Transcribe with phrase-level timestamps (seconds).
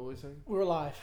[0.00, 0.42] What was we saying?
[0.46, 0.98] We're live.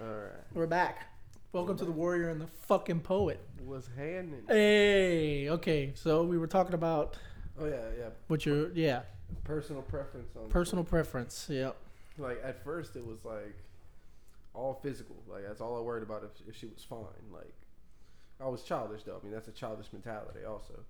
[0.00, 0.32] All right.
[0.52, 1.12] We're back.
[1.52, 3.38] Welcome to the Warrior and the fucking Poet.
[3.64, 4.42] What's happening?
[4.48, 5.92] Hey, okay.
[5.94, 7.16] So we were talking about
[7.56, 8.08] Oh yeah, yeah.
[8.26, 9.02] what your yeah
[9.44, 11.46] Personal preference on personal preference.
[11.48, 11.76] Yep.
[12.18, 13.56] Like at first, it was like
[14.54, 15.22] all physical.
[15.28, 17.30] Like that's all I worried about if if she was fine.
[17.32, 17.54] Like
[18.40, 19.20] I was childish though.
[19.20, 20.80] I mean that's a childish mentality also.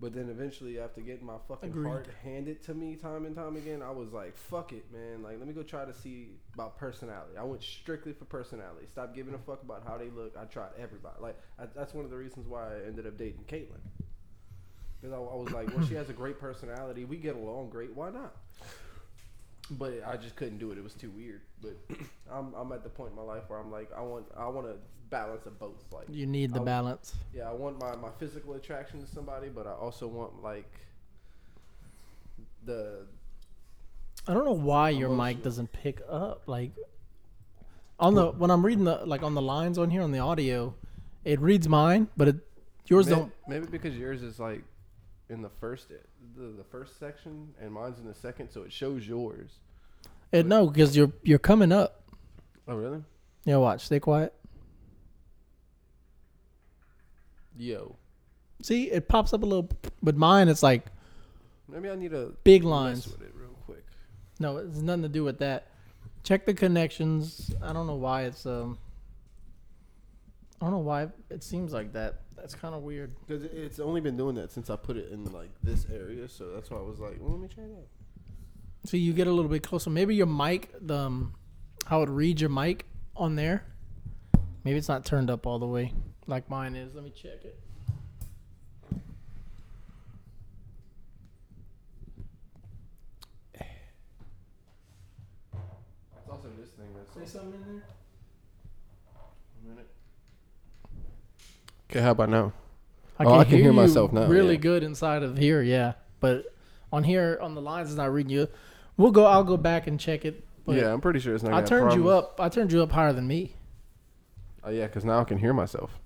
[0.00, 1.86] But then eventually, after getting my fucking Agreed.
[1.86, 5.22] heart handed to me time and time again, I was like, "Fuck it, man!
[5.22, 8.86] Like, let me go try to see about personality." I went strictly for personality.
[8.90, 9.44] Stop giving a mm.
[9.44, 10.34] fuck about how they look.
[10.40, 11.16] I tried everybody.
[11.20, 13.80] Like, I, that's one of the reasons why I ended up dating Caitlyn.
[15.00, 17.04] Because I, I was like, well, she has a great personality.
[17.04, 17.94] We get along great.
[17.94, 18.36] Why not?
[19.72, 20.78] But I just couldn't do it.
[20.78, 21.42] It was too weird.
[21.62, 21.76] But
[22.32, 24.66] I'm, I'm at the point in my life where I'm like, I want I want
[24.66, 24.76] a
[25.10, 25.84] balance of both.
[25.92, 27.14] Like, You need the I- balance.
[27.34, 30.70] yeah, I want my, my physical attraction to somebody, but I also want like
[32.64, 33.06] the
[34.28, 36.42] I don't know why your mic doesn't pick up.
[36.46, 36.72] Like
[37.98, 40.74] on the when I'm reading the like on the lines on here on the audio,
[41.24, 42.36] it reads mine, but it
[42.86, 43.32] yours May- don't.
[43.48, 44.62] maybe because yours is like
[45.28, 45.90] in the first
[46.36, 49.50] the, the first section and mine's in the second, so it shows yours.
[50.32, 52.02] It no because you're you're coming up.
[52.68, 53.02] Oh really?
[53.44, 53.84] Yeah, watch.
[53.86, 54.32] Stay quiet.
[57.56, 57.96] Yo,
[58.62, 59.68] See, it pops up a little,
[60.02, 60.84] but mine it's like
[61.68, 63.06] maybe I need a big lines.
[63.06, 63.84] with it real quick.
[64.38, 65.66] No, it's nothing to do with that.
[66.22, 67.52] Check the connections.
[67.62, 68.78] I don't know why it's um.
[70.60, 72.20] I don't know why it seems like that.
[72.36, 73.14] That's kind of weird.
[73.26, 76.52] Because it's only been doing that since I put it in like this area, so
[76.52, 77.86] that's why I was like, well, let me try that.
[78.84, 79.90] So you get a little bit closer.
[79.90, 81.34] Maybe your mic, the um,
[81.86, 82.86] how it reads your mic
[83.16, 83.64] on there.
[84.64, 85.92] Maybe it's not turned up all the way
[86.30, 86.94] like mine is.
[86.94, 87.58] Let me check it.
[96.16, 97.84] It's also this thing that's Say something in there.
[99.64, 99.88] a minute.
[101.90, 102.52] Okay, how about now?
[103.18, 104.60] I Oh, I can hear you myself now, Really yeah.
[104.60, 105.94] good inside of here, yeah.
[106.20, 106.46] But
[106.92, 108.48] on here on the lines, it's not reading you.
[108.96, 109.24] We'll go.
[109.26, 110.44] I'll go back and check it.
[110.64, 111.52] But yeah, I'm pretty sure it's not.
[111.54, 112.38] I turned you up.
[112.40, 113.54] I turned you up higher than me.
[114.62, 115.98] Oh yeah, because now I can hear myself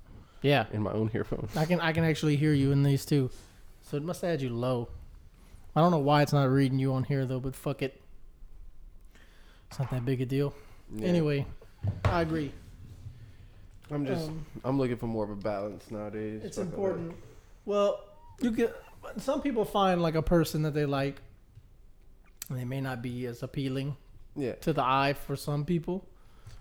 [0.43, 0.67] Yeah.
[0.73, 1.57] in my own earphones.
[1.57, 3.31] I can I can actually hear you in these too.
[3.83, 4.89] So it must have had you low.
[5.77, 8.01] I don't know why it's not reading you on here though, but fuck it.
[9.71, 10.55] It's not that big a deal.
[10.95, 11.09] Yeah.
[11.09, 11.47] Anyway,
[12.05, 12.53] I agree.
[13.91, 16.43] I'm just Um, I'm looking for more of a balance nowadays.
[16.45, 16.75] it's Fuck all that.
[16.77, 17.15] important.
[17.67, 18.01] Well,
[18.41, 18.75] you get
[19.19, 21.21] some people find like a person that they like
[22.49, 23.97] and they may not be as appealing
[24.37, 26.07] Yeah, to the eye for some people.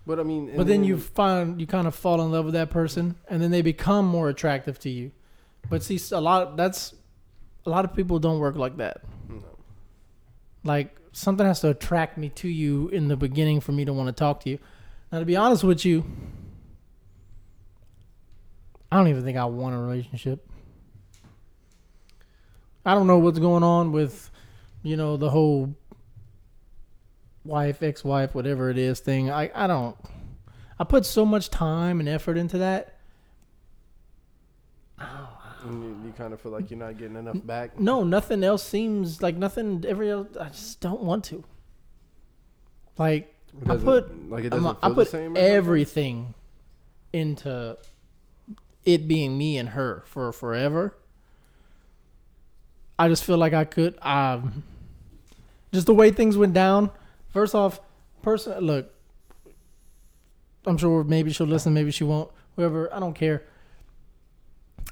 [0.05, 2.53] but I mean, But and then you find you kind of fall in love with
[2.55, 5.11] that person, and then they become more attractive to you.
[5.69, 6.93] But see, a lot that's
[7.65, 9.01] a lot of people don't work like that.
[9.29, 9.41] No.
[10.63, 14.07] Like something has to attract me to you in the beginning for me to want
[14.07, 14.59] to talk to you.
[15.11, 16.03] Now, to be honest with you,
[18.93, 20.47] I don't even think I want a relationship.
[22.85, 24.29] I don't know what's going on with,
[24.83, 25.73] you know, the whole
[27.43, 29.31] wife, ex-wife, whatever it is thing.
[29.31, 29.97] I I don't.
[30.77, 32.99] I put so much time and effort into that.
[34.99, 37.79] And you, you kind of feel like you're not getting enough back.
[37.79, 39.83] No, nothing else seems like nothing.
[39.87, 41.43] Every else, I just don't want to.
[42.99, 43.33] Like
[43.67, 45.35] I put like it doesn't I feel put the same.
[45.35, 46.35] everything
[47.11, 47.75] into
[48.85, 50.95] it being me and her for forever.
[52.97, 53.97] I just feel like I could.
[54.01, 54.63] Um,
[55.71, 56.91] just the way things went down.
[57.29, 57.79] First off,
[58.21, 58.93] person, look.
[60.65, 62.31] I'm sure maybe she'll listen, maybe she won't.
[62.55, 63.43] Whoever, I don't care.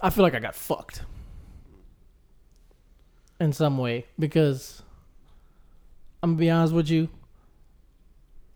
[0.01, 1.03] I feel like I got fucked
[3.39, 4.81] in some way because
[6.21, 7.09] I'm gonna be honest with you.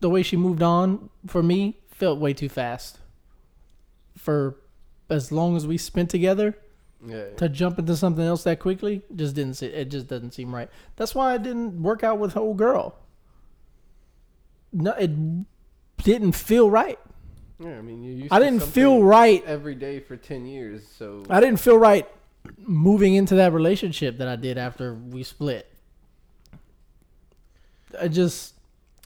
[0.00, 2.98] The way she moved on for me felt way too fast.
[4.16, 4.56] For
[5.08, 6.56] as long as we spent together,
[7.06, 7.30] Yeah.
[7.36, 10.68] to jump into something else that quickly just didn't se- it just doesn't seem right.
[10.96, 12.96] That's why I didn't work out with the old girl.
[14.72, 15.10] No, it
[16.02, 16.98] didn't feel right.
[17.58, 17.78] Yeah.
[17.78, 19.42] I mean, you used I didn't feel right.
[19.46, 20.86] every day for ten years.
[20.86, 22.06] So I didn't feel right
[22.58, 25.66] moving into that relationship that I did after we split.
[27.98, 28.54] I just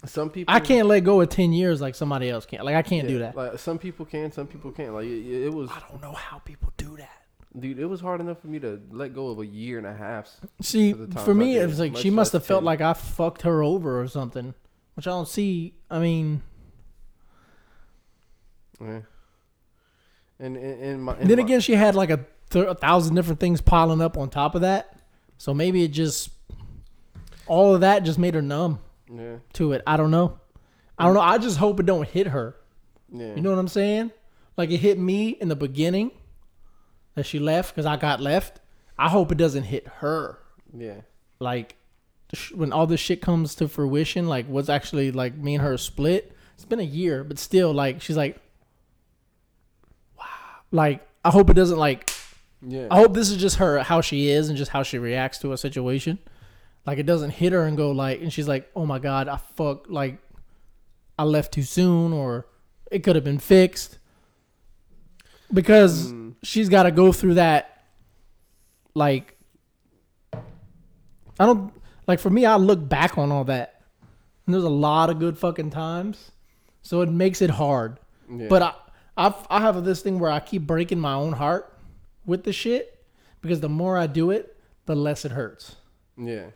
[0.07, 2.63] some people I can't let go of ten years like somebody else can.
[2.65, 3.37] Like I can't yeah, do that.
[3.37, 4.95] Like some people can, some people can't.
[4.95, 7.11] Like it, it was, I don't know how people do that.
[7.59, 7.79] dude.
[7.79, 10.29] It was hard enough for me to let go of a year and a half.
[10.63, 12.81] See, For the times for I me, it was like she must have felt like
[12.81, 14.55] I fucked her over or something,
[14.95, 15.75] which I don't see.
[15.91, 16.43] I mean,
[18.81, 19.01] Yeah.
[20.39, 23.15] And and, and my and then my- again, she had like a, th- a thousand
[23.15, 24.97] different things piling up on top of that.
[25.37, 26.31] So maybe it just
[27.47, 28.79] all of that just made her numb
[29.13, 29.37] yeah.
[29.55, 29.83] to it.
[29.87, 30.39] I don't know.
[30.99, 31.21] I don't know.
[31.21, 32.57] I just hope it don't hit her.
[33.13, 33.35] Yeah.
[33.35, 34.13] You know what I'm saying?
[34.57, 36.11] Like it hit me in the beginning
[37.15, 38.61] that she left because I got left.
[38.99, 40.39] I hope it doesn't hit her.
[40.77, 41.01] Yeah.
[41.39, 41.77] Like
[42.55, 46.37] when all this shit comes to fruition, like what's actually like me and her split.
[46.55, 48.39] It's been a year, but still, like she's like,
[50.19, 50.25] wow.
[50.71, 52.11] Like I hope it doesn't like.
[52.63, 52.89] Yeah.
[52.91, 55.53] I hope this is just her how she is and just how she reacts to
[55.53, 56.19] a situation.
[56.87, 59.37] Like it doesn't hit her and go like, and she's like, oh my god, I
[59.37, 60.19] fuck like,
[61.19, 62.47] I left too soon, or
[62.91, 63.99] it could have been fixed.
[65.53, 66.35] Because Mm.
[66.43, 67.85] she's got to go through that.
[68.95, 69.37] Like,
[70.33, 71.73] I don't
[72.07, 72.45] like for me.
[72.45, 73.83] I look back on all that,
[74.47, 76.31] and there's a lot of good fucking times,
[76.83, 77.99] so it makes it hard.
[78.31, 78.47] Yeah.
[78.49, 78.75] But I,
[79.17, 81.73] I've, I have this thing where I keep breaking my own heart
[82.27, 83.05] with the shit
[83.41, 84.57] because the more I do it,
[84.87, 85.77] the less it hurts.
[86.17, 86.47] yeah.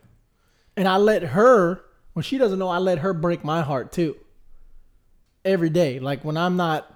[0.77, 1.85] And I let her,
[2.15, 4.17] when she doesn't know, I let her break my heart too.
[5.45, 6.91] Every day, like when I'm not,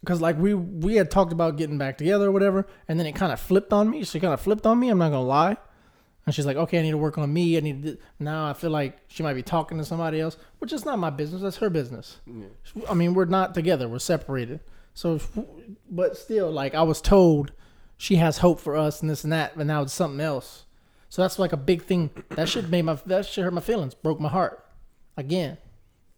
[0.00, 3.14] because like we we had talked about getting back together or whatever, and then it
[3.14, 4.02] kind of flipped on me.
[4.04, 4.88] She kind of flipped on me.
[4.88, 5.56] I'm not gonna lie.
[6.24, 7.56] And she's like, okay, I need to work on me.
[7.56, 7.98] I need to.
[8.18, 11.10] Now I feel like she might be talking to somebody else, which is not my
[11.10, 11.40] business.
[11.42, 12.18] That's her business.
[12.26, 12.82] Yeah.
[12.88, 13.88] I mean, we're not together.
[13.88, 14.60] We're separated.
[14.92, 15.20] So,
[15.90, 17.52] but still, like I was told,
[17.96, 20.66] she has hope for us and this and that, but now it's something else.
[21.08, 22.10] So that's like a big thing.
[22.30, 24.64] That shit made my that shit hurt my feelings, broke my heart.
[25.16, 25.58] Again,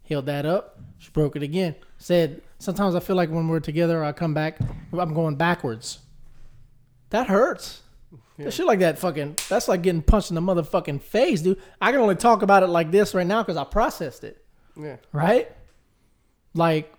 [0.03, 0.81] healed that up.
[0.99, 1.75] She broke it again.
[1.99, 4.59] Said sometimes I feel like when we're together, I come back,
[4.93, 6.01] I'm going backwards.
[7.11, 7.83] That hurts.
[8.39, 9.37] That shit like that fucking.
[9.51, 11.61] That's like getting punched in the motherfucking face, dude.
[11.81, 14.43] I can only talk about it like this right now because I processed it
[14.77, 14.97] Yeah.
[15.13, 15.51] right?
[16.55, 16.91] Like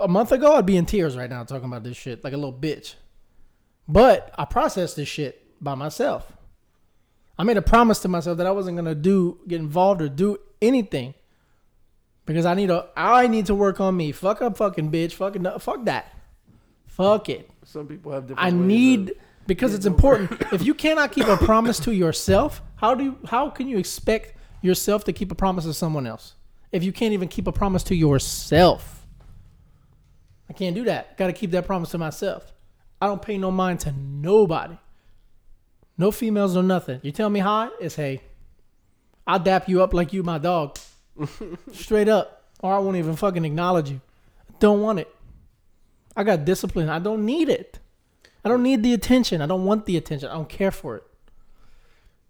[0.00, 2.36] a month ago, I'd be in tears right now talking about this shit like a
[2.36, 2.94] little bitch.
[3.86, 6.32] But I processed this shit by myself.
[7.38, 10.38] I made a promise to myself that I wasn't gonna do get involved or do
[10.62, 11.12] anything
[12.24, 12.86] because I need to.
[12.96, 14.12] I need to work on me.
[14.12, 15.12] Fuck up, fucking bitch.
[15.12, 16.14] Fucking no- fuck that.
[16.86, 17.50] Fuck it.
[17.64, 18.46] Some people have different.
[18.46, 19.12] I need
[19.46, 20.42] because it's important.
[20.52, 24.34] if you cannot keep a promise to yourself, how do you, how can you expect
[24.62, 26.34] yourself to keep a promise to someone else?
[26.72, 29.06] If you can't even keep a promise to yourself,
[30.48, 31.16] I can't do that.
[31.16, 32.52] Got to keep that promise to myself.
[33.00, 34.76] I don't pay no mind to nobody.
[35.98, 37.00] No females, no nothing.
[37.02, 38.20] You tell me hi, it's hey.
[39.26, 40.78] I'll dap you up like you my dog.
[41.72, 42.44] Straight up.
[42.60, 44.00] Or I won't even fucking acknowledge you.
[44.60, 45.14] Don't want it.
[46.16, 46.88] I got discipline.
[46.88, 47.78] I don't need it.
[48.44, 49.42] I don't need the attention.
[49.42, 50.28] I don't want the attention.
[50.30, 51.02] I don't care for it.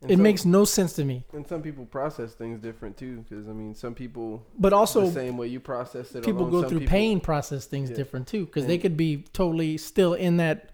[0.03, 1.25] and It some- makes no sense to me.
[1.33, 5.11] And some people process things different too, because I mean, some people But the also,
[5.11, 6.25] same way you process it.
[6.25, 7.97] people alone, go some through people- pain, process things Yeah.
[7.97, 10.71] different too, because they could be totally still in that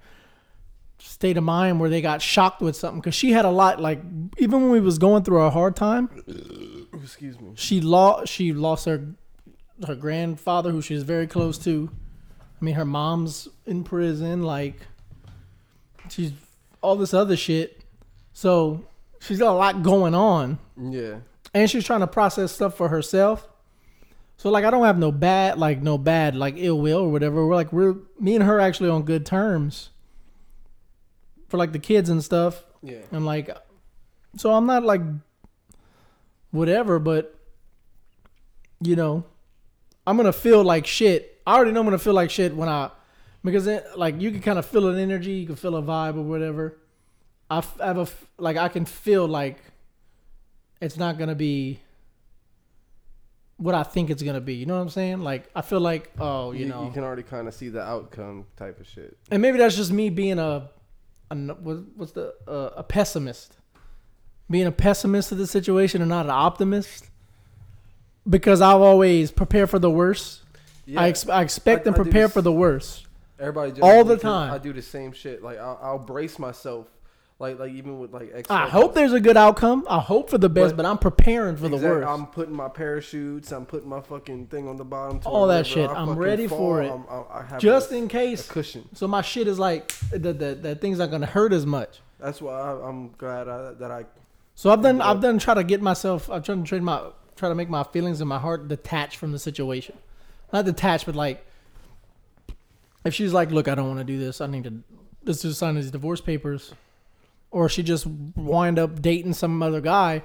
[1.03, 3.01] state of mind where they got shocked with something.
[3.01, 4.01] Because she had a lot, like
[4.39, 6.09] even when we was going through a hard time,
[7.03, 7.53] Excuse me.
[7.55, 9.07] she lost she lost her
[9.87, 11.91] her grandfather, who she was very close to.
[12.61, 14.43] I mean, her mom's in prison.
[14.43, 14.77] Like
[16.09, 16.33] she's
[16.81, 17.81] all this other shit.
[18.33, 18.85] So
[19.21, 20.59] she's got a lot going on.
[20.81, 21.17] Yeah.
[21.55, 23.49] and she's trying to process stuff for herself.
[24.37, 27.47] So like I don't have no bad like no bad like ill will or whatever.
[27.47, 29.91] We're like we're me and her actually on good terms
[31.53, 32.65] for like the kids and stuff.
[32.83, 33.03] Yeah.
[33.13, 33.55] And like
[34.39, 35.03] so I'm not like
[36.51, 37.39] whatever, but
[38.81, 39.25] you know,
[40.07, 41.43] I'm gonna feel like shit.
[41.47, 42.91] I already know I'm gonna feel like shit when I
[43.45, 46.17] because it, like you can kind of feel an energy, you can feel a vibe
[46.17, 46.79] or whatever.
[47.51, 49.59] I f- have a f- like I can feel like
[50.81, 51.81] it's not gonna be
[53.59, 54.55] what I think it's gonna be.
[54.55, 55.19] You know what I'm saying?
[55.21, 57.83] Like I feel like oh, you, You, know, you can already kind of see the
[57.83, 59.19] outcome type of shit.
[59.31, 60.71] and maybe that's just me being a,
[61.35, 63.57] what- what's the uh, a pessimist,
[64.51, 67.09] being a pessimist of the situation and not an optimist.
[68.29, 70.43] Because I've always prepare for the worst.
[70.97, 73.07] I, ex- I expect I- and prepare for the worst.
[73.41, 74.53] Everybody just all the time.
[74.53, 75.43] I do the same shit.
[75.43, 76.87] Like I'll, I'll brace myself.
[77.43, 78.49] Like like even with like ex.
[78.49, 79.85] I hope there's a good outcome.
[79.91, 82.07] I hope for the best, but, But- I'm preparing for the worst.
[82.09, 83.51] I'm putting my parachutes.
[83.51, 85.19] I'm putting my fucking thing on the bottom.
[85.19, 85.91] to All that shit.
[85.91, 86.89] I I'm fucking ready for it.
[86.89, 88.49] I'm- I'm- just a, in case.
[88.49, 88.89] cushion.
[88.95, 91.99] So my shit is like the That, that thing's not gonna hurt as much.
[92.21, 94.05] That's why I, I'm glad I, that I.
[94.55, 95.01] So I've done.
[95.01, 95.41] I've done.
[95.41, 96.31] Try to get myself.
[96.31, 97.03] I've tried to train my.
[97.35, 99.97] Try to make my feelings and my heart detached from the situation.
[100.53, 101.45] Not detached, but like,
[103.05, 104.41] if she's like, "Look, I don't want to do this.
[104.41, 104.75] I need to.
[105.25, 106.73] Let's just sign these divorce papers,"
[107.53, 110.23] or she just wind up dating some other guy.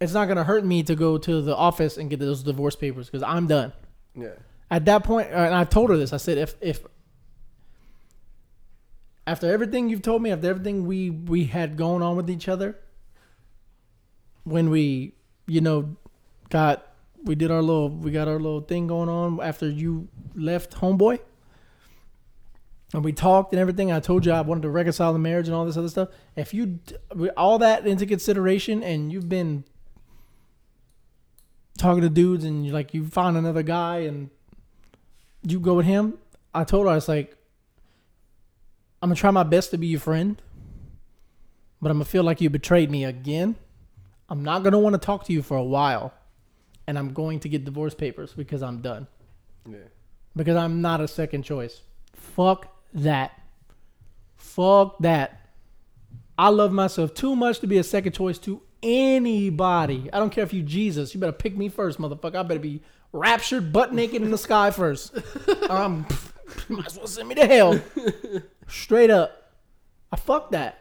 [0.00, 3.06] It's not gonna hurt me to go to the office and get those divorce papers
[3.06, 3.72] because I'm done.
[4.14, 4.34] Yeah.
[4.70, 6.12] At that point, uh, and I told her this.
[6.12, 6.80] I said, if if
[9.26, 12.76] after everything you've told me, after everything we we had going on with each other,
[14.44, 15.14] when we,
[15.46, 15.96] you know,
[16.50, 16.86] got
[17.24, 21.20] we did our little we got our little thing going on after you left homeboy
[22.94, 25.54] and we talked and everything i told you i wanted to reconcile the marriage and
[25.54, 26.78] all this other stuff if you
[27.36, 29.64] all that into consideration and you've been
[31.78, 34.30] talking to dudes and you like you find another guy and
[35.42, 36.18] you go with him
[36.54, 37.36] i told her i was like
[39.02, 40.40] i'm gonna try my best to be your friend
[41.82, 43.56] but i'm gonna feel like you betrayed me again
[44.30, 46.14] i'm not gonna want to talk to you for a while
[46.86, 49.06] and i'm going to get divorce papers because i'm done
[49.68, 49.78] Yeah.
[50.34, 51.82] because I'm not a second choice.
[52.14, 53.32] Fuck that.
[54.36, 55.40] Fuck that.
[56.38, 60.10] I love myself too much to be a second choice to anybody.
[60.12, 61.14] I don't care if you Jesus.
[61.14, 62.36] You better pick me first, motherfucker.
[62.36, 65.16] I better be raptured, butt naked in the sky first.
[65.70, 66.06] um,
[66.68, 67.80] might as well send me to hell.
[68.68, 69.52] Straight up.
[70.12, 70.78] I fuck that.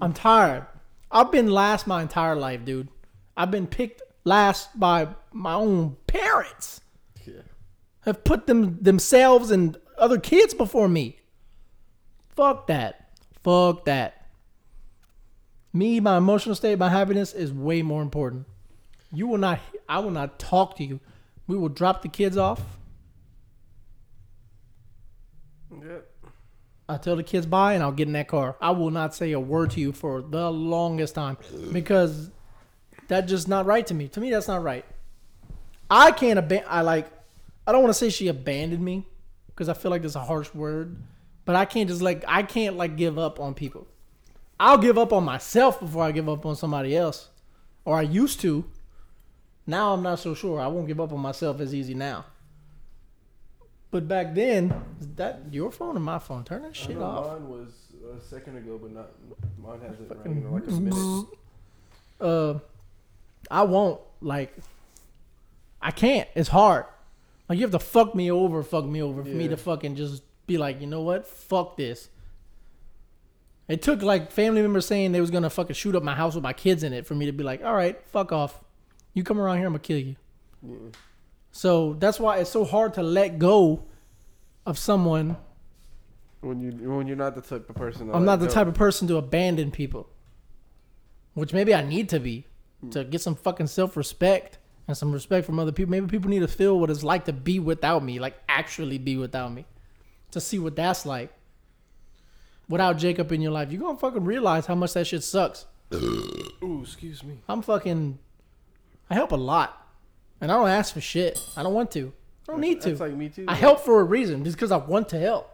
[0.00, 0.66] I'm tired.
[1.10, 2.88] I've been last my entire life, dude.
[3.36, 6.80] I've been picked last by my own parents
[7.24, 7.42] Yeah.
[8.00, 11.18] have put them themselves and other kids before me.
[12.36, 13.10] Fuck that.
[13.42, 14.26] Fuck that.
[15.72, 18.46] Me, my emotional state, my happiness is way more important.
[19.12, 21.00] You will not I will not talk to you.
[21.46, 22.60] We will drop the kids off.
[25.70, 26.08] Yep.
[26.88, 28.56] I'll tell the kids bye and I'll get in that car.
[28.60, 31.36] I will not say a word to you for the longest time
[31.72, 32.30] because
[33.08, 34.08] that's just not right to me.
[34.08, 34.84] To me, that's not right.
[35.90, 36.68] I can't abandon.
[36.68, 37.10] I like.
[37.66, 39.04] I don't want to say she abandoned me
[39.48, 40.96] because I feel like that's a harsh word,
[41.46, 43.86] but I can't just like I can't like give up on people.
[44.60, 47.28] I'll give up on myself before I give up on somebody else,
[47.86, 48.66] or I used to.
[49.66, 50.60] Now I'm not so sure.
[50.60, 52.26] I won't give up on myself as easy now.
[53.90, 56.44] But back then, is that your phone or my phone?
[56.44, 57.26] Turn that shit off.
[57.26, 57.68] Mine was
[58.16, 59.10] a second ago, but not
[59.58, 61.26] mine hasn't Fucking rang in like a minute.
[62.20, 62.58] uh
[63.50, 64.54] I won't like
[65.80, 66.28] I can't.
[66.34, 66.86] It's hard.
[67.48, 70.22] Like you have to fuck me over, fuck me over for me to fucking just
[70.46, 71.26] be like, you know what?
[71.26, 72.08] Fuck this.
[73.68, 76.44] It took like family members saying they was gonna fucking shoot up my house with
[76.44, 78.62] my kids in it for me to be like, all right, fuck off.
[79.12, 80.16] You come around here, I'm gonna kill you.
[80.62, 80.76] Yeah.
[81.50, 83.84] So that's why it's so hard to let go
[84.66, 85.36] of someone.
[86.42, 88.08] When you when you're not the type of person.
[88.08, 88.52] to I'm not the go.
[88.52, 90.08] type of person to abandon people.
[91.34, 92.46] Which maybe I need to be
[92.84, 92.90] mm.
[92.92, 95.90] to get some fucking self respect and some respect from other people.
[95.90, 99.16] Maybe people need to feel what it's like to be without me, like actually be
[99.16, 99.64] without me,
[100.36, 101.32] to see what that's like.
[102.68, 105.66] Without Jacob in your life, you're gonna fucking realize how much that shit sucks.
[105.94, 107.38] Ooh, excuse me.
[107.48, 108.18] I'm fucking.
[109.08, 109.86] I help a lot,
[110.40, 111.40] and I don't ask for shit.
[111.56, 112.12] I don't want to.
[112.48, 112.88] I don't need to.
[112.90, 113.44] That's like me too.
[113.46, 115.52] I like- help for a reason, just because I want to help.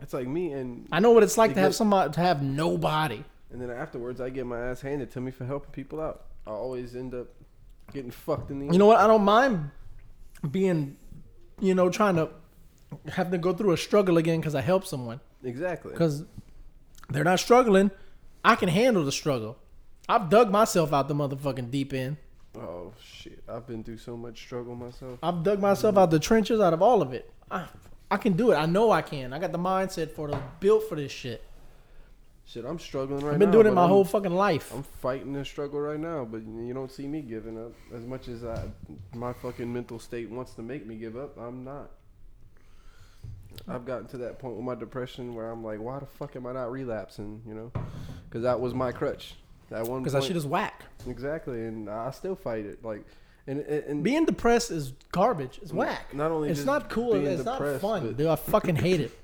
[0.00, 3.24] It's like me, and I know what it's like to have somebody to have nobody.
[3.50, 6.26] and then afterwards, I get my ass handed to me for helping people out.
[6.46, 7.28] I always end up
[7.92, 8.72] getting fucked in the.
[8.72, 8.98] You know what?
[9.00, 9.70] I don't mind
[10.50, 10.96] being,
[11.60, 12.28] you know, trying to
[13.12, 15.20] have to go through a struggle again because I help someone.
[15.42, 15.92] exactly.
[15.92, 16.24] Because
[17.10, 17.90] they're not struggling.
[18.44, 19.56] I can handle the struggle.
[20.08, 22.16] I've dug myself out the motherfucking deep end.
[22.56, 23.42] Oh shit!
[23.48, 25.18] I've been through so much struggle myself.
[25.22, 27.32] I've dug myself out the trenches, out of all of it.
[27.50, 27.66] I,
[28.10, 28.56] I can do it.
[28.56, 29.32] I know I can.
[29.32, 31.42] I got the mindset for the built for this shit.
[32.46, 33.32] Shit, I'm struggling right now.
[33.32, 34.70] I've been doing it my I'm- whole fucking life.
[34.74, 37.72] I'm fighting this struggle right now, but you don't see me giving up.
[37.94, 38.68] As much as I,
[39.14, 41.90] my fucking mental state wants to make me give up, I'm not.
[43.66, 46.46] I've gotten to that point with my depression where I'm like, why the fuck am
[46.46, 47.40] I not relapsing?
[47.46, 47.72] You know,
[48.28, 49.34] because that was my crutch.
[49.70, 50.82] That one Because that shit is whack.
[51.08, 52.84] exactly, and I still fight it.
[52.84, 53.04] Like,
[53.46, 55.58] and and, and Being depressed is garbage.
[55.62, 56.12] It's whack.
[56.14, 57.14] Not only It's not cool.
[57.14, 58.26] It's not fun, but- dude.
[58.26, 59.12] I fucking hate it.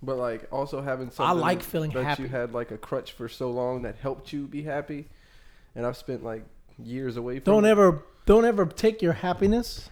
[0.00, 2.22] But like also having something I like feeling that happy.
[2.22, 5.08] you had like a crutch for so long that helped you be happy,
[5.74, 6.44] and I've spent like
[6.80, 7.52] years away from.
[7.52, 7.70] Don't it.
[7.70, 9.90] ever, don't ever take your happiness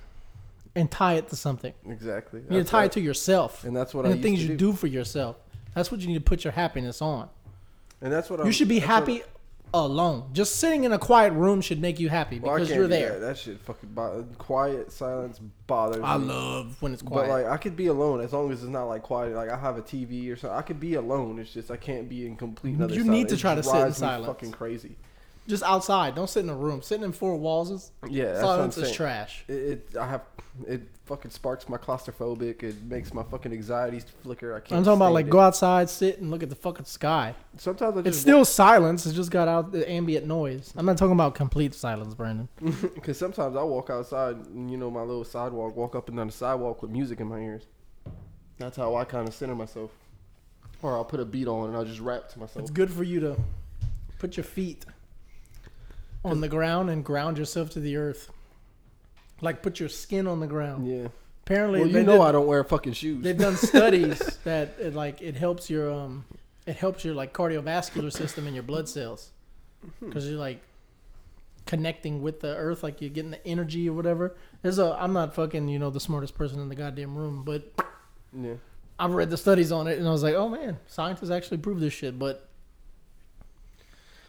[0.77, 1.73] and tie it to something.
[1.89, 2.41] exactly.
[2.49, 4.43] You need to tie what- it to yourself and that's what and I the things
[4.43, 5.37] you to do for yourself.
[5.75, 7.29] That's what you need to put your happiness on.
[8.01, 9.23] And that's what You I'm, should be happy
[9.75, 10.31] alone.
[10.33, 13.13] Just sitting in a quiet room should make you happy because can't you're there.
[13.19, 13.21] That.
[13.21, 16.25] that shit fucking bo- quiet silence bothers I me.
[16.25, 17.29] I love when it's quiet.
[17.29, 19.35] But like I could be alone as long as it's not like quiet.
[19.35, 20.57] Like I have a TV or something.
[20.57, 21.39] I could be alone.
[21.39, 22.73] It's just I can't be in complete.
[22.73, 23.07] You silence.
[23.07, 24.27] need to It try to sit in silence.
[24.27, 24.97] Fucking crazy.
[25.47, 26.15] Just outside.
[26.15, 26.83] Don't sit in a room.
[26.83, 29.45] Sitting in four walls is Yeah, that's what I'm silence is trash.
[29.49, 30.23] It, it I have
[30.67, 32.63] it fucking sparks my claustrophobic.
[32.63, 34.55] It makes my fucking anxieties flicker.
[34.55, 34.73] I can't.
[34.79, 35.31] I'm talking about like it.
[35.31, 37.35] go outside, sit and look at the fucking sky.
[37.57, 39.07] Sometimes I It's just still silence.
[39.07, 40.73] It's just got out the ambient noise.
[40.77, 42.49] I'm not talking about complete silence, Brandon.
[42.95, 46.27] because sometimes I walk outside and you know my little sidewalk, walk up and down
[46.27, 47.67] the sidewalk with music in my ears.
[48.59, 49.91] That's how I kind of center myself.
[50.83, 52.63] Or I'll put a beat on and I'll just rap to myself.
[52.63, 53.37] It's good for you to
[54.19, 54.85] put your feet
[56.27, 58.31] on the ground and ground yourself to the earth.
[59.41, 60.87] like put your skin on the ground.
[60.89, 61.09] Yeah.
[61.45, 63.23] Apparently, Well, you know did- I don't wear fucking shoes.
[63.23, 66.25] they've done studies that it, like it helps your um
[66.67, 69.31] it helps your like cardiovascular system and your blood cells
[70.01, 70.07] Hmm.
[70.09, 70.61] because you're like
[71.67, 75.35] connecting with the earth like you're getting the energy or whatever there's a i'm not
[75.35, 77.73] fucking you know the smartest person in the goddamn room but
[78.33, 78.55] yeah.
[79.01, 81.79] i've read the studies on it and i was like oh man scientists actually prove
[81.81, 82.46] this shit but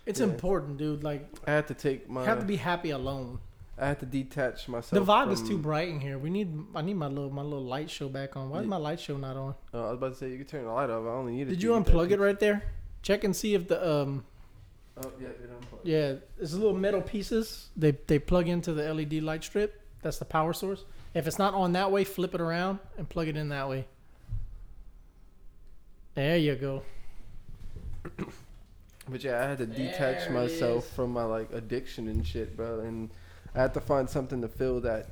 [0.07, 0.25] it's Yeah.
[0.27, 2.21] important dude like I had to take my.
[2.21, 3.39] you have to be happy alone
[3.79, 5.05] I had to detach myself.
[5.05, 7.63] the vibe is too bright in here we need i need my little my little
[7.65, 10.11] light show back on why is my light show not on Uh, I was about
[10.13, 11.05] to say you could turn the light off.
[11.05, 11.49] I only needed.
[11.49, 12.63] did you unplug it right there
[13.03, 14.23] check and see if the um
[14.99, 15.87] Oh yeah, it unplugged.
[15.87, 17.69] Yeah, it's little metal pieces.
[17.77, 19.79] They they plug into the LED light strip.
[20.01, 20.85] That's the power source.
[21.13, 23.85] If it's not on that way, flip it around and plug it in that way.
[26.15, 26.81] There you go.
[29.09, 32.81] But yeah, I had to detach There myself from my like addiction and shit, bro.
[32.81, 33.09] And
[33.55, 35.07] I had to find something to fill that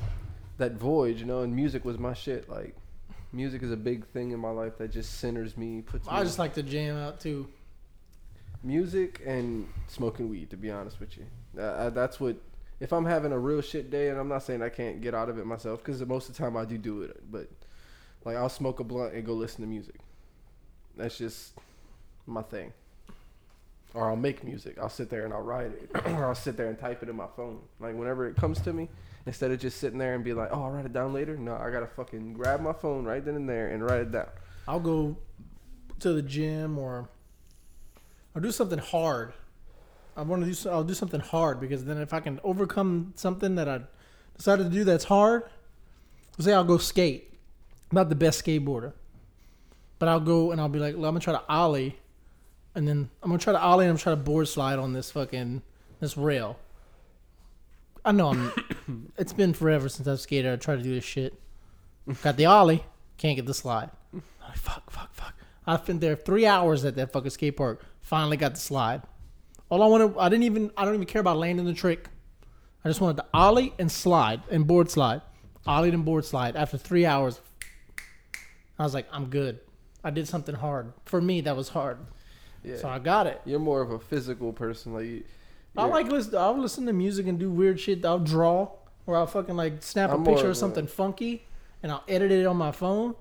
[0.58, 1.42] that void, you know.
[1.42, 2.50] And music was my shit.
[2.50, 2.76] Like,
[3.32, 6.14] music is a big thing in my life that just centers me, puts me.
[6.14, 7.48] I just like to jam out too.
[8.64, 10.50] music and smoking weed.
[10.50, 11.26] To be honest with you,
[11.58, 12.36] uh, I, that's what.
[12.82, 15.30] If I'm having a real shit day, and I'm not saying I can't get out
[15.30, 17.48] of it myself, because most of the time I do do it, but
[18.26, 19.96] like I'll smoke a blunt and go listen to music.
[20.98, 21.54] That's just
[22.26, 22.74] my thing.
[23.96, 24.78] Or I'll make music.
[24.78, 27.16] I'll sit there and I'll write it, or I'll sit there and type it in
[27.16, 27.62] my phone.
[27.80, 28.90] Like whenever it comes to me,
[29.26, 31.56] instead of just sitting there and be like, "Oh, I'll write it down later." No,
[31.56, 34.28] I gotta fucking grab my phone right then and there and write it down.
[34.68, 35.16] I'll go
[36.00, 37.08] to the gym or
[38.36, 39.34] I'll do something hard.
[40.18, 40.70] I want to do.
[40.70, 43.82] I'll do something hard because then if I can overcome something that I
[44.36, 45.44] decided to do that's hard,
[46.38, 47.32] say I'll go skate.
[47.92, 48.92] I'm not the best skateboarder,
[50.00, 51.98] but I'll go and I'll be like, "Well, I'm gonna try to ollie,
[52.76, 55.12] and then I'm gonna try to ollie and I'm trying to board slide on this
[55.12, 55.62] fucking
[56.00, 56.60] this rail.
[58.04, 59.12] I know I'm.
[59.18, 60.52] it's been forever since I've skated.
[60.52, 61.34] I tried to do this shit.
[62.22, 62.84] Got the ollie,
[63.18, 63.90] can't get the slide.
[64.14, 65.34] Like, fuck, fuck, fuck.
[65.66, 67.84] I've been there three hours at that fucking skate park.
[68.02, 69.02] Finally got the slide.
[69.70, 72.10] All I wanted, I didn't even, I don't even care about landing the trick.
[72.84, 75.22] I just wanted to ollie and slide and board slide.
[75.66, 76.56] Ollie and board slide.
[76.56, 77.42] After three hours,
[78.78, 79.60] I was like, I'm good.
[80.04, 80.94] I did something hard.
[81.06, 81.98] For me, that was hard.
[82.66, 83.42] Yeah, So I got it.
[83.46, 84.94] you're more of a physical person.
[84.94, 85.24] Like, you,
[85.78, 86.36] I like listen.
[86.36, 88.04] I'll listen to music and do weird shit.
[88.06, 88.70] I'll draw,
[89.06, 91.46] or I'll fucking like snap a I'm more picture of of a- something funky,
[91.84, 93.16] and I'll edit it on my phone.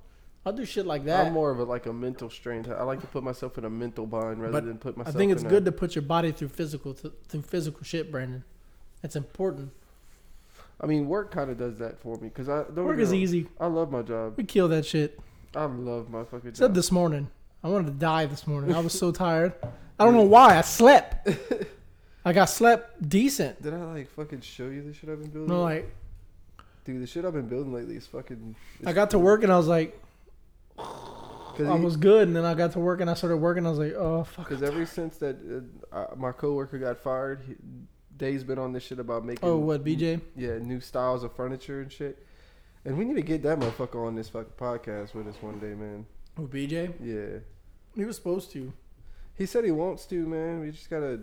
[0.46, 1.26] I'll do shit like that.
[1.26, 2.66] I'm more of a like a mental strain.
[2.70, 5.16] I like to put myself in a mental bind rather But than put myself.
[5.16, 8.44] I think it's good A, to put your body through physical through physical shit, Brandon.
[9.02, 9.70] It's important.
[10.80, 12.84] I mean, work kind of does that for me because I don't.
[12.84, 13.48] Work is easy.
[13.58, 14.34] I love my job.
[14.36, 15.18] We kill that shit.
[15.56, 16.56] I love my fucking job.
[16.56, 16.74] Said job.
[16.74, 17.30] this morning.
[17.64, 18.74] I wanted to die this morning.
[18.74, 19.54] I was so tired.
[19.98, 20.58] I don't know why.
[20.58, 21.28] I slept.
[22.24, 23.60] Like I slept decent.
[23.62, 25.48] Did I like fucking show you the shit I've been building?
[25.48, 25.94] No, like
[26.84, 28.54] dude, the shit I've been building lately is fucking.
[28.86, 29.98] I got to work and I was like,
[30.78, 33.66] I was good, and then I got to work and I started working.
[33.66, 34.48] I was like, oh fuck.
[34.48, 37.54] because ever since that uh, uh, my coworker got fired, he,
[38.16, 39.48] Dave's been on this shit about making.
[39.48, 40.20] Oh, what BJ?
[40.36, 42.26] Yeah, new styles of furniture and shit.
[42.84, 45.74] And we need to get that motherfucker on this fucking podcast with us one day,
[45.74, 46.04] man.
[46.38, 46.92] Oh, BJ.
[47.02, 47.40] Yeah.
[47.94, 48.72] He was supposed to.
[49.36, 50.60] He said he wants to, man.
[50.60, 51.20] We just gotta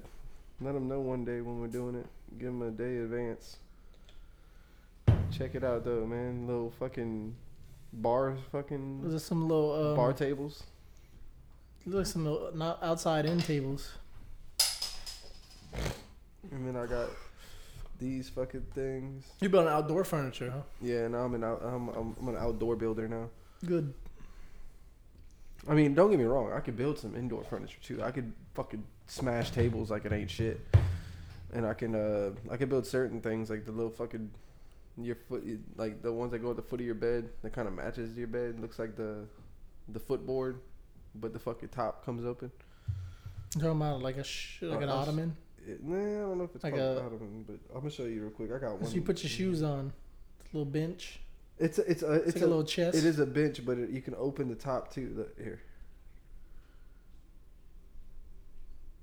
[0.60, 2.06] let him know one day when we're doing it.
[2.40, 3.58] Give him a day advance.
[5.32, 6.48] Check it out though, man.
[6.48, 7.36] Little fucking
[7.94, 10.64] bars, Was fucking there some little um, bar tables.
[11.86, 13.92] Look, some little, not outside end tables.
[16.52, 17.10] And then I got
[18.00, 19.26] these fucking things.
[19.40, 20.62] You built outdoor furniture, huh?
[20.82, 23.30] Yeah, now I'm an out, I'm, I'm I'm an outdoor builder now.
[23.66, 23.94] Good.
[25.67, 26.52] I mean, don't get me wrong.
[26.54, 28.02] I could build some indoor furniture too.
[28.04, 30.60] I could fucking smash tables like it ain't shit.
[31.54, 34.32] And I can uh I can build certain things like the little fucking
[34.97, 35.43] your foot
[35.78, 38.17] like the ones that go at the foot of your bed that kind of matches
[38.17, 38.60] your bed.
[38.60, 39.26] Looks like the
[39.89, 40.60] the footboard,
[41.15, 42.52] but the fucking top comes open.
[43.56, 45.36] You talking about like a sh- like Uh, an ottoman?
[45.67, 48.06] It, nah, I don't know if it's Like called a- ottoman, but I'm gonna show
[48.06, 48.50] you real quick.
[48.52, 48.89] I got one.
[48.89, 49.91] So you put your shoes on,
[50.54, 51.19] little bench.
[51.62, 52.97] It's a, it's a It's, it's like a, a, little chest.
[52.97, 55.13] it is a bench, but it, you can open the top too.
[55.38, 55.62] The, here,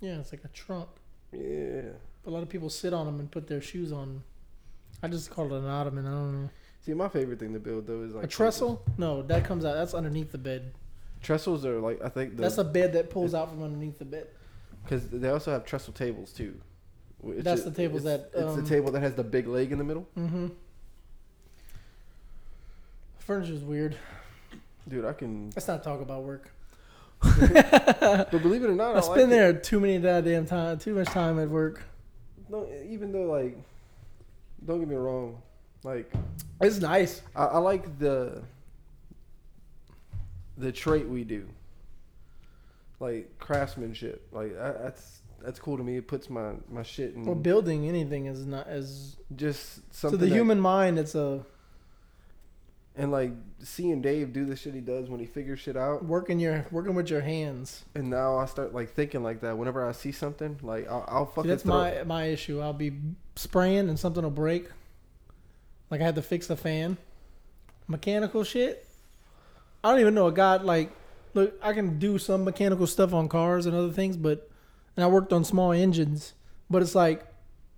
[0.00, 0.88] Yeah, it's like a trunk.
[1.32, 1.82] yeah.
[2.26, 4.22] A lot of people sit on them and put their shoes on.
[5.02, 6.04] I just call it an ottoman.
[6.06, 6.50] I don't know.
[6.84, 8.82] See, my favorite thing to build though is like a trestle?
[8.98, 9.74] No, that comes out.
[9.74, 10.72] That's underneath the bed.
[11.22, 14.04] Trestles are like I think the, That's a bed that pulls out from underneath the
[14.04, 14.28] bed.
[14.84, 16.54] Because they also have trestle tables too.
[17.24, 19.78] That's the tables it's- that, It's um, the table that has the big leg in
[19.78, 20.06] the middle.
[20.16, 20.48] Mm-hmm.
[23.28, 23.94] Furniture's weird.
[24.88, 25.50] Dude, I can.
[25.54, 26.50] Let's not talk about work.
[27.20, 29.36] But believe it or not, I, I like spend it.
[29.36, 31.82] there too many goddamn time, too much time at work.
[32.48, 33.58] No, even though like,
[34.64, 35.42] don't get me wrong,
[35.84, 36.10] Like
[36.62, 37.20] It's nice.
[37.36, 38.42] I, I like the
[40.56, 41.46] the trait we do,
[42.98, 44.26] like craftsmanship.
[44.32, 45.98] Like I, that's that's cool to me.
[45.98, 50.18] It puts my my shit in Well, building anything is not as just something.
[50.18, 50.98] to the that- human mind.
[50.98, 51.44] It's a
[52.98, 53.30] and like
[53.62, 56.94] seeing Dave do the shit he does when he figures shit out, working your working
[56.94, 57.84] with your hands.
[57.94, 59.56] and now I start like thinking like that.
[59.56, 62.60] Whenever I see something, like I'll, I'll See, that's my my issue.
[62.60, 62.92] I'll be
[63.36, 64.68] spraying and something will break.
[65.90, 66.98] Like I had to fix the fan.
[67.86, 68.86] Mechanical shit.
[69.82, 70.90] I don't even know a guy like
[71.34, 74.50] look, I can do some mechanical stuff on cars and other things, but
[74.96, 76.34] and I worked on small engines,
[76.68, 77.24] but it's like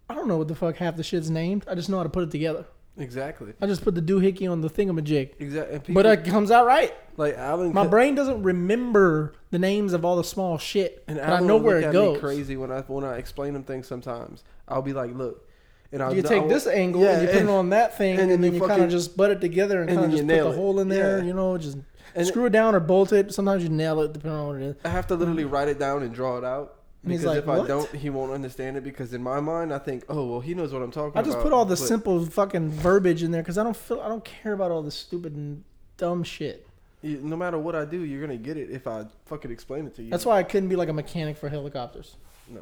[0.08, 1.66] I don't know what the fuck half the shit's named.
[1.68, 2.64] I just know how to put it together.
[2.98, 3.52] Exactly.
[3.60, 5.30] I just put the doohickey on the thingamajig.
[5.38, 5.94] Exactly.
[5.94, 6.92] But it comes out right.
[7.16, 11.40] like Alan, My brain doesn't remember the names of all the small shit, and I
[11.40, 12.18] know where it goes.
[12.20, 13.86] Crazy when I when I explain them things.
[13.86, 15.46] Sometimes I'll be like, look,
[15.92, 17.96] and I'll You take I'll- this angle yeah, and you put and- it on that
[17.98, 19.98] thing, and and, then then you you, kind of just butt it together and, kind
[19.98, 20.56] then of you just put the it.
[20.56, 21.18] hole in there.
[21.18, 21.24] Yeah.
[21.24, 21.78] You know, just
[22.24, 23.32] screw it down or bolt it.
[23.32, 24.76] Sometimes you nail it depending on what it is.
[24.84, 26.76] I have to literally write it down and draw it out.
[27.02, 28.84] And he's Because like, if I don't, he won't understand it.
[28.84, 31.24] Because in my mind, I think, oh well, he knows what I'm talking I about.
[31.24, 34.00] I just put all the but simple fucking verbiage in there because I don't feel
[34.00, 35.64] I don't care about all the stupid and
[35.96, 36.66] dumb shit.
[37.02, 39.94] you- no matter what I do, you're gonna get it if I fucking explain it
[39.96, 40.10] to you.
[40.10, 42.16] That's why I couldn't be like a mechanic for helicopters
[42.48, 42.60] no.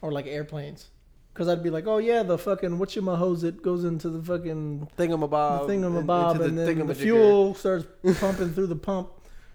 [0.00, 0.88] or like airplanes.
[1.32, 4.22] Because I'd be like, oh yeah, the fucking what you hose it goes into the
[4.22, 5.66] fucking Thingamabob.
[5.66, 7.86] the in- thingamabob, into and then the fuel starts
[8.20, 9.08] pumping through the pump,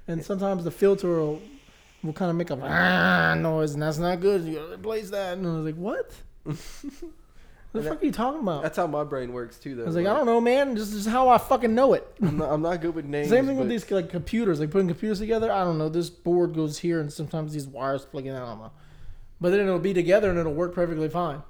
[0.08, 1.42] and sometimes the filter will,
[2.04, 4.44] will kind of make a "Ah" noise, and that's not good.
[4.44, 5.38] You gotta replace that.
[5.38, 6.12] And I was like, what?
[6.44, 6.56] what
[7.74, 8.64] the fuck are you talking about?
[8.64, 9.76] That's how my brain works too.
[9.76, 9.84] Though.
[9.84, 10.76] I was like, I don't know, man.
[10.76, 12.08] This is how I fucking know it.
[12.22, 13.30] I'm not, I'm not good with names.
[13.30, 15.52] Same thing with these like computers, like putting computers together.
[15.52, 15.90] I don't know.
[15.90, 18.36] This board goes here, and sometimes these wires plug in.
[18.36, 18.72] I don't know,
[19.42, 21.42] but then it'll be together and it'll work perfectly fine.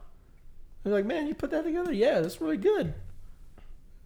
[0.84, 1.92] They're like, man, you put that together?
[1.92, 2.94] Yeah, that's really good.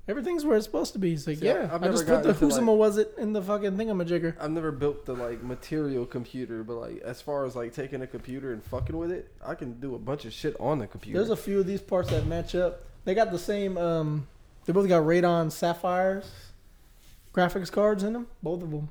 [0.08, 1.12] Everything's where it's supposed to be.
[1.12, 3.42] He's like, See, yeah, I've I just put the into, Husama was it in the
[3.42, 4.36] fucking thingamajigger.
[4.40, 8.08] I've never built the like material computer, but like as far as like taking a
[8.08, 11.20] computer and fucking with it, I can do a bunch of shit on the computer.
[11.20, 12.84] There's a few of these parts that match up.
[13.06, 13.78] They got the same.
[13.78, 14.28] Um,
[14.66, 16.30] they both got Radeon Sapphires
[17.34, 18.28] graphics cards in them.
[18.44, 18.90] Both of them.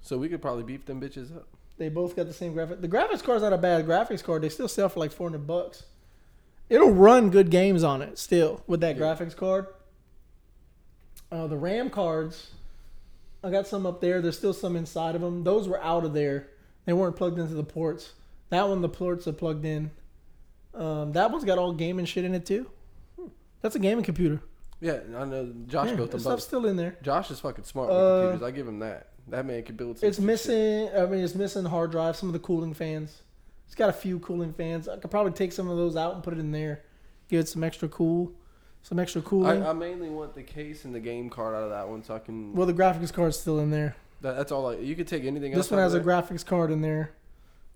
[0.00, 1.48] so we could probably beef them bitches up.
[1.78, 2.80] They both got the same graphic.
[2.82, 4.42] The graphics card's not a bad graphics card.
[4.42, 5.84] They still sell for like 400 bucks.
[6.70, 9.02] It'll run good games on it still with that Yeah.
[9.02, 9.66] graphics card.
[11.30, 12.50] Uh, the RAM cards,
[13.44, 14.20] I got some up there.
[14.22, 15.44] There's still some inside of them.
[15.44, 16.48] Those were out of there.
[16.86, 18.14] They weren't plugged into the ports.
[18.48, 19.90] That one, the ports are plugged in.
[20.74, 22.70] Um, that one's got all gaming shit in it too.
[23.60, 24.40] That's a gaming computer.
[24.80, 25.52] Yeah, I know.
[25.66, 26.20] Josh Yeah, built them.
[26.20, 26.96] stuff's still in there.
[27.02, 28.42] Josh is fucking smart with Uh, computers.
[28.48, 29.08] I give him that.
[29.28, 29.98] That man can build.
[29.98, 30.24] Some It's shit.
[30.24, 30.88] missing.
[30.96, 32.16] I mean, it's missing hard drive.
[32.16, 33.20] Some of the cooling fans.
[33.70, 34.88] It's got a few cooling fans.
[34.88, 36.82] I could probably take some of those out and put it in there.
[37.28, 38.32] Give it some extra cool,
[38.82, 39.62] some extra cooling.
[39.62, 42.16] I, I mainly want the case and the game card out of that one, so
[42.16, 42.52] I can.
[42.52, 43.94] well, the graphics card's still in there.
[44.22, 44.70] that, that's all.
[44.70, 45.66] I, you could take anything else.
[45.66, 47.12] This one out has a graphics card in there.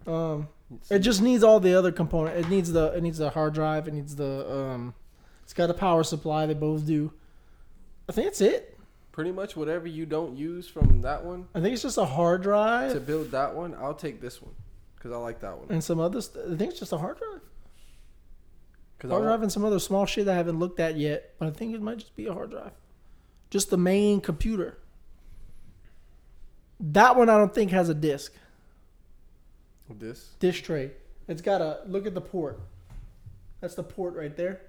[0.05, 0.49] Um,
[0.91, 2.39] it just needs all the other component.
[2.39, 3.87] It needs the it needs the hard drive.
[3.87, 4.95] It needs the um,
[5.45, 6.45] it's got a power supply.
[6.47, 7.13] They both do.
[8.09, 8.77] I think that's it.
[9.13, 12.43] pretty much whatever you don't use from that one I think it's just a hard
[12.43, 13.77] drive to build that one.
[13.77, 14.55] I'll take this one
[15.05, 15.67] because I like that one.
[15.69, 16.23] and some other.
[16.23, 17.43] St- I think it's just a hard drive.
[18.97, 21.51] Because Hard drive and some other small shit I haven't looked at yet, but I
[21.51, 22.71] think it might just be a hard drive.
[23.51, 24.79] Just the main computer.
[26.81, 28.33] That one I don't think has a disk.
[29.91, 30.31] this.
[30.41, 30.93] Disk tray.
[31.29, 32.59] It's got a look at the port.
[33.61, 34.63] That's the port right there.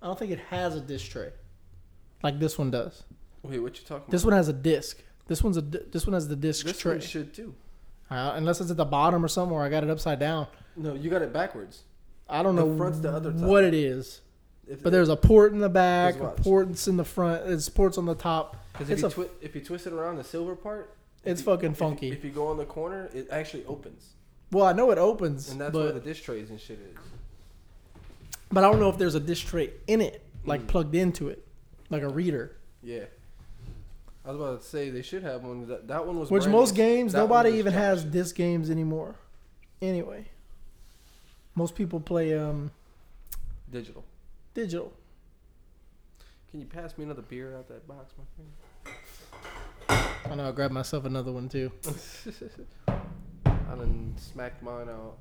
[0.00, 1.30] I don't think it has a disk tray,
[2.22, 3.02] like this one does.
[3.42, 5.02] Wait, what you talking This one has a disk.
[5.26, 6.72] This one's a this one has the disk about?
[6.72, 6.92] This tray.
[6.92, 7.54] one should too.
[8.10, 10.46] Uh, unless it's at the bottom or somewhere, I got it upside down.
[10.76, 11.82] No, you got it backwards.
[12.28, 14.20] I don't The know front's the other what it is.
[14.68, 16.36] If, But there's a port in the back, a watch.
[16.38, 17.48] port in the front.
[17.48, 18.56] It's ports on the top.
[18.72, 20.90] because if it's you a- twi- if you twist it around the silver part,
[21.24, 22.10] It's you- fucking if funky.
[22.10, 24.10] If you go on the corner, it actually opens,
[24.52, 26.96] Well, I know it opens, and that's where the dish trays and shit is.
[28.52, 30.68] but I don't know if there's a dish tray in it, like Mm.
[30.68, 31.44] plugged into it,
[31.90, 32.56] like a reader.
[32.82, 33.04] Yeah.
[34.26, 35.68] I was about to say they should have one.
[35.68, 39.14] That, that one was Which most games, That nobody even has disc games anymore.
[39.80, 40.26] Anyway,
[41.54, 42.72] most people play um,
[43.70, 44.04] digital.
[44.52, 44.92] digital.
[46.50, 50.08] Can you pass me another beer out that box, my friend?
[50.24, 50.48] I know.
[50.48, 51.70] I grabbed myself another one too.
[52.88, 55.18] I done smacked mine out.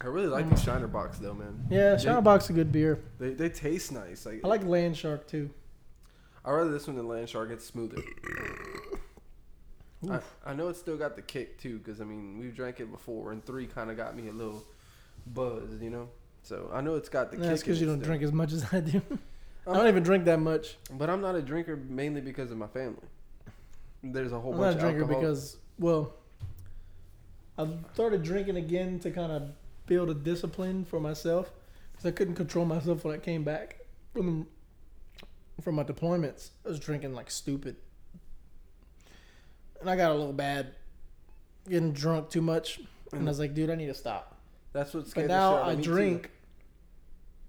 [0.00, 1.66] I really like the Shiner Bock though, man.
[1.68, 3.00] Yeah, They- Shiner Bock a good beer.
[3.18, 4.24] They they taste nice.
[4.24, 5.50] Like I like Land Shark too.
[6.48, 7.50] I rather this one than Land Shark.
[7.50, 8.02] It's smoother.
[10.10, 12.90] I, I know it's still got the kick too, because I mean we've drank it
[12.90, 14.64] before, and three kind of got me a little
[15.26, 16.08] buzzed, you know.
[16.42, 17.36] So I know it's got the.
[17.36, 18.06] That's kick because you don't still.
[18.06, 19.02] drink as much as I do.
[19.66, 20.78] I don't even drink that much.
[20.90, 22.96] But I'm not a drinker mainly because of my family.
[24.02, 25.20] There's a whole I'm bunch not a of drinker alcohol.
[25.20, 26.14] because, well,
[27.58, 29.50] I started drinking again to kind of
[29.84, 31.52] build a discipline for myself
[31.92, 33.80] because I couldn't control myself when I came back
[34.14, 34.46] from
[35.62, 36.50] from my deployments.
[36.64, 37.76] I was drinking like stupid,
[39.80, 40.68] and I got a little bad,
[41.68, 42.80] getting drunk too much,
[43.12, 44.36] and I was like, dude, I need to stop.
[44.72, 45.90] that's what But now I me, too.
[45.90, 46.30] drink,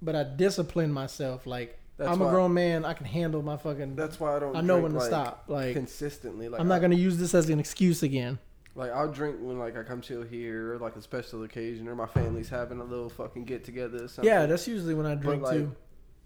[0.02, 1.45] but I discipline myself.
[1.45, 3.95] Like That's I'm a grown man, I can handle my fucking.
[3.95, 4.56] That's why I don't.
[4.56, 5.43] I know drink, when to like, stop.
[5.48, 6.50] Like consistently.
[6.50, 8.39] Like I'm not I- gonna use this as an excuse again.
[8.76, 11.95] Like I'll drink when like I come chill here, or like a special occasion, or
[11.95, 14.06] my family's having a little fucking get together.
[14.06, 14.24] Or something.
[14.32, 15.76] Yeah, that's usually when I drink like, too.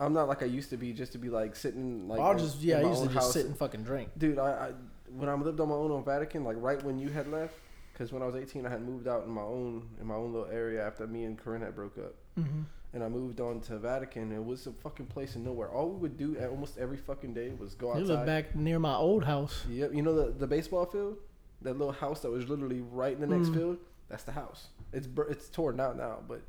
[0.06, 2.20] I'm not like I used to be, just to be like sitting like.
[2.20, 3.34] I'll just yeah, I used to just house.
[3.34, 4.10] sit and fucking drink.
[4.18, 4.72] Dude, I, I
[5.16, 7.54] when I lived on my own on Vatican, like right when you had left,
[7.94, 10.34] because when I was 18, I had moved out in my own in my own
[10.34, 12.62] little area after me and Corinne had broke up, Mm-hmm.
[12.94, 14.24] and I moved on to Vatican.
[14.24, 15.70] And it was a fucking place in nowhere.
[15.70, 18.02] All we would do at almost every fucking day was go outside.
[18.02, 19.66] You live back near my old house.
[19.70, 21.18] Yep, you know the the baseball field,
[21.62, 23.56] that little house that was literally right in the next Mm.
[23.56, 23.78] field.
[24.10, 24.68] That's the house.
[24.92, 26.42] It's it's torn out now, but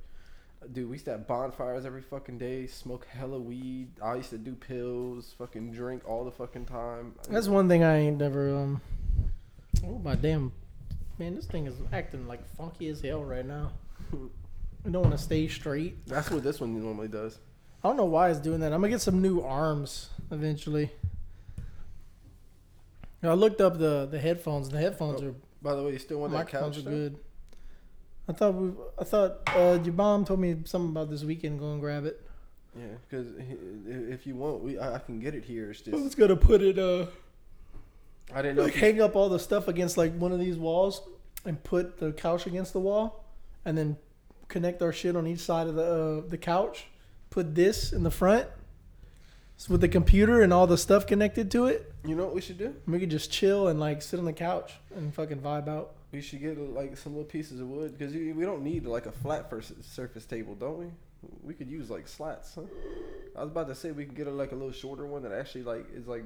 [0.73, 3.89] dude, we used to have bonfires every fucking day, smoke hella weed.
[4.03, 7.15] I used to do pills, fucking drink all the fucking time.
[7.29, 8.81] That's one thing I ain't never um.
[9.87, 10.53] Oh my damn,
[11.19, 13.73] man, this thing is acting like funky as hell right now.
[14.87, 16.07] I don't want to stay straight.
[16.07, 17.39] That's what this one normally does.
[17.83, 18.73] I don't know why it's doing that.
[18.73, 20.91] I'm gonna get some new arms eventually.
[23.23, 24.69] I looked up the the headphones.
[24.69, 26.87] The headphones Oh, are By the way, you still want that microphones couch?
[26.87, 27.19] are good.
[28.29, 28.73] I thought we.
[28.99, 31.59] I thought uh, your mom told me something about this weekend.
[31.61, 32.21] Go and grab it.
[32.77, 33.29] Yeah, because
[33.87, 35.71] if you want, we I, I can get it here.
[35.71, 37.07] It's I just was gonna put it uh
[38.35, 38.65] I didn't know.
[38.65, 41.03] like hang up all the stuff against like one of these walls
[41.45, 43.25] and put the couch against the wall,
[43.65, 43.97] and then
[44.49, 45.85] connect our shit on each side of the
[46.25, 46.87] uh, the couch.
[47.31, 48.47] Put this in the front,
[49.57, 51.93] so with the computer and all the stuff connected to it.
[52.05, 52.75] you know what we should do?
[52.87, 55.93] We could just chill and like sit on the couch and fucking vibe out.
[56.15, 59.11] We should get like some little pieces of wood because we don't need like a
[59.11, 60.87] flat surface table, don't we?
[61.43, 62.55] We could use like slats.
[62.55, 62.61] Huh?
[63.37, 65.33] I was about to say we could get a, like a little shorter one that
[65.33, 66.23] actually like is like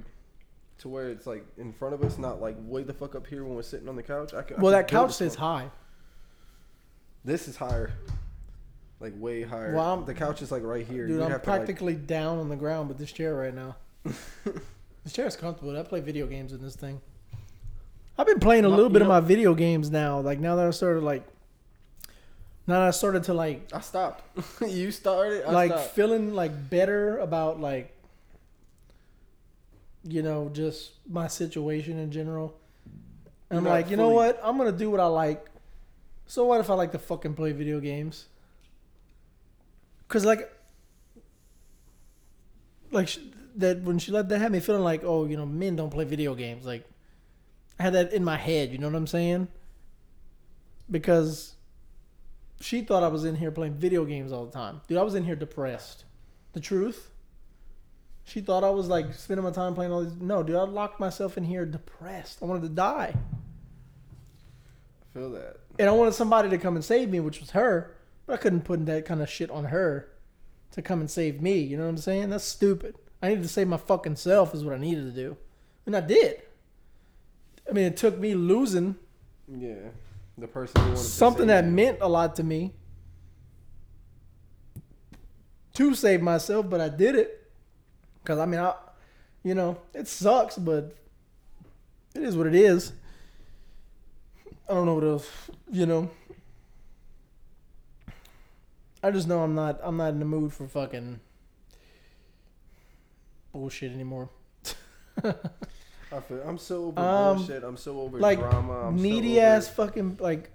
[0.80, 3.44] to where it's like in front of us, not like way the fuck up here
[3.44, 4.34] when we're sitting on the couch.
[4.34, 5.70] I could, I Well, could that couch sits high.
[7.24, 7.90] This is higher,
[9.00, 9.74] like way higher.
[9.74, 11.06] Well, I'm- the couch is like right here.
[11.06, 13.74] Dude, We'd I'm to, like- practically down on the ground with this chair right now.
[14.04, 15.78] this chair is comfortable.
[15.78, 17.00] I play video games in this thing.
[18.18, 20.18] I've been playing a little bit of my video games now.
[20.18, 21.24] Like now that I started like,
[22.66, 24.24] now that I started to like, I stopped.
[24.66, 25.44] you started.
[25.46, 25.90] I like stopped.
[25.90, 27.94] feeling like better about like,
[30.02, 32.56] you know, just my situation in general.
[33.50, 34.40] And I'm not like, you know what?
[34.42, 35.46] I'm gonna do what I like.
[36.26, 38.26] So what if I like to fucking play video games?
[40.08, 40.52] Cause like,
[42.90, 43.18] like sh-
[43.56, 46.04] that when she let that had me feeling like, oh, you know, men don't play
[46.04, 46.66] video games.
[46.66, 46.84] Like,
[47.78, 48.72] I had that in my head.
[48.72, 49.48] You know what I'm saying?
[50.90, 51.54] Because
[52.60, 54.80] she thought I was in here playing video games all the time.
[54.88, 56.04] Dude, I was in here depressed.
[56.52, 57.10] The truth.
[58.24, 60.20] She thought I was like spending my time playing all these.
[60.20, 62.38] No, dude, I locked myself in here depressed.
[62.42, 63.14] I wanted to die.
[63.14, 65.58] I feel that.
[65.78, 67.96] And I wanted somebody to come and save me, which was her.
[68.26, 70.10] But I couldn't put that kind of shit on her
[70.72, 71.58] to come and save me.
[71.58, 72.30] You know what I'm saying?
[72.30, 72.96] That's stupid.
[73.22, 75.36] I needed to save my fucking self, is what I needed to do.
[75.86, 76.42] And I did.
[77.68, 78.96] I mean, it took me losing
[79.46, 79.74] Yeah,
[80.36, 82.72] the person who wanted to something save that meant a lot to me
[85.74, 87.50] to save myself, but I did it.
[88.22, 88.74] Because, I mean, I,
[89.44, 90.96] you know, it sucks, but
[92.14, 92.92] it is what it is.
[94.68, 95.30] I don't know what else,
[95.70, 96.10] you know.
[99.02, 101.20] I just know I'm not I'm not in the mood for fucking
[103.52, 104.28] bullshit anymore.
[106.10, 107.62] I feel, I'm so over Um, bullshit.
[107.64, 108.88] I'm so over like, drama.
[108.88, 110.50] I'm so Needy over ass fucking like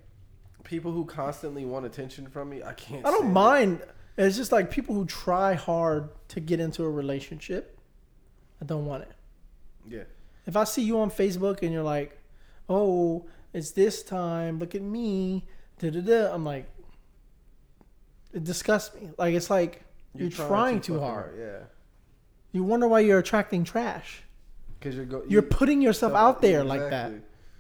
[0.64, 2.64] people who constantly want attention from me.
[2.64, 3.06] I can't.
[3.06, 3.82] I don't mind.
[4.18, 7.78] It's just like people who try hard to get into a relationship.
[8.62, 9.12] I don't want it.
[9.88, 10.04] Yeah,
[10.46, 12.18] If I see you on Facebook and you're like,
[12.70, 14.60] "Oh, it's this time.
[14.60, 15.46] Look at me."
[15.80, 16.34] Da da da.
[16.34, 16.70] I'm like,
[18.34, 19.10] it disgusts me.
[19.18, 19.84] Like it's like
[20.16, 21.36] you're, trying, too fucking hard.
[21.38, 21.60] Yeah,
[22.52, 24.24] You wonder why you're attracting trash.
[24.84, 27.14] Because you're go, You're putting yourself out there like that.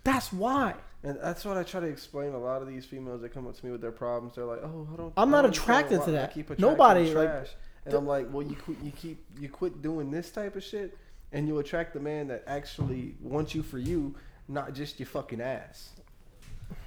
[0.03, 0.75] That's why.
[1.05, 2.33] And that's what I try to explain.
[2.33, 4.62] A lot of these females that come up to me with their problems, they're like,
[4.63, 6.33] "Oh, I don't." I'm I not don't attracted to why I that.
[6.33, 7.49] keep Nobody, like, trash.
[7.86, 10.97] And I'm like, well, you quit, you keep, you quit doing this type of shit,
[11.33, 14.15] and you attract the man that actually wants you for you,
[14.47, 15.89] not just your fucking ass.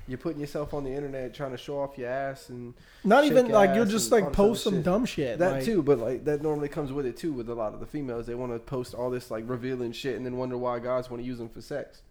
[0.08, 3.48] You're putting yourself on the internet trying to show off your ass and Not even
[3.48, 4.84] like you'll just like all this other post some shit.
[4.84, 5.38] dumb shit.
[5.38, 5.82] that like- too.
[5.82, 7.32] But like that normally comes with it too.
[7.32, 10.16] With a lot of the females, they want to post all this like revealing shit
[10.16, 12.02] and then wonder why guys want to use them for sex.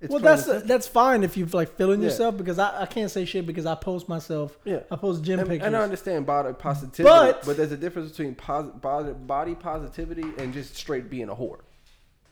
[0.00, 0.64] It's well, that's simple.
[0.68, 2.06] that's fine if you've like feeling Yeah.
[2.10, 4.56] yourself because I, I can't say shit because I post myself.
[4.64, 4.80] yeah.
[4.92, 5.66] I post gym And, pictures.
[5.66, 8.36] and I understand body positivity, But- but, there's a difference between
[8.80, 11.58] body, body positivity and just straight being a whore.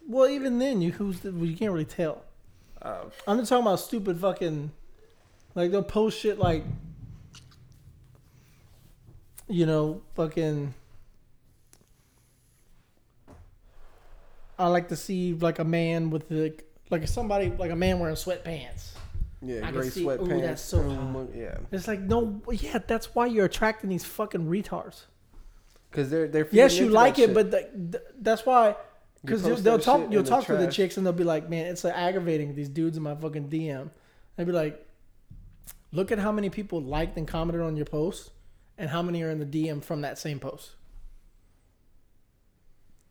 [0.09, 2.23] well, even then, you who's the, well, you can't really tell.
[2.83, 4.71] Uh, I'm just talking about stupid fucking,
[5.55, 6.65] like they'll post shit like,
[9.49, 10.75] you know, fucking.
[14.59, 18.15] I like to see like a man with like like somebody like a man wearing
[18.17, 18.93] sweatpants.
[19.43, 20.41] yeah, I gray see- ooh, sweatpants.
[20.43, 21.27] that's so hot.
[21.35, 25.03] Yeah, It's like no, yeah, that's why you're attracting these fucking retards.
[25.91, 27.35] because they're they're Yes, you like it, shit.
[27.35, 28.77] but th- th- that's why.
[29.27, 31.49] Because post they'll talk, you'll in the talk to the chicks and they'll be like,
[31.51, 33.91] "Man, it's like aggravating these dudes in my fucking DM."
[34.37, 34.87] They'll be like,
[35.93, 38.31] "Look at how many people liked and commented on your post,
[38.79, 40.73] and how many are in the DM from that same post."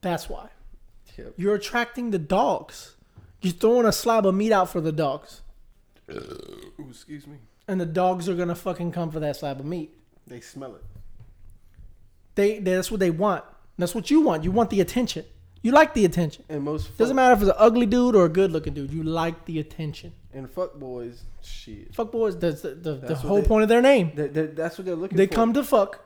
[0.01, 0.49] That's why
[1.17, 1.33] Yep.
[1.37, 2.95] you're attracting the dogs.
[3.41, 5.41] You're throwing a slab of meat out for the dogs,
[6.09, 7.37] Ooh, excuse me.
[7.67, 9.95] and the dogs are gonna fucking come for that slab of meat.
[10.27, 10.83] They smell it.
[12.35, 13.43] They that's what they want.
[13.77, 14.43] That's what you want.
[14.43, 15.25] You want the attention.
[15.65, 16.43] You like the attention.
[16.47, 18.91] And most fuck, Doesn't matter if it's an ugly dude or a good looking dude.
[18.93, 20.13] You like the attention.
[20.31, 21.93] and fuck boys, shit.
[21.95, 22.37] Fuck boys.
[22.37, 24.11] That's the, the, the That's what whole they- point of their name.
[24.13, 25.23] They, they, that's what they're looking for.
[25.23, 25.33] They for.
[25.33, 26.05] come to fuck,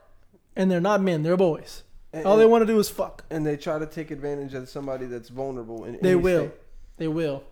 [0.56, 1.22] and they're not men.
[1.22, 1.82] They're boys.
[2.14, 3.24] and, All they want to do is fuck.
[3.28, 5.84] and they try to take advantage of somebody that's vulnerable.
[5.84, 6.46] In They will.
[6.46, 6.54] state.
[6.96, 7.42] They will.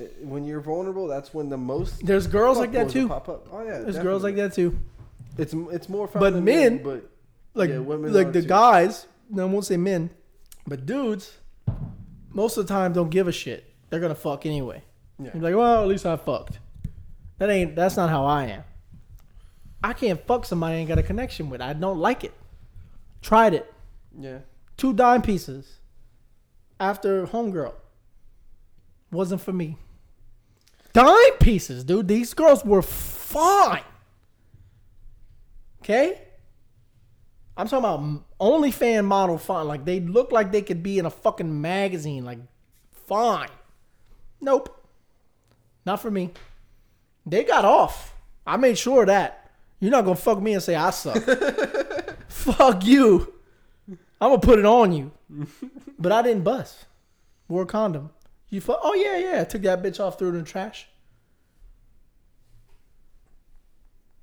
[0.00, 3.06] Uh, When you're vulnerable, that's when the most There's girls like that too.
[3.06, 3.46] Pop up.
[3.52, 4.76] Oh yeah, There's girls like that too.
[5.38, 7.08] It's it's more But in men- but
[7.54, 8.48] Like Yeah, women like the too.
[8.48, 9.06] guys.
[9.30, 10.10] No, I won't say men,
[10.66, 11.38] but dudes.
[12.30, 13.64] Most of the time, don't give a shit.
[13.88, 14.82] They're gonna fuck anyway.
[15.18, 15.30] yeah.
[15.32, 16.58] You're like, well, at least I fucked.
[17.38, 17.74] That ain't.
[17.76, 18.64] That's not how I am.
[19.82, 21.60] I can't fuck somebody I ain't got a connection with.
[21.60, 22.34] I don't like it.
[23.22, 23.72] Tried it.
[24.18, 24.38] yeah.
[24.76, 25.78] two dime pieces
[26.78, 27.72] after homegirl
[29.10, 29.76] wasn't for me
[30.92, 33.82] dime pieces dude these girls were fine
[35.80, 36.20] okay
[37.56, 41.06] i'm talking about only fan model fine like they look like they could be in
[41.06, 42.38] a fucking magazine like
[42.90, 43.48] fine
[44.40, 44.86] nope
[45.84, 46.30] not for me
[47.24, 48.14] they got off
[48.46, 51.22] i made sure of that you're not gonna fuck me and say i suck
[52.28, 53.32] fuck you
[54.20, 55.12] I'm gonna put it on you.
[55.98, 56.86] but I didn't bust.
[57.48, 58.10] Wore a condom.
[58.48, 59.40] You fuck Oh yeah, yeah.
[59.42, 60.88] I took that bitch off, threw it in the trash.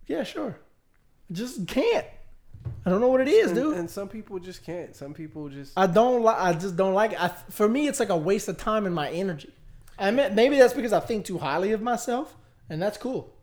[0.08, 0.58] Yeah, sure.
[1.32, 2.06] Just can't.
[2.86, 3.78] I don't know what it is, and, dude.
[3.78, 4.96] and some people just can't.
[4.96, 6.38] Some people just I don't like.
[6.38, 7.22] I just don't like it.
[7.22, 9.54] I, for me, it's like a waste of time and my energy.
[9.98, 12.36] I mean, maybe that's because I think too highly of myself,
[12.70, 13.34] and that's cool.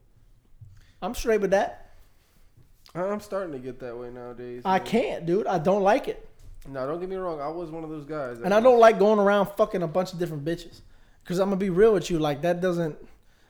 [1.03, 1.93] I'm straight with that.
[2.95, 4.63] I'm starting to get that way nowadays.
[4.65, 4.87] I man.
[4.87, 5.47] can't, dude.
[5.47, 6.27] I don't like it.
[6.69, 7.41] No, don't get me wrong.
[7.41, 8.41] I was one of those guys.
[8.41, 10.81] And I don't like going around fucking a bunch of different bitches.
[11.23, 12.19] Because I'm going to be real with you.
[12.19, 12.97] Like, that doesn't,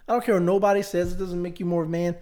[0.06, 1.12] I don't care what nobody says.
[1.12, 2.16] It doesn't make you more of a man.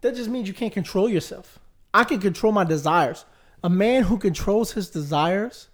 [0.00, 1.58] That just means you can't control yourself.
[1.92, 3.24] I can control my desires.
[3.62, 5.68] A man who controls his desires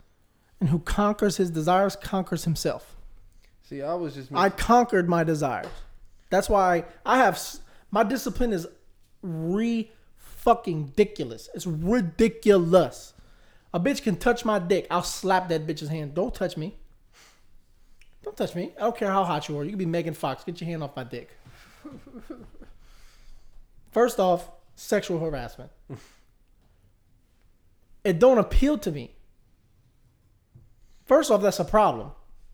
[0.61, 2.97] and who conquers his desires conquers himself.
[3.63, 4.31] See, I was just.
[4.35, 5.67] I conquered my desires.
[6.31, 7.41] That's why I have,
[7.91, 8.67] my discipline is
[9.23, 11.49] re fucking ridiculous.
[11.55, 13.15] It's ridiculous.
[13.73, 14.87] A bitch can touch my dick.
[14.91, 16.15] I'll slap that bitch's hand.
[16.15, 16.77] Don't touch me.
[18.23, 18.73] Don't touch me.
[18.77, 19.65] I don't care how hot you are.
[19.65, 20.45] You can be Megan Fox.
[20.45, 21.31] Get your hand off my dick.
[23.93, 25.71] First off, sexual harassment.
[28.05, 29.15] It don't appeal to me.
[31.07, 32.13] First off, that's a problem.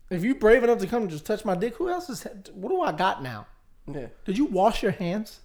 [0.09, 2.25] If you brave enough to come and just touch my dick, who else is?
[2.53, 3.47] What do I got now?
[3.87, 4.07] yeah.
[4.25, 5.41] Did you wash your hands,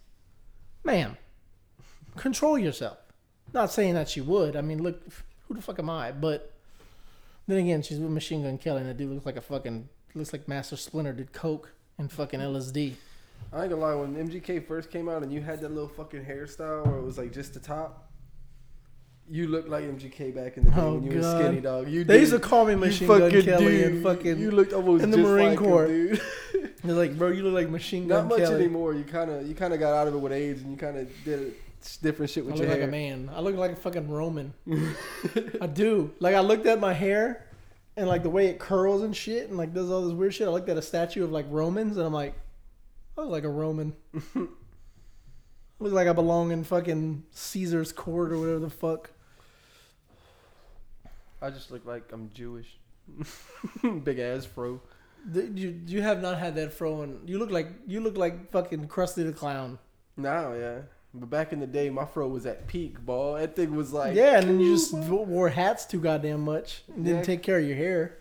[0.85, 1.17] ma'am?
[2.17, 2.99] Control yourself.
[3.53, 4.57] Not saying that she would.
[4.57, 5.03] I mean, look,
[5.47, 6.13] who the fuck am I?
[6.13, 6.53] But
[7.47, 10.33] then again, she's with Machine Gun Kelly, and the dude looks like a fucking looks
[10.33, 12.95] like Master Splinter did coke and fucking LSD.
[13.53, 13.95] I ain't gonna lie.
[13.95, 17.17] When MGK first came out and you had that little fucking hairstyle where it was
[17.19, 18.11] like just the top,
[19.29, 21.37] you looked like MGK back in the day Oh, when you God.
[21.37, 21.89] were skinny dog.
[21.89, 22.21] You They did.
[22.23, 23.87] used to call me Machine Gun Kelly dude.
[23.93, 24.39] and fucking.
[24.39, 25.87] You looked almost in the just Marine like him, Corps.
[25.87, 26.21] dude.
[26.85, 28.55] They're like, bro, you look like Machine Gun Not much Kelly.
[28.65, 28.95] anymore.
[28.95, 30.97] You kind of you kind of got out of it with age, and you kind
[30.99, 31.55] of did
[32.03, 32.89] different shit with I look your like hair.
[32.89, 33.31] a man.
[33.35, 34.53] I look like a fucking Roman.
[35.61, 36.13] I do.
[36.21, 37.47] Like I looked at my hair
[37.97, 40.47] and like the way it curls and shit and like does all this weird shit.
[40.47, 42.35] I looked at a statue of like Romans and I'm like,
[43.17, 43.95] I look like a Roman.
[44.35, 49.11] look like I belong in fucking Caesar's court or whatever the fuck.
[51.41, 52.79] I just look like I'm Jewish.
[54.05, 54.81] Big ass fro.
[55.33, 58.89] You you have not had that fro, and you look like you look like fucking
[58.89, 59.79] Krusty the Clown.
[60.17, 60.81] Now, yeah.
[61.13, 63.35] But back in the day, my fro was at peak, ball.
[63.35, 67.05] That thing was like yeah, and then you just wore hats too goddamn much and
[67.05, 68.19] didn't take care of your hair.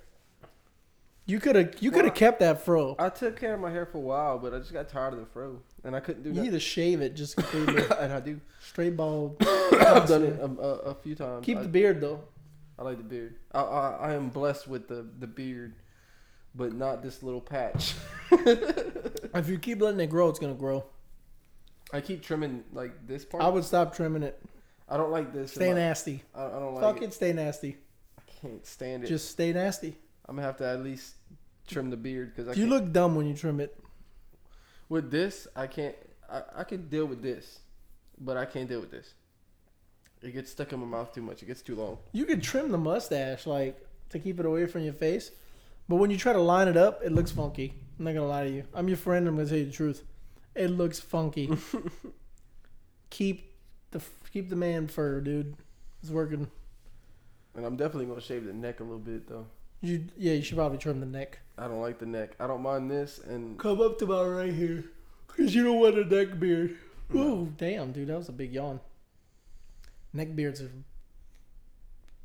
[1.27, 2.95] You could have you Well, could have kept that fro.
[2.99, 5.19] I took care of my hair for a while, but I just got tired of
[5.19, 8.19] the fro, and I couldn't do You need to shave it just completely and I
[8.19, 8.39] do.
[8.61, 9.37] straight bald.
[9.43, 11.45] I've done it a, a, few times.
[11.45, 12.21] Keep I, the beard though.
[12.77, 13.37] I like the beard.
[13.53, 15.75] I, I I am blessed with the the beard,
[16.53, 17.93] but not this little patch.
[19.35, 20.85] If you keep letting it grow, it's gonna grow.
[21.91, 23.43] I keep trimming like this part.
[23.43, 24.41] I would stop trimming it.
[24.87, 25.51] I don't like this.
[25.51, 26.23] Stay like, nasty.
[26.33, 27.05] I, I don't like Fuck it.
[27.05, 27.77] it, stay nasty.
[28.17, 29.07] I can't stand it.
[29.07, 29.97] Just stay nasty.
[30.27, 31.15] I'm gonna have to at least
[31.67, 33.77] trim the beard because You look dumb when you trim it.
[34.89, 35.47] with this.
[35.55, 35.95] I can't.
[36.29, 37.59] I, I can deal with this,
[38.19, 39.13] but I can't deal with this.
[40.21, 41.43] It gets stuck in my mouth too much.
[41.43, 41.99] It gets too long.
[42.11, 45.29] You could trim the mustache like to keep it away from your face,
[45.87, 47.73] but when you try to line it up, it looks funky.
[47.99, 48.63] I'm not gonna lie to you.
[48.73, 49.27] I'm your friend.
[49.27, 50.03] I'm gonna tell you the truth.
[50.55, 51.51] It looks funky.
[53.09, 53.53] keep
[53.91, 54.01] the
[54.31, 55.55] keep the man fur, dude.
[56.01, 56.49] It's working.
[57.55, 59.45] And I'm definitely gonna shave the neck a little bit though.
[59.85, 61.39] You yeah, you should probably trim the neck.
[61.57, 62.31] I don't like the neck.
[62.39, 64.83] I don't mind this, and Come up to about right here,
[65.27, 66.75] cause you don't want a neck beard.
[67.13, 68.79] Ooh, damn, dude, that was a big yawn.
[70.11, 70.71] Neck beards are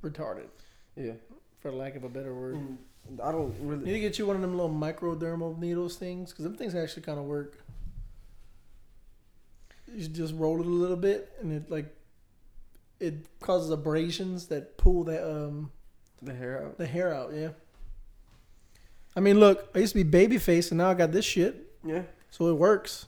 [0.03, 0.49] retarded,
[0.97, 1.13] yeah,
[1.61, 2.57] for lack of a better word.
[2.57, 2.77] Mm,
[3.23, 3.85] I don't really.
[3.85, 7.03] need to get you one of them little microdermal needles things, because them things actually
[7.03, 7.59] kind of work.
[9.95, 11.95] You just roll it a little bit, and it like
[13.01, 15.73] it causes abrasions that pull that um
[16.23, 16.79] The hair out.
[16.79, 17.33] the hair out.
[17.35, 17.51] Yeah.
[19.17, 21.73] I mean, look, I used to be baby face, and now I got this shit,
[21.85, 22.03] Yeah.
[22.31, 23.07] so it works.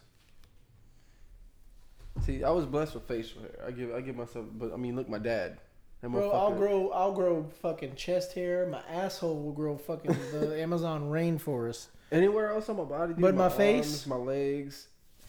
[2.24, 3.64] See, I was blessed with facial hair.
[3.66, 5.58] I give I give myself, but I mean, look, my dad.
[6.02, 8.66] Bro, I'll grow, I'll grow fucking chest hair.
[8.66, 11.86] My asshole will grow fucking the Amazon rainforest.
[12.10, 14.06] Anywhere else on my body, dude, But my arms, face?
[14.08, 14.88] my legs,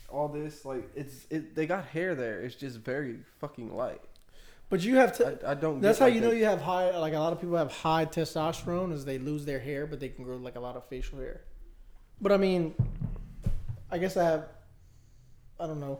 [0.09, 1.53] all this, like it's it.
[1.53, 2.41] They got hair there.
[2.41, 4.01] It's just very fucking light.
[4.73, 5.37] But you have to.
[5.45, 5.81] I, I don't.
[5.81, 6.97] That's how like, you know you have high.
[6.97, 10.09] Like a lot of people have high testosterone, is they lose their hair, but they
[10.09, 11.41] can grow like a lot of facial hair.
[12.19, 12.73] But I mean,
[13.91, 14.45] I guess I have.
[15.59, 15.99] I don't know.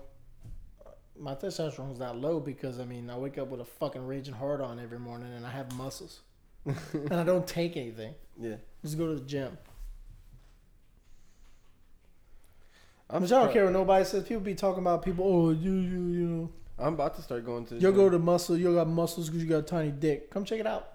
[1.20, 4.60] My testosterone's not low because I mean I wake up with a fucking raging hard
[4.60, 6.22] on every morning and I have muscles,
[6.66, 8.16] and I don't take anything.
[8.42, 8.56] Yeah.
[8.82, 9.56] Just go to the gym.
[13.08, 14.24] I'm, Which I don't care what nobody says.
[14.24, 15.26] People be talking about people.
[15.28, 16.50] Oh, you you you know.
[16.80, 17.76] I'm about to start going to.
[17.76, 18.00] the You'll gym.
[18.02, 18.58] go to muscle.
[18.58, 20.30] You got muscles because you got a tiny dick.
[20.32, 20.90] Come check it out.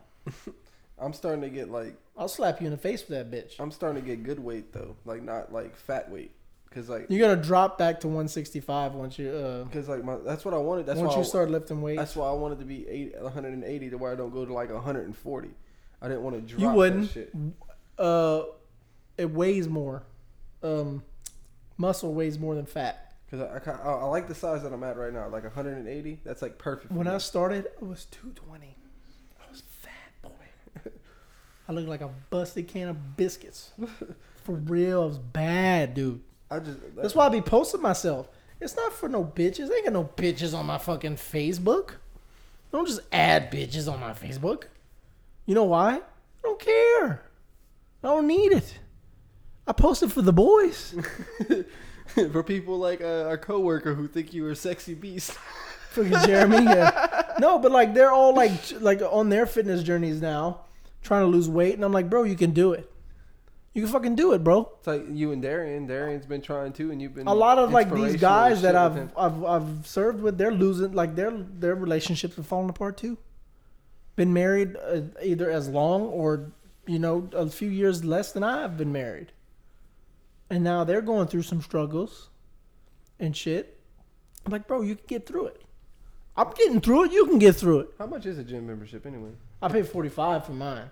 [0.98, 1.94] I'm starting to get like.
[2.16, 3.60] I'll slap you in the face with that bitch.
[3.60, 6.32] I'm starting to get good weight though, like not like fat weight,
[6.68, 10.44] because like, You're gonna drop back to 165 once you uh because like my that's
[10.44, 10.86] what I wanted.
[10.86, 11.98] That's once why you I, start lifting weights.
[12.00, 14.70] That's why I wanted to be eight, 180 to where I don't go to like
[14.72, 15.48] 140.
[16.02, 17.10] I didn't want to drop You wouldn't.
[17.10, 17.32] shit.
[17.96, 18.42] Uh,
[19.16, 20.02] it weighs more.
[20.64, 21.04] Um,
[21.76, 23.07] muscle weighs more than fat.
[23.30, 26.20] Because I, I, I like the size that I'm at right now, like 180.
[26.24, 26.88] That's like perfect.
[26.88, 27.12] For When me.
[27.12, 28.76] I started, I was 220.
[29.38, 29.90] I was fat
[30.22, 30.90] boy.
[31.68, 33.72] I looked like a busted can of biscuits.
[34.44, 36.22] For real, I was bad, dude.
[36.50, 38.28] I just That's why I be posting myself.
[38.60, 39.70] It's not for no bitches.
[39.70, 41.96] I ain't got no bitches on my fucking Facebook.
[42.72, 44.64] Don't just add bitches on my Facebook.
[45.44, 45.96] You know why?
[45.96, 46.00] I
[46.42, 47.22] don't care.
[48.02, 48.78] I don't need it.
[49.66, 50.94] I posted for the boys.
[52.32, 55.32] for people like uh, our coworker who think you are a sexy beast.
[55.90, 56.64] Fucking Jeremy.
[56.64, 57.22] Yeah.
[57.38, 58.50] No, but like they're all like
[58.80, 60.62] like on their fitness journeys now,
[61.02, 62.90] trying to lose weight, and I'm like, bro, you can do it.
[63.74, 64.72] You can fucking do it, bro.
[64.78, 65.86] It's like you and Darian.
[65.86, 69.16] Darian's been trying too, and you've been A lot of like these guys that I've.
[69.16, 73.16] I've I've served with, they're losing like their their relationships are falling apart too.
[74.16, 76.50] Been married uh, either as long or
[76.86, 79.30] you know a few years less than I have been married,
[80.50, 82.28] and now they're going through some struggles
[83.18, 83.78] and shit.
[84.46, 85.62] I'm like, bro, you can get through it.
[86.36, 87.12] I'm getting through it.
[87.12, 87.88] You can get through it.
[87.98, 89.30] How much is a gym membership anyway?
[89.60, 90.90] I pay 45 for mine.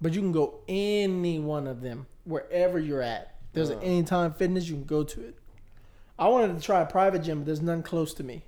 [0.00, 3.34] But you can go any one of them wherever you're at.
[3.52, 3.82] There's an Uh.
[3.82, 5.34] anytime fitness, you can go to it.
[6.18, 8.44] I wanted to try a private gym, but there's none close to me.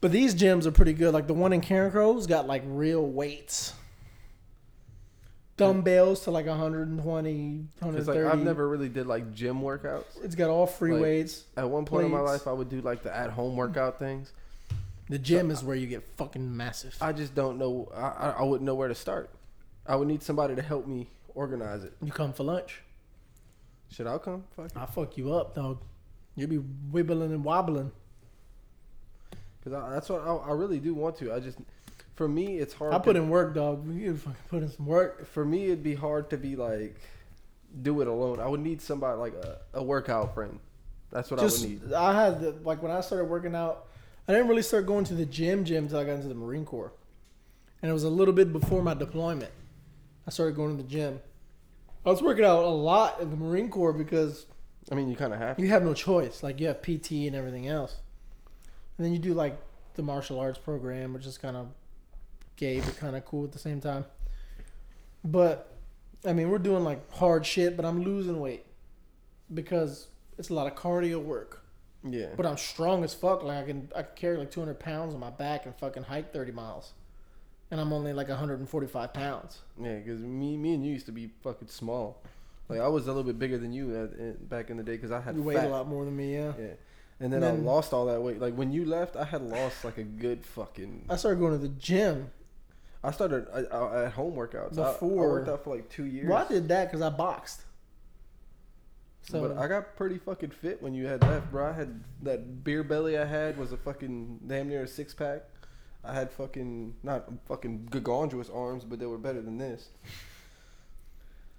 [0.00, 1.14] But these gyms are pretty good.
[1.14, 3.74] Like the one in Carencro's got like real weights.
[5.56, 8.22] Dumbbells to like 120, 130.
[8.24, 10.04] like I've never really did like gym workouts.
[10.22, 11.44] It's got all free like- weights.
[11.56, 14.32] At one point in my life, I would do like the at-home workout things.
[15.08, 16.96] The gym is where you get fucking massive.
[17.00, 17.90] I just don't know.
[17.94, 19.28] I, I I wouldn't know where to start.
[19.86, 21.92] I would need somebody to help me organize it.
[22.02, 22.80] You come for lunch.
[23.90, 24.44] Should I come?
[24.56, 24.70] Fuck.
[24.74, 25.82] I'll fuck you up, dog.
[26.34, 26.60] You'll be
[26.92, 27.92] wibbling and wobbling.
[29.62, 31.32] Because that's what I, I really do want to.
[31.32, 31.58] I just
[32.14, 32.92] For me, it's hard.
[32.92, 33.90] I put to, in work, dog.
[33.94, 35.26] You fucking put in some work.
[35.26, 36.96] For me, it'd be hard to be like,
[37.80, 38.38] do it alone.
[38.40, 40.58] I would need somebody like a, a workout friend.
[41.10, 41.92] That's what Just I would need.
[41.92, 43.86] I had the, like when I started working out,
[44.28, 46.64] I didn't really start going to the gym gym until I got into the Marine
[46.64, 46.92] Corps,
[47.80, 49.50] and it was a little bit before my deployment.
[50.26, 51.20] I started going to the gym.
[52.04, 54.46] I was working out a lot in the Marine Corps because
[54.90, 55.56] I mean, you kind of have.
[55.56, 55.62] to.
[55.62, 56.42] you have no choice.
[56.42, 57.96] Like you have PT and everything else,
[58.96, 59.58] and then you do like
[59.94, 61.68] the martial arts program, which is kind of
[62.56, 64.04] gay but kind of cool at the same time.
[65.24, 65.72] But
[66.26, 68.66] I mean, we're doing like hard shit, but I'm losing weight
[69.52, 71.62] because it's a lot of cardio work.
[72.04, 72.28] Yeah.
[72.36, 73.42] But I'm strong as fuck.
[73.42, 76.32] Like I can I can carry like 200 pounds on my back and fucking hike
[76.32, 76.92] 30 miles,
[77.70, 79.60] and I'm only like 145 pounds.
[79.80, 82.20] Yeah, because me, me and you used to be fucking small.
[82.68, 85.10] Like I was a little bit bigger than you at, back in the day because
[85.12, 85.66] I had You weigh fat.
[85.66, 86.52] a lot more than me, yeah.
[86.58, 86.66] Yeah,
[87.20, 88.40] and then, And I lost all that weight.
[88.40, 91.06] Like when you left, I had lost like a good fucking.
[91.08, 92.30] I started going to the gym.
[93.04, 94.78] I started I, I, at home workouts.
[94.78, 96.28] I- I, Before- worked out for like two years.
[96.28, 97.62] Well, I did that because I boxed.
[99.22, 101.68] So but I got pretty fucking fit when you had left, bro.
[101.68, 105.42] I had that beer belly I had was a fucking damn near a six pack.
[106.04, 109.88] I had fucking not fucking gargantuous arms, but they were better than this.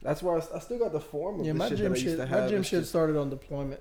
[0.01, 2.19] That's why I still got the form of yeah, the my shit gym I shit.
[2.29, 3.79] My gym It's shit started on deployment.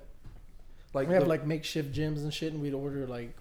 [0.93, 3.35] like we have the- like makeshift gyms and shit, and we'd order like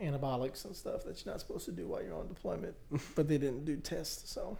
[0.00, 2.74] anabolics and stuff that you're not supposed to do while you're on deployment.
[3.14, 4.58] but they didn't do tests, so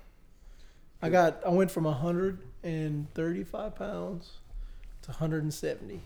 [1.02, 4.32] I got I went from 135 pounds
[5.02, 6.02] to 170,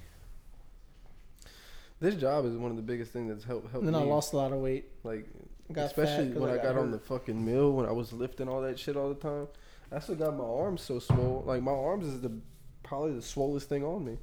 [2.01, 4.09] this job is one of the biggest things that's helped helped and then me.
[4.09, 4.85] I lost a lot of weight.
[5.05, 5.27] like
[5.73, 8.79] got especially when I got, on the fucking mill when I was lifting all that
[8.79, 9.49] shit all the time.
[9.91, 11.43] I still got my arms so swole.
[11.47, 12.33] Like my arms is the
[12.83, 14.19] probably the swollest thing on me,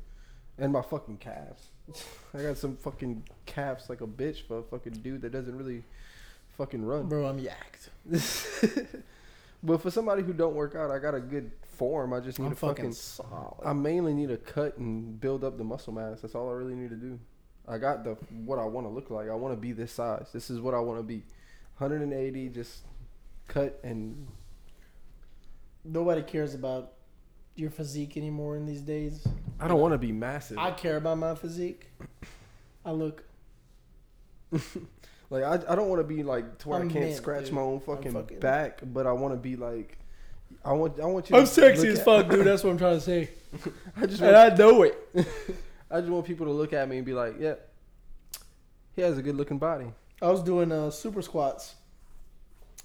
[0.58, 1.71] and my fucking calves.
[2.34, 5.84] I got some fucking calves like a bitch for a fucking dude that doesn't really
[6.58, 7.08] fucking run.
[7.08, 7.26] bro.
[7.26, 7.90] I'm yacked.
[9.64, 12.14] but for somebody who don't work out, I got a good form.
[12.14, 12.94] I just need I'm to fucking fucking.
[12.94, 13.62] solid.
[13.66, 16.22] I mainly need to cut and build up the muscle mass.
[16.22, 17.20] That's all I really need to do.
[17.68, 18.12] I got the
[18.46, 19.30] what I want to look like.
[19.30, 20.28] I want to be this size.
[20.34, 21.24] This is what I want to be.
[21.78, 22.82] 180, just
[23.48, 24.28] cut and
[25.84, 26.94] Nobody cares about
[27.56, 29.28] your physique anymore in these days.
[29.60, 30.58] I don't want to be massive.
[30.58, 31.90] I care about my physique.
[32.86, 33.24] I look.
[35.30, 37.46] like I, I don't want to be like to where I'm I can't mint, scratch
[37.46, 37.54] dude.
[37.54, 39.98] my own fucking, fucking- back, but I want to be like
[40.66, 41.38] I want I want you.
[41.38, 42.46] I'm sexy as fuck, dude.
[42.48, 43.30] That's what I'm trying to say.
[43.98, 44.98] I just And want, I know it.
[45.92, 47.56] I just want people to look at me and be like, yeah,
[48.96, 49.88] he has a good looking body.
[50.22, 51.76] I was doing uh, super squats.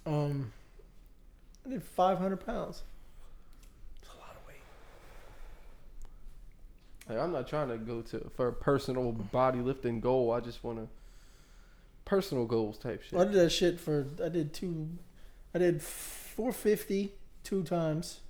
[0.07, 0.53] Um,
[1.65, 2.83] I did 500 pounds.
[4.01, 4.57] It's a lot of weight.
[7.09, 10.33] Like, I'm not trying to go to for a personal body lifting goal.
[10.33, 10.89] I just want to
[12.05, 13.19] personal goals type shit.
[13.19, 14.07] I did that shit for.
[14.25, 14.89] I did two.
[15.55, 17.13] I did 450
[17.45, 18.21] two times.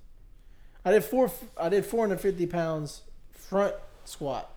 [0.84, 1.30] I did four.
[1.60, 3.02] I did 450 pounds
[3.32, 3.74] front
[4.04, 4.50] squat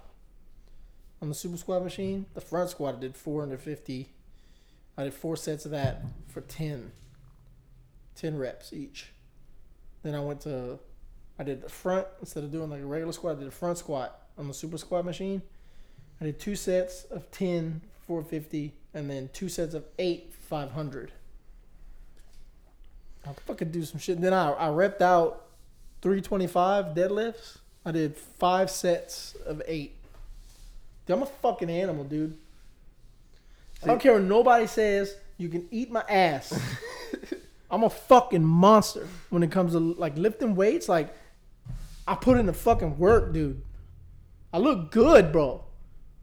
[1.22, 2.26] on the super squat machine.
[2.34, 4.10] The front squat I did 450.
[4.98, 6.92] I did four sets of that for 10.
[8.16, 9.12] 10 reps each.
[10.04, 10.80] Then I went to.
[11.40, 13.38] I did the front instead of doing like a regular squat.
[13.38, 15.42] I did a front squat on the super squat machine.
[16.20, 21.14] I did two sets of 10, 450, and then two sets of eight, 500.
[23.26, 24.20] I fucking do some shit.
[24.20, 25.46] Then I, I repped out
[26.02, 27.58] 325 deadlifts.
[27.86, 29.96] I did five sets of eight.
[31.06, 32.38] Dude, I'm a fucking animal, dude.
[33.82, 35.16] I don't care what nobody says.
[35.38, 36.60] You can eat my ass.
[37.72, 40.90] I'm a fucking monster when it comes to like lifting weights.
[40.90, 41.14] Like,
[42.10, 43.62] I put in the fucking work, dude.
[44.52, 45.64] I look good, bro.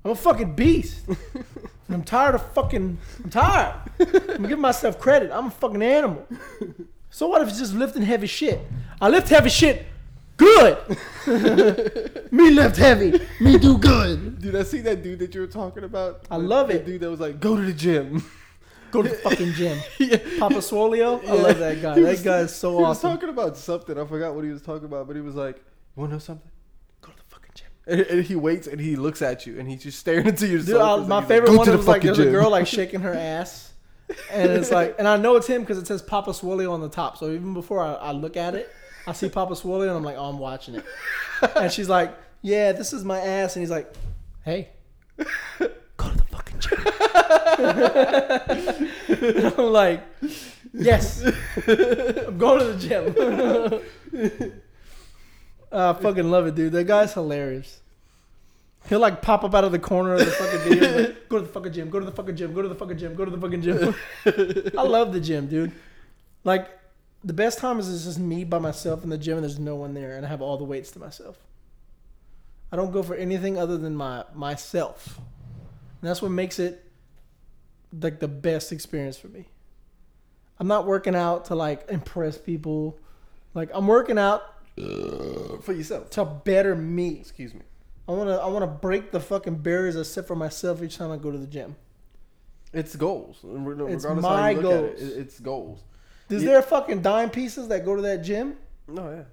[0.05, 1.07] I'm a fucking beast.
[1.09, 1.17] and
[1.91, 2.99] I'm tired of fucking.
[3.25, 3.75] I'm tired.
[4.01, 5.31] I'm giving myself credit.
[5.33, 6.27] I'm a fucking animal.
[7.11, 8.61] So what if it's just lifting heavy shit?
[9.01, 9.87] I lift heavy shit.
[10.37, 10.77] Good.
[12.31, 13.21] Me lift heavy.
[13.41, 14.41] Me do good.
[14.41, 16.27] Dude, I see that dude that you were talking about.
[16.31, 16.85] I love it.
[16.85, 18.25] dude that was like, go to the gym.
[18.93, 19.77] Go to the fucking gym.
[19.99, 20.17] yeah.
[20.39, 21.21] Papa Swolio.
[21.23, 21.33] I Yeah.
[21.43, 21.95] love that guy.
[21.97, 22.85] He That was- guy is so awesome.
[22.85, 23.99] he was talking about something.
[23.99, 25.63] I forgot what he was talking about, but he was like, "You
[25.97, 26.51] want to know something?"
[27.01, 27.67] Go to the fucking gym.
[27.87, 30.59] And, and he waits and he looks at you and he's just staring into your
[30.59, 31.05] Dude, soul.
[31.05, 33.73] I, my favorite "Go one the was like there's a girl like shaking her ass,
[34.31, 36.89] and it's like, and I know it's him because it says Papa Swolio on the
[36.89, 37.17] top.
[37.19, 38.71] So even before I, I look at it,
[39.07, 40.85] I see Papa Swolio and I'm like, oh, I'm watching it.
[41.55, 43.93] And she's like, yeah, this is my ass, and he's like,
[44.45, 44.69] hey,
[45.17, 46.79] go to the fucking gym.
[49.19, 50.03] And I'm like,
[50.73, 53.83] yes, I'm going to the
[54.13, 54.53] gym.
[55.77, 56.73] I fucking love it, dude.
[56.73, 57.81] That guy's hilarious.
[58.89, 60.99] He'll like pop up out of the corner of the fucking video.
[60.99, 61.91] Like, go to the fucking gym.
[61.91, 62.55] Go to the fucking gym.
[62.55, 63.15] Go to the fucking gym.
[63.15, 63.95] Go to the fucking gym.
[64.79, 65.73] I love the gym, dude.
[66.45, 66.71] Like
[67.25, 69.75] the best time is it's just me by myself in the gym and there's no
[69.75, 71.37] one there and I have all the weights to myself.
[72.71, 75.19] I don't go for anything other than my myself.
[75.19, 76.85] And that's what makes it
[78.01, 79.47] like the best experience for me.
[80.59, 82.99] I'm not working out to like impress people.
[83.55, 84.43] Like I'm working out
[84.79, 86.11] Uh, for yourself.
[86.11, 87.19] to better me.
[87.21, 87.63] Excuse me.
[88.09, 91.17] I wanna I wanna break the fucking barriers I set for myself each time I
[91.17, 91.77] go to the gym.
[92.73, 93.39] It's goals.
[93.43, 95.03] Regardless It's how you my look at it, goals.
[95.03, 95.85] it- it's goals.
[96.29, 96.51] Is Yeah.
[96.51, 98.57] there fucking dime pieces that go to that gym?
[98.89, 99.25] No, yeah.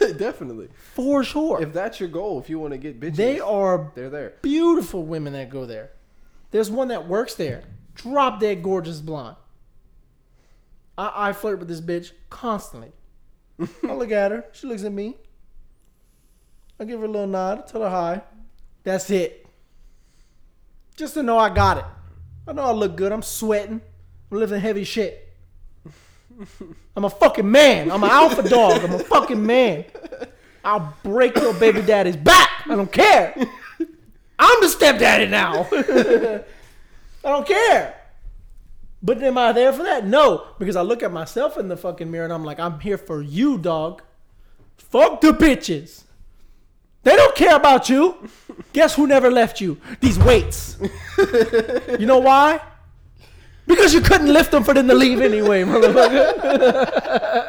[0.00, 0.12] Yeah.
[0.16, 0.68] Definitely.
[0.94, 1.60] For sure.
[1.62, 4.34] If that's your goal, if you want to get bitches, they are they're there.
[4.42, 5.90] beautiful women that go there.
[6.52, 7.62] There's one that works there.
[7.94, 9.36] Drop dead gorgeous blonde.
[10.96, 12.92] I, I flirt with this bitch constantly.
[13.88, 14.44] I look at her.
[14.52, 15.16] She looks at me.
[16.78, 18.22] I give her a little nod, tell her hi.
[18.82, 19.46] That's it.
[20.96, 21.84] Just to know I got it.
[22.46, 23.12] I know I look good.
[23.12, 23.80] I'm sweating.
[24.30, 25.32] I'm lifting heavy shit.
[26.96, 27.90] I'm a fucking man.
[27.90, 28.82] I'm an alpha dog.
[28.82, 29.84] I'm a fucking man.
[30.64, 32.50] I'll break your baby daddy's back.
[32.66, 33.34] I don't care.
[34.38, 35.68] I'm the stepdaddy now.
[35.70, 36.42] I
[37.22, 38.01] don't care.
[39.02, 40.06] But am I there for that?
[40.06, 42.96] No, because I look at myself in the fucking mirror and I'm like, I'm here
[42.98, 44.02] for you, dog.
[44.76, 46.04] Fuck the bitches.
[47.02, 48.28] They don't care about you.
[48.72, 49.78] Guess who never left you?
[50.00, 50.78] These weights.
[51.98, 52.60] you know why?
[53.66, 57.42] Because you couldn't lift them for them to leave anyway, motherfucker.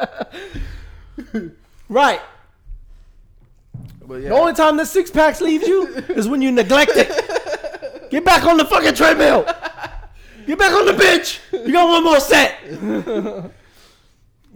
[1.88, 2.20] right.
[4.08, 8.10] Yeah, The only time the six packs leaves you is when you neglect it.
[8.10, 9.46] Get back on the fucking treadmill.
[10.46, 11.40] Get back on the bench.
[11.52, 12.58] You got one more set.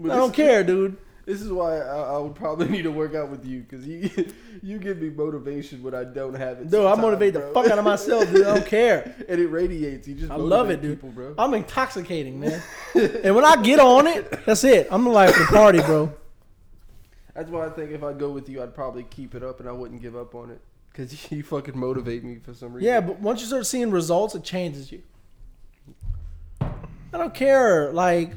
[0.05, 0.97] I don't care, dude.
[1.29, 4.09] This is why I, I would probably need to work out with you because you
[4.63, 6.71] you give me motivation when I don't have it.
[6.71, 8.47] Dude, I sometimes, motivate the fuck out of myself, dude.
[8.47, 9.15] I don't care.
[9.29, 10.09] and it radiates.
[10.09, 10.97] You just I love it, dude.
[10.97, 11.35] people, bro.
[11.37, 12.63] I'm intoxicating, man.
[12.95, 14.89] And when I get on it, that's it.
[14.91, 16.15] I'm the life of the party, bro.
[17.35, 19.69] That's why I think if I go with you, I'd probably keep it up and
[19.69, 22.89] I wouldn't give up on it because you fucking motivate me for some reason.
[22.89, 25.03] Yeah, but once you start seeing results, it changes you.
[27.13, 27.93] I don't care.
[27.93, 28.33] Like,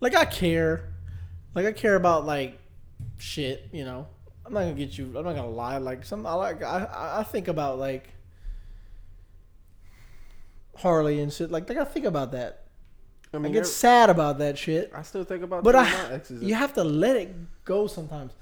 [0.00, 0.84] like I care.
[1.54, 2.58] Like I care about like
[3.18, 3.68] shit.
[3.72, 4.06] You know,
[4.46, 5.06] I'm not gonna get you.
[5.06, 5.78] I'm not gonna lie.
[5.78, 6.62] Like some, I like.
[6.62, 8.10] I I- I think about like
[10.76, 11.50] Harley and shit.
[11.50, 12.64] Like, like I think about that.
[13.32, 14.90] I I mean, get sad about that shit.
[14.94, 17.32] I still think about But I, you have to let it
[17.64, 18.32] go sometimes.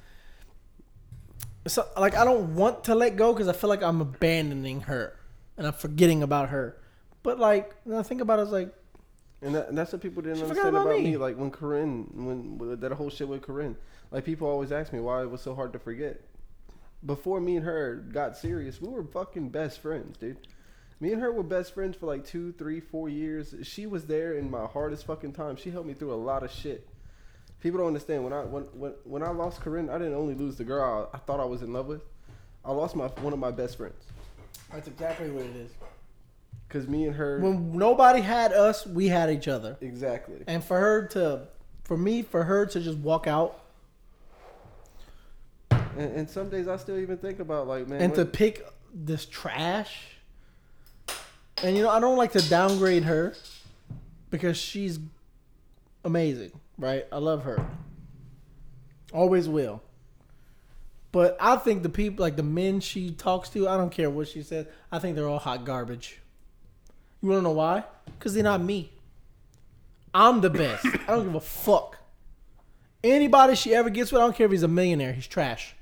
[1.66, 5.14] So, like, I don't want to let go because I feel like I'm abandoning her
[5.58, 6.78] and I'm forgetting about her.
[7.22, 8.74] But like, when I think about it, it's like,
[9.40, 11.10] And, that, and that's what people didn't She understand about about, me.
[11.12, 11.16] me.
[11.16, 13.76] Like when Corinne, when with that whole shit with Corinne,
[14.10, 16.20] like people always ask me why it was so hard to forget.
[17.06, 20.38] Before me and her got serious, we were fucking best friends, dude.
[21.00, 23.54] Me and her were best friends for like two, three, four years.
[23.62, 25.54] She was there in my hardest fucking time.
[25.54, 26.88] She helped me through a lot of shit.
[27.62, 30.56] People don't understand when I when when, when I lost Corinne, I didn't only lose
[30.56, 32.02] the girl I, I thought I was in love with.
[32.64, 34.04] I lost my one of my best friends
[34.72, 35.70] that's exactly what it is.
[36.68, 39.76] Because me and her When nobody had us, we had each other.
[39.80, 40.36] exactly.
[40.46, 41.48] And for her to,
[41.84, 43.64] for me, for her to just walk out
[45.70, 49.26] And, and some days I still even think about like man, and to pick this
[49.26, 50.02] trash.
[51.62, 53.34] And you know, I don't like to downgrade her
[54.30, 55.00] because she's
[56.04, 57.04] amazing, right?
[57.10, 57.66] I love her.
[59.12, 59.82] Always will.
[61.10, 64.28] But I think the people, like the men she talks to, I don't care what
[64.28, 64.66] she says.
[64.92, 66.20] I think they're all hot garbage.
[67.22, 67.84] You want to know why?
[68.06, 68.90] Because they're not me.
[70.14, 70.84] I'm the best.
[70.86, 71.98] I don't give a fuck.
[73.04, 75.12] Anybody she ever gets with, I don't care if he's a millionaire.
[75.12, 75.74] He's trash.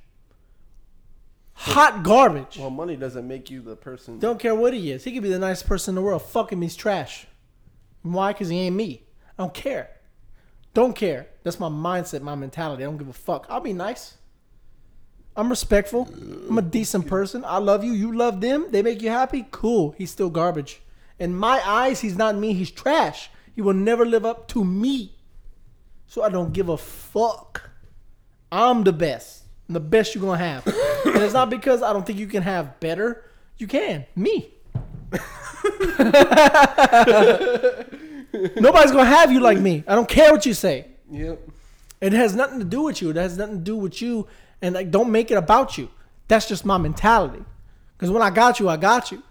[1.54, 2.58] Hot garbage.
[2.58, 4.18] Well, money doesn't make you the person.
[4.18, 5.04] Don't care what he is.
[5.04, 6.22] He could be the nicest person in the world.
[6.22, 7.26] Fuck him, he's trash.
[8.02, 8.32] Why?
[8.32, 9.02] Because he ain't me.
[9.38, 9.90] I don't care.
[10.74, 11.28] Don't care.
[11.42, 12.82] That's my mindset, my mentality.
[12.82, 13.46] I don't give a fuck.
[13.48, 14.16] I'll be nice.
[15.34, 16.08] I'm respectful.
[16.48, 17.44] I'm a decent person.
[17.44, 17.92] I love you.
[17.92, 18.66] You love them.
[18.70, 19.46] They make you happy.
[19.50, 19.94] Cool.
[19.96, 20.80] He's still garbage.
[21.18, 22.52] In my eyes, he's not me.
[22.52, 23.30] He's trash.
[23.54, 25.12] He will never live up to me.
[26.06, 27.70] So I don't give a fuck.
[28.52, 29.44] I'm the best.
[29.68, 30.66] I'm the best you're gonna have.
[31.04, 33.24] and it's not because I don't think you can have better.
[33.58, 34.06] You can.
[34.14, 34.50] Me.
[38.56, 39.82] Nobody's gonna have you like me.
[39.86, 40.86] I don't care what you say.
[41.10, 41.40] Yep.
[42.00, 43.10] It has nothing to do with you.
[43.10, 44.26] It has nothing to do with you.
[44.60, 45.88] And like, don't make it about you.
[46.28, 47.44] That's just my mentality.
[47.96, 49.22] Because when I got you, I got you.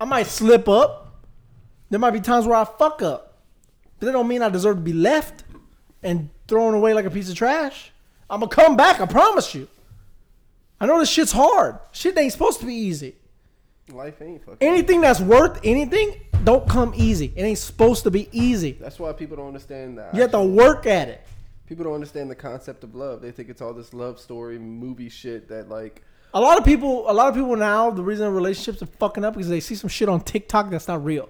[0.00, 1.24] I might slip up.
[1.90, 3.38] There might be times where I fuck up.
[3.98, 5.44] But that don't mean I deserve to be left
[6.02, 7.92] and thrown away like a piece of trash.
[8.30, 9.00] I'm gonna come back.
[9.00, 9.68] I promise you.
[10.80, 11.78] I know this shit's hard.
[11.92, 13.16] Shit ain't supposed to be easy.
[13.90, 14.58] Life ain't fucking.
[14.60, 17.32] Anything that's worth anything don't come easy.
[17.34, 18.72] It ain't supposed to be easy.
[18.72, 20.14] That's why people don't understand that.
[20.14, 21.26] You have to work at it.
[21.66, 23.20] People don't understand the concept of love.
[23.20, 26.02] They think it's all this love story movie shit that like.
[26.34, 29.34] A lot of people, a lot of people now, the reason relationships are fucking up
[29.34, 31.28] because they see some shit on TikTok that's not real.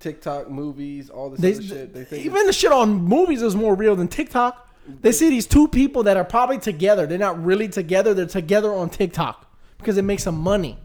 [0.00, 1.94] TikTok movies, all this They, other shit.
[1.94, 4.66] They think even the shit on movies is more real than TikTok.
[5.00, 7.06] They see these two people that are probably together.
[7.06, 8.14] They're not really together.
[8.14, 10.78] They're together on TikTok because it makes them money.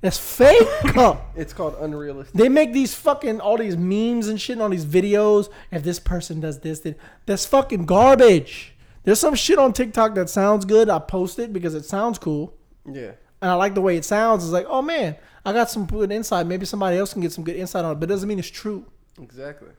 [0.00, 0.66] That's fake.
[1.36, 2.34] it's called unrealistic.
[2.34, 5.50] They make these fucking all these memes and shit on these videos.
[5.70, 6.94] If this person does this, then
[7.26, 8.74] that's fucking garbage.
[9.04, 10.88] There's some shit on TikTok that sounds good.
[10.88, 12.54] I post it because it sounds cool,
[12.86, 14.44] Yeah, and I like the way it sounds.
[14.44, 16.46] It's like, oh man, I got some good insight.
[16.46, 18.48] Maybe somebody else can get some good insight on it, but it doesn't mean it's
[18.48, 18.86] true
[19.20, 19.70] exactly.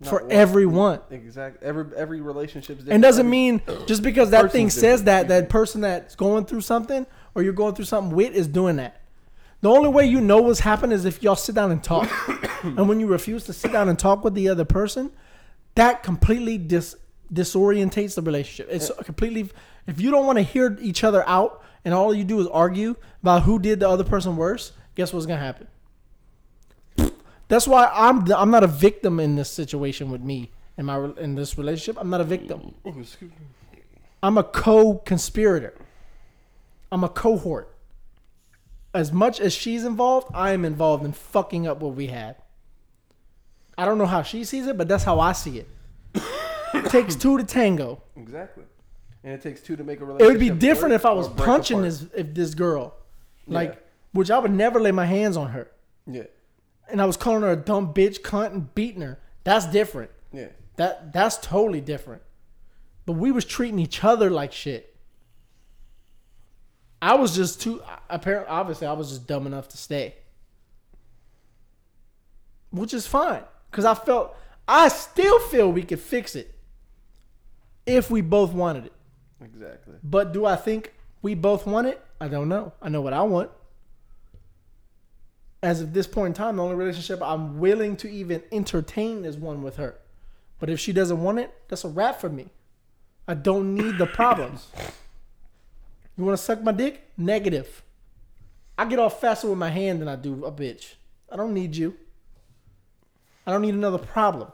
[0.00, 1.00] Not for one- everyone.
[1.10, 1.66] Exactly.
[1.66, 2.94] Every every relationship's different.
[2.94, 7.06] And doesn't mean just because that thing says that that person that's going through something
[7.34, 9.00] or you're going through something with is doing that.
[9.62, 12.10] The only way you know what's happened is if y'all sit down and talk.
[12.62, 15.10] and when you refuse to sit down and talk with the other person,
[15.76, 16.94] that completely dis
[17.32, 18.68] disorientates the relationship.
[18.70, 19.02] It's eh.
[19.02, 19.50] completely
[19.86, 22.96] if you don't want to hear each other out and all you do is argue
[23.22, 25.68] about who did the other person worse, guess what's gonna happen?
[27.48, 31.10] That's why I'm the, I'm not a victim in this situation with me in my
[31.18, 32.00] in this relationship.
[32.00, 32.74] I'm not a victim.
[32.84, 32.94] Oh.
[34.22, 35.74] I'm a co-conspirator.
[36.90, 37.72] I'm a cohort.
[38.92, 42.36] As much as she's involved, I am involved in fucking up what we had.
[43.78, 45.68] I don't know how she sees it, but that's how I see it.
[46.74, 48.02] It takes two to tango.
[48.16, 48.64] Exactly.
[49.24, 50.28] And it takes two to make a relationship.
[50.28, 51.90] It would be different if I was punching apart.
[51.92, 52.94] this if this girl,
[53.46, 53.78] like, Yeah.
[54.12, 55.70] which I would never lay my hands on her,
[56.06, 56.24] Yeah.
[56.88, 59.18] and I was calling her a dumb bitch, cunt, and beating her.
[59.44, 60.10] That's different.
[60.32, 60.48] Yeah.
[60.76, 62.22] That that's totally different.
[63.04, 64.94] But we was treating each other like shit.
[67.00, 70.16] I was just too apparently obviously I was just dumb enough to stay.
[72.70, 74.34] Which is fine cuz I felt
[74.68, 76.54] I still feel we could fix it
[77.86, 78.92] if we both wanted it.
[79.42, 79.94] Exactly.
[80.02, 82.04] But do I think we both want it?
[82.20, 82.72] I don't know.
[82.82, 83.50] I know what I want.
[85.62, 89.36] As of this point in time, the only relationship I'm willing to even entertain is
[89.36, 89.96] one with her.
[90.58, 92.50] But if she doesn't want it, that's a wrap for me.
[93.28, 94.68] I don't need the problems.
[96.16, 97.02] You want to suck my dick?
[97.16, 97.82] Negative.
[98.78, 100.94] I get off faster with my hand than I do a bitch.
[101.30, 101.96] I don't need you.
[103.46, 104.50] I don't need another problem.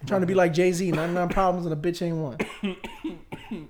[0.00, 2.38] I'm trying to be like Jay Z, 99 problems and a bitch ain't one.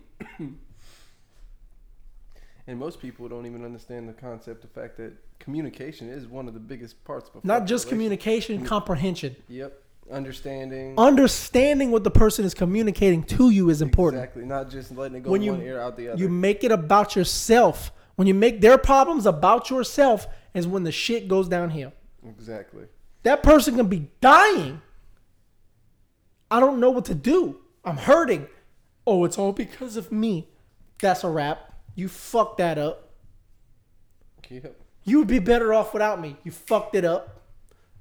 [2.66, 6.54] And most people don't even understand the concept, the fact that communication is one of
[6.54, 9.34] the biggest parts of Not just communication, comprehension.
[9.48, 9.82] Yep.
[10.12, 10.94] Understanding.
[10.96, 14.22] Understanding what the person is communicating to you is important.
[14.22, 14.44] Exactly.
[14.44, 16.18] Not just letting it go When one ear out the other.
[16.20, 17.90] you make it about yourself.
[18.14, 21.92] When you make their problems about yourself is when the shit goes downhill.
[22.24, 22.84] exactly.
[23.24, 24.80] That person can be dying.
[26.50, 27.60] I don't know what to do.
[27.84, 28.48] I'm hurting.
[29.06, 30.48] Oh, it's all because of me.
[31.00, 31.72] That's a wrap.
[31.94, 33.10] You fucked that up.
[34.48, 34.80] Yep.
[35.04, 36.36] You would be better off without me.
[36.44, 37.42] You fucked it up.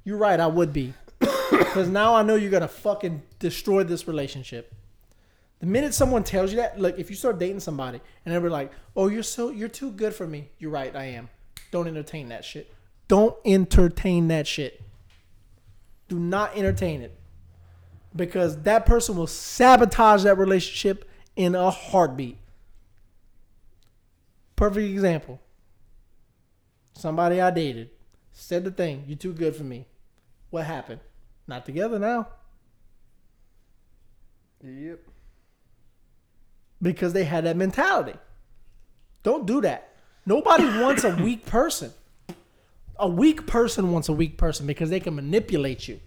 [0.04, 0.94] You're right, I would be.
[1.50, 4.74] Because now I know you're gonna fucking destroy this relationship.
[5.60, 8.72] The minute someone tells you that, look, if you start dating somebody and they're like,
[8.96, 11.30] "Oh, you're so you're too good for me," you're right, I am.
[11.72, 12.74] Don't entertain that shit.
[13.08, 14.82] Don't entertain that shit.
[16.08, 17.19] Do not entertain it,
[18.16, 22.38] because that person will sabotage that relationship in a heartbeat.
[24.56, 25.40] Perfect example.
[26.94, 27.92] Somebody I dated
[28.34, 29.86] said the thing, "You're too good for me."
[30.50, 31.00] What happened?
[31.48, 32.28] Not together now
[34.64, 35.00] Yep.
[36.82, 38.18] because they had that mentality.
[39.24, 39.94] Don't do that.
[40.26, 41.94] Nobody wants a weak person.
[42.98, 46.00] A weak person wants a weak person because they can manipulate you.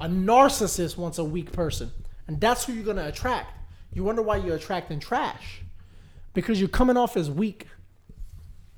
[0.00, 1.90] A narcissist wants a weak person,
[2.26, 3.52] and that's who you're going to attract.
[3.92, 5.62] You wonder why you're attracting trash
[6.34, 7.66] because you're coming off as weak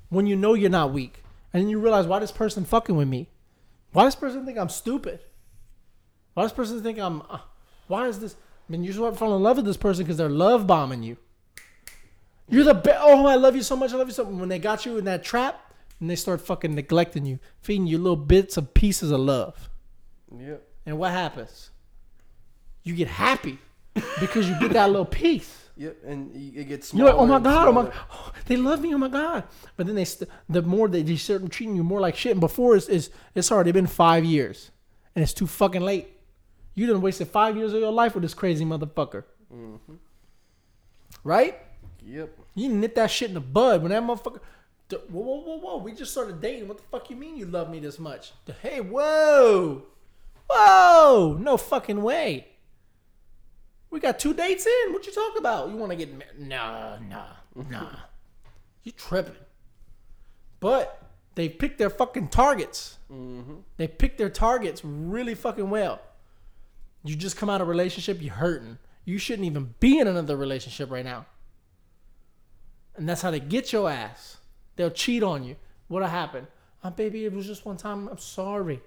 [0.09, 1.23] when you know you're not weak,
[1.53, 3.29] and then you realize why this person fucking with me.
[3.93, 5.19] Why does this person think I'm stupid?
[6.33, 7.21] Why does this person think I'm?
[7.29, 7.39] Uh,
[7.87, 8.35] why is this?
[8.35, 11.17] I mean, you just fall in love with this person because they're love bombing you.
[12.49, 12.99] You're the best.
[13.01, 13.93] Oh, I love you so much.
[13.93, 14.25] I love you so.
[14.25, 14.39] much.
[14.39, 17.97] When they got you in that trap, and they start fucking neglecting you, feeding you
[17.97, 19.69] little bits of pieces of love,
[20.37, 20.67] Yep.
[20.85, 21.69] And what happens?
[22.83, 23.59] You get happy
[24.19, 25.57] because you get that little piece.
[25.77, 25.97] Yep.
[26.05, 27.95] And it gets You're like, oh my god, oh my, smaller.
[28.11, 29.45] oh, they love me, oh my god.
[29.77, 32.33] But then they, st- the more they, they start treating you more like shit.
[32.33, 34.69] And before it's, it's, it's already been five years,
[35.15, 36.09] and it's too fucking late.
[36.75, 39.95] You done wasted five years of your life with this crazy motherfucker, Mm-hmm.
[41.23, 41.57] right?
[42.05, 42.37] Yep.
[42.53, 44.41] You nip that shit in the bud when that motherfucker.
[44.91, 45.77] Whoa, whoa, whoa, whoa!
[45.77, 46.67] We just started dating.
[46.67, 48.33] What the fuck you mean you love me this much?
[48.61, 49.83] Hey, whoa,
[50.53, 51.37] whoa!
[51.39, 52.47] No fucking way.
[53.89, 54.93] We got two dates in.
[54.93, 55.69] What you talking about?
[55.69, 56.39] You want to get married?
[56.39, 57.25] Nah, nah,
[57.69, 57.89] nah.
[58.83, 59.35] you tripping?
[60.59, 61.01] But
[61.35, 62.97] they picked their fucking targets.
[63.11, 63.55] Mm-hmm.
[63.77, 66.01] They picked their targets really fucking well.
[67.03, 68.77] You just come out of a relationship, you hurting.
[69.05, 71.25] You shouldn't even be in another relationship right now.
[72.95, 74.37] And that's how they get your ass.
[74.75, 75.55] They'll cheat on you.
[75.87, 76.47] What'll happen?
[76.83, 78.07] Oh, baby, it was just one time.
[78.07, 78.81] I'm sorry.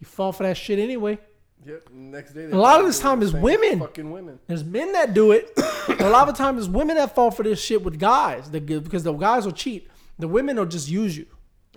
[0.00, 1.18] You fall for that shit anyway.
[1.64, 1.88] Yep.
[1.92, 2.44] Next day.
[2.44, 3.80] A lot of this time is women.
[3.80, 4.38] Fucking women.
[4.46, 5.50] There's men that do it.
[6.00, 8.50] a lot of times it's women that fall for this shit with guys.
[8.50, 9.88] They Because the guys will cheat.
[10.18, 11.26] The women will just use you.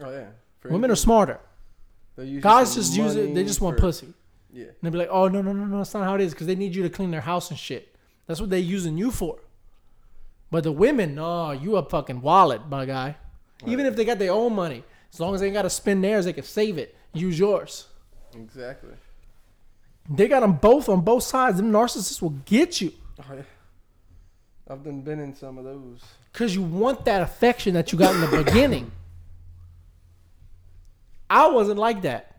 [0.02, 0.28] Oh yeah.
[0.60, 1.40] For Women are smarter.
[2.18, 3.34] use Guys just use it.
[3.34, 4.14] They just want for- pussy.
[4.54, 4.66] Yeah.
[4.66, 6.48] And they'll be like, oh, no, no, no, no, that's not how it is because
[6.48, 7.96] they need you to clean their house and shit.
[8.28, 9.40] That's what they're using you for.
[10.50, 13.16] But the women, no, you a fucking wallet, my guy.
[13.66, 16.04] Even if they got their own money, as long as they ain't got to spend
[16.04, 16.96] theirs, they can save it.
[17.14, 17.88] Use yours.
[18.36, 18.94] Exactly.
[20.10, 21.58] They got them both on both sides.
[21.58, 22.92] Them narcissists will get you
[23.30, 23.42] Oh yeah.
[24.70, 26.02] I've done been in some of those.
[26.32, 28.92] because you want that affection that you got in the beginning.
[31.30, 32.36] I wasn't like that.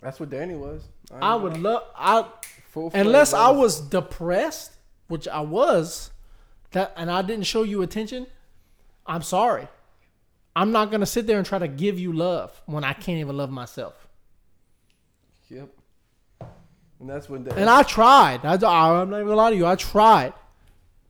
[0.00, 0.82] That's what Danny was.
[1.12, 2.26] ain't I would love, I
[2.70, 4.72] Full unless I was depressed,
[5.08, 6.10] which I was,
[6.70, 8.26] that and I didn't show you attention,
[9.06, 9.68] I'm sorry.
[10.54, 13.36] I'm not gonna sit there and try to give you love when I can't even
[13.36, 14.08] love myself.
[15.52, 15.68] Yep.
[17.00, 17.44] And that's when.
[17.44, 18.44] Da- And I tried.
[18.44, 19.66] I, I'm not even gonna lie to you.
[19.66, 20.32] I tried.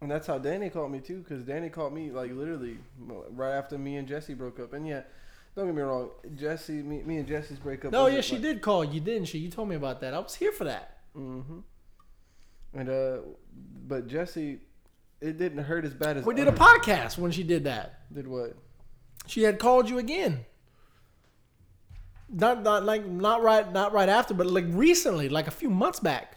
[0.01, 3.79] And that's how Danny called me too, because Danny called me like literally right after
[3.79, 4.73] me and Jesse broke up.
[4.73, 5.03] And yeah,
[5.55, 7.93] don't get me wrong, Jesse, me, me and Jesse's breakup.
[7.93, 9.39] No, yeah, she like- did call you, didn't she?
[9.39, 10.13] You told me about that.
[10.13, 10.99] I was here for that.
[11.17, 11.59] Mm-hmm.
[12.75, 13.19] And uh,
[13.87, 14.61] but Jesse,
[15.21, 18.01] it didn't hurt as bad as We did a podcast when she did that.
[18.13, 18.57] Did what?
[19.27, 20.47] She had called you again.
[22.33, 26.01] Not not like not right not right after, but like recently, like a few months
[26.01, 26.37] back.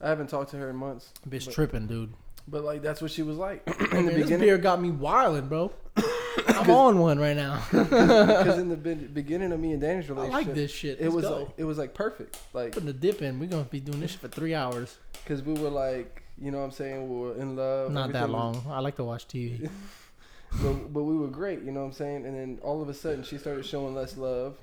[0.00, 1.12] I haven't talked to her in months.
[1.28, 2.12] Bitch but, tripping, dude.
[2.46, 4.38] but like that's what she was like in the this beginning.
[4.40, 5.72] beer got me wilding, bro.
[6.48, 7.60] I'm on one right now.
[7.72, 10.98] Because in the be- beginning of me and Danny's I relationship, like this shit.
[11.00, 11.36] it Let's was go.
[11.38, 12.38] like, it was like perfect.
[12.52, 13.40] Like putting the dip in.
[13.40, 14.96] We're gonna be doing this shit for three hours.
[15.24, 17.90] because we were like, you know, what I'm saying we were in love.
[17.90, 18.72] Not that everything was- long.
[18.72, 19.68] I like to watch TV.
[20.62, 22.24] but but we were great, you know what I'm saying?
[22.26, 24.56] And then all of a sudden she started showing less love.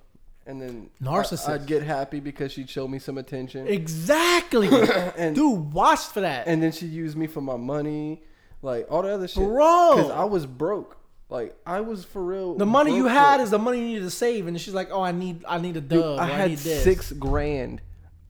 [0.48, 1.50] And then I- Narcissist.
[1.50, 3.68] I'd get happy because she'd show me some attention.
[3.68, 4.68] Exactly,
[5.18, 5.74] and dude.
[5.74, 8.22] Watch for that, and then she used me for my money,
[8.62, 9.44] like all the other shit.
[9.44, 9.96] bro.
[9.96, 10.98] Because I was broke.
[11.30, 12.56] Like I was for real.
[12.56, 13.46] the money you had broke.
[13.46, 15.76] is the money you needed to save, and she's like, "Oh, I need, I need
[15.78, 15.90] a dub.
[15.90, 17.82] Dude, I I, had need this." six grand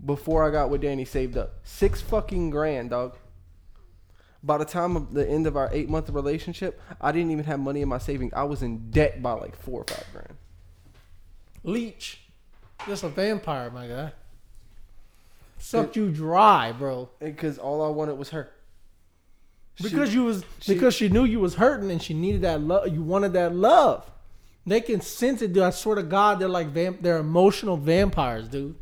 [0.04, 1.56] before I got with Danny saved up.
[1.64, 3.18] Six fucking grand, dog.
[4.42, 7.60] By the time of the end of our eight month relationship, I didn't even have
[7.60, 8.32] money in my savings.
[8.34, 10.36] I was in debt by like four or five grand.
[11.66, 12.22] Leech.
[12.88, 14.12] Just a vampire, my guy.
[15.58, 17.10] Sucked you dry, bro.
[17.20, 18.50] Because all I wanted was her.
[19.82, 22.88] Because you was she- because she knew you was hurting and she needed that love.
[22.94, 24.10] You wanted that love.
[24.66, 25.64] They can sense it, dude.
[25.64, 27.02] I swear to God, they're like vamp.
[27.02, 28.76] They're emotional vampires, dude.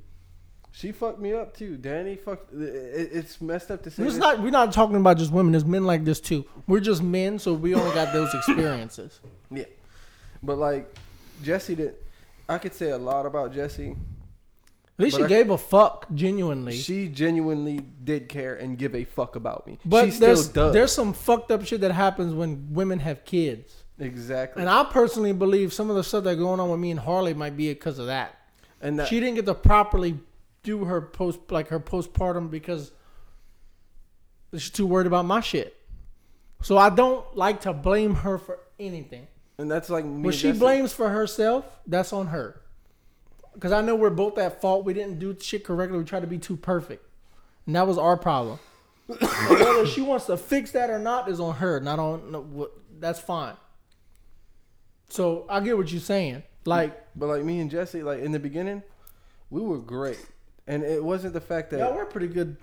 [0.72, 1.78] She fucked me up too.
[1.78, 2.54] Danny fucked.
[2.54, 4.04] It, it's messed up to say.
[4.04, 4.42] It's not.
[4.42, 5.52] We're not talking about just women.
[5.52, 6.46] There's men like this too.
[6.68, 9.20] We're just men, so we only got those experiences.
[9.52, 9.66] Yeah,
[10.42, 10.92] but like
[11.44, 11.96] Jesse did.
[12.50, 13.92] I could say a lot about Jesse.
[13.92, 16.74] At least But she I- gave a fuck genuinely.
[16.78, 19.80] She genuinely did care and give a fuck about me.
[19.86, 20.74] but she still there's does.
[20.74, 23.84] there's some fucked up shit that happens when women have kids.
[24.00, 24.62] exactly.
[24.62, 27.34] And I personally believe some of the stuff that going on with me and Harley
[27.34, 28.38] might be because of that.
[28.82, 30.20] And that, she didn't get to properly
[30.62, 32.92] do her post like her postpartum because
[34.54, 35.76] she's too worried about my shit.
[36.62, 39.28] So I don't like to blame her for anything.
[39.58, 42.62] And that's like me When she blames for herself, that's on her.
[43.54, 44.84] Because I know we're both at fault.
[44.84, 45.98] We didn't do shit correctly.
[46.00, 47.06] We tried to be too perfect,
[47.68, 48.60] and that was our problem.
[49.08, 52.32] Whether she wants to fix that or not is on her, not on.
[52.32, 53.56] No, what, that's fine.
[55.10, 56.44] So I get what you're saying.
[56.66, 58.82] Like But like me and Jesse, like in the beginning,
[59.50, 60.20] we were great,
[60.66, 61.80] and it wasn't the fact that.
[61.80, 62.58] y'all, we're pretty good.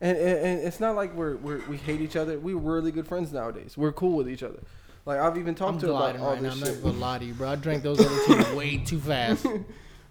[0.00, 2.38] and, and, and it's not like we're, we're we hate each other.
[2.38, 3.78] We're really good friends nowadays.
[3.78, 4.60] We're cool with each other.
[5.06, 6.48] Like I've even talked I'm to her about all right now.
[6.50, 6.82] this I'm not shit.
[6.82, 7.50] gonna lie to you, bro.
[7.50, 9.46] I drank those other two way too fast.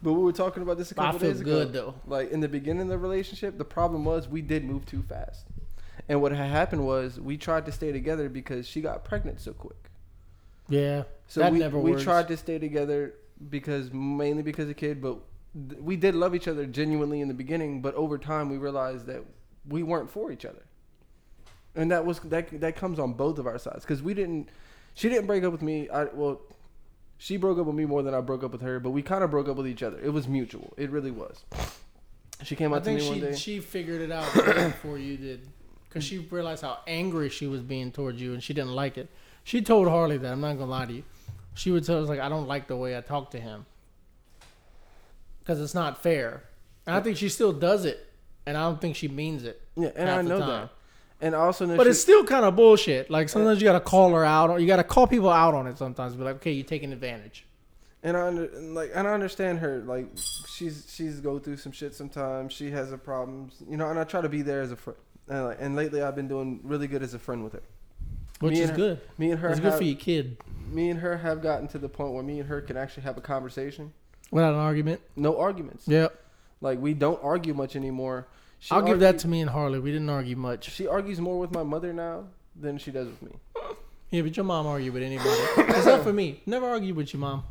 [0.03, 1.51] But we were talking about this a But I couple feel days ago.
[1.63, 1.95] good though.
[2.05, 5.45] Like in the beginning of the relationship, the problem was we did move too fast.
[6.09, 9.53] And what had happened was we tried to stay together because she got pregnant so
[9.53, 9.77] quick.
[10.67, 12.03] Yeah, So that we, never we works.
[12.03, 13.13] tried to stay together
[13.49, 15.19] because mainly because of kid, but
[15.69, 17.81] th- we did love each other genuinely in the beginning.
[17.81, 19.23] But over time, we realized that
[19.69, 20.63] we weren't for each other.
[21.75, 24.49] and that was that that comes on both of our sides because we didn't.
[24.95, 25.89] She didn't break up with me.
[25.89, 26.41] I well,
[27.17, 29.23] she broke up with me more than I broke up with her, but we kind
[29.23, 29.99] of broke up with each other.
[29.99, 30.73] It was mutual.
[30.77, 31.43] It really was.
[32.43, 33.35] She came I up to think me one she day.
[33.35, 35.47] she figured it out before you did,
[35.87, 39.09] because she realized how angry she was being towards you, and she didn't like it.
[39.43, 41.03] She told Harley that I'm not gonna lie to you.
[41.55, 43.65] She would tell us like I don't like the way I talk to him,
[45.39, 46.43] because it's not fair,
[46.85, 48.05] and I think she still does it,
[48.45, 49.61] and I don't think she means it.
[49.75, 50.49] yeah, and half I the know time.
[50.49, 50.69] that.
[51.23, 53.09] And also know But she, it's still kind of bullshit.
[53.09, 55.77] Like sometimes you gotta call her out, or you gotta call people out on it.
[55.77, 57.45] Sometimes be like, okay, you're taking advantage.
[58.03, 59.79] and I under, and, like and I understand her.
[59.85, 60.07] Like
[60.47, 62.51] she's she's go through some shit sometimes.
[62.51, 63.89] She has her problems, you know.
[63.89, 64.99] And I try to be there as a friend.
[65.29, 67.63] And, uh, like, and lately, I've been doing really good as a friend with her.
[68.41, 69.01] Which Me is her- good.
[69.17, 70.35] Me and her, It's good for your kid.
[70.69, 73.17] me and her have gotten to the point where me and her can actually have
[73.17, 73.93] a conversation.
[74.31, 74.99] Without an argument.
[75.15, 75.87] No arguments.
[75.87, 76.13] Yep.
[76.59, 78.27] Like we don't argue much anymore.
[78.63, 79.77] She I'll give that to me and Harley.
[79.79, 80.71] We didn't argue much.
[80.71, 83.31] She argues more with my mother now than she does with me.
[84.09, 85.41] Yeah, but your mom argue with anybody.
[85.57, 86.41] Except for me.
[86.45, 87.43] Never argue with your mom.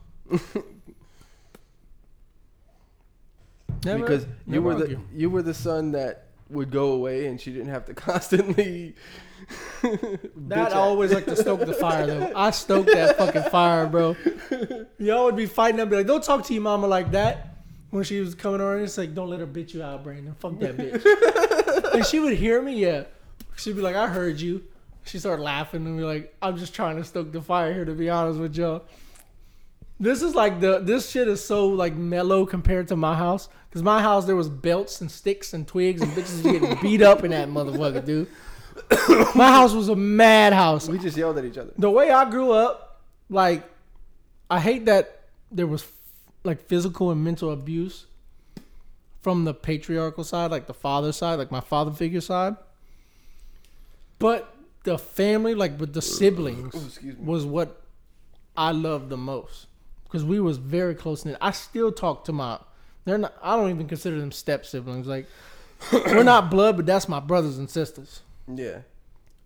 [3.84, 7.38] Never, because you never were the you were the son that would go away and
[7.38, 8.94] she didn't have to constantly.
[10.36, 12.32] That I always like to stoke the fire though.
[12.34, 14.16] I stoke that fucking fire, bro.
[14.98, 17.51] Y'all would be fighting and be like, "Don't talk to your mama like that."
[17.92, 20.34] When she was coming over, it's like, "Don't let her bitch you out, Brandon.
[20.38, 23.04] Fuck that bitch." and she would hear me, yeah.
[23.56, 24.64] She'd be like, "I heard you."
[25.04, 27.92] She started laughing and be like, "I'm just trying to stoke the fire here, to
[27.92, 28.84] be honest with y'all."
[30.00, 33.50] This is like the this shit is so like mellow compared to my house.
[33.70, 37.24] Cause my house there was belts and sticks and twigs and bitches getting beat up
[37.24, 38.26] in that motherfucker, dude.
[39.34, 41.72] my house was a madhouse We just yelled at each other.
[41.76, 43.62] the way I grew up, like,
[44.50, 45.82] I hate that there was
[46.44, 48.06] like physical and mental abuse
[49.20, 52.56] from the patriarchal side, like the father side, like my father figure side.
[54.18, 57.14] But the family, like with the siblings, me.
[57.18, 57.82] was what
[58.56, 59.66] I loved the most
[60.04, 61.36] because we was very close knit.
[61.40, 62.58] I still talk to my.
[63.04, 63.34] They're not.
[63.42, 65.06] I don't even consider them step siblings.
[65.06, 65.26] Like,
[65.92, 68.20] we're not blood, but that's my brothers and sisters.
[68.52, 68.80] Yeah,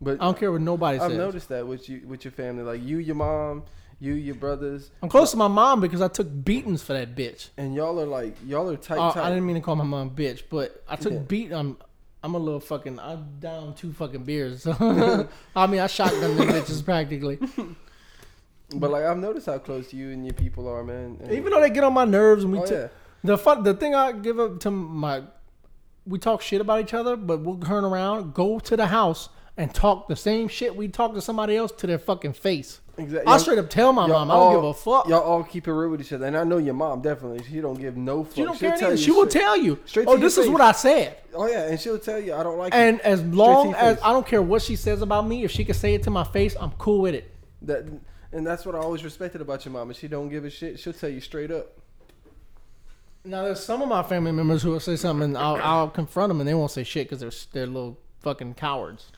[0.00, 1.18] but I don't care what nobody I've says.
[1.18, 3.64] noticed that with you with your family, like you, your mom,
[3.98, 7.48] you, your brothers, I'm close to my mom because I took beatings for that bitch.
[7.56, 8.98] and y'all are like y'all are tight.
[8.98, 9.24] Uh, tight.
[9.24, 11.18] I didn't mean to call my mom bitch, but I took Yeah.
[11.20, 11.52] beat.
[11.52, 11.76] I'm
[12.22, 12.98] I'm a little fucking.
[12.98, 14.62] I'm down two fucking beers.
[14.64, 14.72] So
[15.56, 17.38] I mean, I shotgun them bitches practically.
[18.74, 21.18] But like I've noticed how close you and your people are, man.
[21.22, 22.88] And- Even though they get on my nerves and we oh, t- yeah.
[23.22, 25.22] the fun the thing I give up to my
[26.04, 29.72] we talk shit about each other, but we'll turn around, go to the house and
[29.74, 32.80] talk the same shit we talk to somebody else to their fucking face.
[32.98, 33.26] exactly.
[33.32, 35.08] I'll straight up tell my mom, I don't give a fuck.
[35.08, 37.42] Y'all all keep it real with each other, and I know your mom definitely.
[37.44, 38.34] She don't give no fuck.
[38.34, 39.78] She don't She'll care you She will straight- tell you.
[39.86, 40.52] straight oh, this is face.
[40.52, 41.16] what I said.
[41.34, 42.76] Oh yeah, and she'll tell you I don't like it.
[42.76, 44.04] And as long as face.
[44.04, 46.24] I don't care what she says about me, if she can say it to my
[46.24, 47.30] face, I'm cool with it.
[47.62, 47.86] That
[48.32, 49.90] and that's what I always respected about your mom.
[49.90, 50.78] Is she don't give a shit.
[50.78, 51.72] She'll tell you straight up.
[53.24, 56.28] Now, there's some of my family members who will say something, and I'll, I'll confront
[56.28, 59.10] them, and they won't say shit because they're they're little fucking cowards.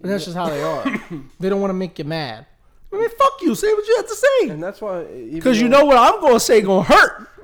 [0.00, 0.84] But that's just how they are.
[1.40, 2.46] they don't want to make you mad.
[2.92, 3.54] I mean, fuck you.
[3.54, 4.48] Say what you have to say.
[4.50, 7.28] And that's why Because you know what I'm gonna say gonna hurt.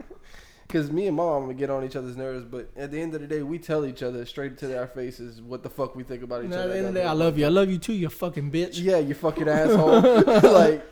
[0.66, 3.20] Because me and mom would get on each other's nerves, but at the end of
[3.20, 6.22] the day, we tell each other straight to our faces what the fuck we think
[6.22, 6.62] about each other.
[6.62, 7.44] at the end of the day, I love you.
[7.44, 8.80] I love you too, you fucking bitch.
[8.80, 10.00] Yeah, you fucking asshole.
[10.50, 10.82] like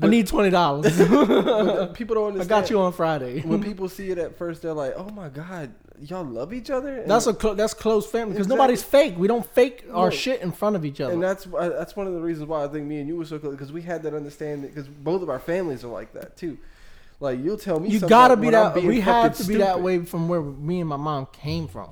[0.00, 0.96] I need twenty dollars.
[1.94, 3.40] people don't I got you on Friday.
[3.42, 5.70] When people see it at first, they're like, "Oh my god,
[6.00, 8.56] y'all love each other." And, That's a clo- that's close family because Exactly.
[8.56, 9.14] nobody's fake.
[9.18, 10.10] We don't fake our No.
[10.10, 11.12] shit in front of each other.
[11.12, 13.26] and that's why- that's one of the reasons why I think me and you were
[13.26, 16.36] so close because we had that understanding because both of our families are like that
[16.38, 16.56] too.
[17.20, 18.74] Like you'll tell me, you gotta be that.
[18.82, 21.90] We have to be that way from where me and my mom came from.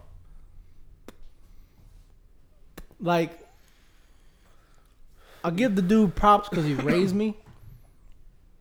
[2.98, 3.38] Like,
[5.44, 7.36] I give the dude props because he raised me,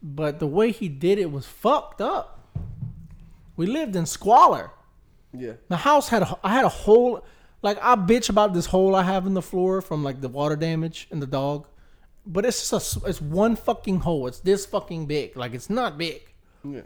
[0.02, 2.48] but the way he did it was fucked up.
[3.56, 4.72] We lived in squalor.
[5.34, 7.24] Yeah, The house had a, I had a hole.
[7.62, 10.56] Like I bitch about this hole I have in the floor from like the water
[10.56, 11.68] damage and the dog,
[12.26, 14.28] but it's just a, it's one fucking hole.
[14.28, 15.36] It's this fucking big.
[15.38, 16.22] Like it's not big.
[16.64, 16.82] yeah.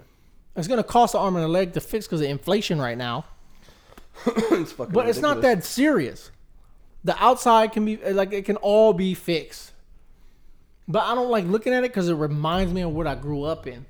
[0.55, 3.25] It's gonna cost an arm and a leg to fix because of inflation right now.
[4.25, 4.93] it's fucking.
[4.93, 6.31] But it's not that serious.
[7.03, 9.72] The outside can be like it can all be fixed.
[10.87, 13.43] But I don't like looking at it because it reminds me of what I grew
[13.43, 13.85] up in.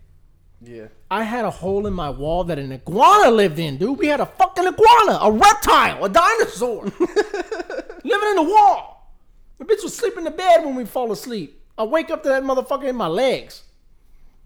[0.61, 3.99] Yeah, I had a hole in my wall that an iguana lived in, dude.
[3.99, 6.83] We had a fucking iguana, a reptile, a dinosaur
[8.03, 9.13] living in the wall.
[9.57, 11.61] The bitch was sleeping in the bed when we fall asleep.
[11.77, 13.63] I wake up to that motherfucker in my legs.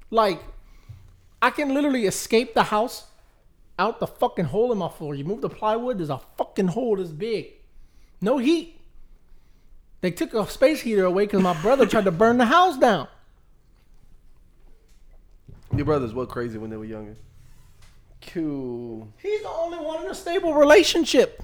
[0.09, 0.41] Like,
[1.41, 3.05] I can literally escape the house
[3.77, 5.13] out the fucking hole in my floor.
[5.13, 7.47] You move the plywood, there's a fucking hole this big.
[8.21, 8.76] No heat.
[10.01, 13.07] They took a space heater away because my brother tried to burn the house down.
[15.75, 17.15] Your brothers were crazy when they were younger.
[18.27, 19.07] Cool.
[19.17, 21.41] He's the only one in a stable relationship.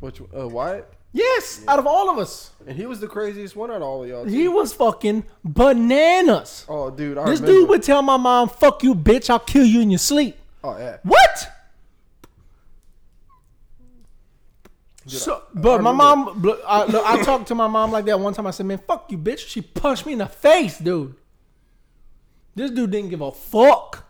[0.00, 0.90] Which uh, Wyatt?
[1.12, 4.02] Yes, out of all of us, And he was the craziest one out of all
[4.02, 4.24] of y'all.
[4.24, 4.30] too.
[4.30, 6.66] he was fucking bananas.
[6.68, 7.60] oh, dude, I This remember.
[7.60, 9.30] dude would tell my mom, "Fuck you, bitch!
[9.30, 10.96] I'll kill you in your sleep." Oh yeah.
[11.04, 11.52] What?
[15.06, 18.32] So, but my mom, look, I, look, I talked to my mom like that one
[18.32, 18.46] time.
[18.46, 21.14] I said, "Man, fuck you, bitch." She punched me in the face, dude.
[22.54, 24.04] This dude didn't give a fuck.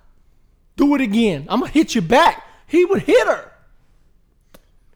[0.76, 1.46] Do it again.
[1.48, 2.46] I'm gonna hit you back.
[2.66, 3.52] He would hit her.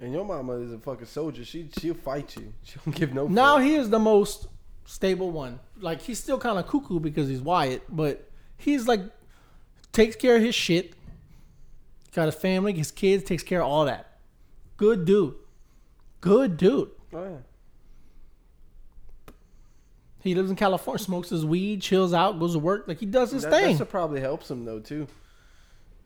[0.01, 1.45] And your mama is a fucking soldier.
[1.45, 2.53] She she'll fight you.
[2.63, 3.27] She don't give no.
[3.27, 3.65] Now fuck.
[3.65, 4.47] he is the most
[4.85, 5.59] stable one.
[5.81, 9.01] Like he's still kind of cuckoo because he's Wyatt, but he's like
[9.93, 10.95] takes care of his shit.
[12.13, 14.19] Got a family, his kids, takes care of all that.
[14.77, 15.35] Good dude.
[16.21, 16.91] Good dude.
[17.13, 17.37] Oh yeah.
[20.21, 22.85] He lives in California, smokes his weed, chills out, goes to work.
[22.89, 23.67] Like he does his That, thing.
[23.69, 25.07] that's what probably helps him though too.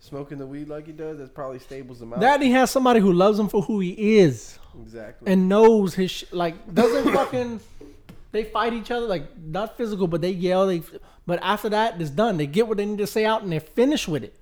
[0.01, 2.21] Smoking the weed like he does, that probably stables him out.
[2.21, 5.33] that he has somebody who loves him for who he is exactly.
[5.33, 7.61] and knows his sh- like doesn't fucking.
[8.33, 10.67] They fight each other like not physical, but they yell.
[10.67, 10.83] They
[11.27, 12.37] but after that, it's done.
[12.37, 14.35] They get what they need to say out and they're finished with it.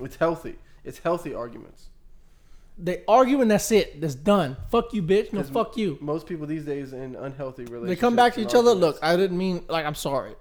[0.00, 0.56] it's healthy.
[0.82, 1.89] It's healthy arguments.
[2.82, 4.00] They argue and that's it.
[4.00, 4.56] That's done.
[4.70, 5.32] Fuck you, bitch.
[5.32, 5.98] No, fuck you.
[6.00, 7.88] Most people these days in unhealthy relationships.
[7.88, 8.72] They come back to each other.
[8.72, 10.34] Look, I didn't mean like I'm sorry.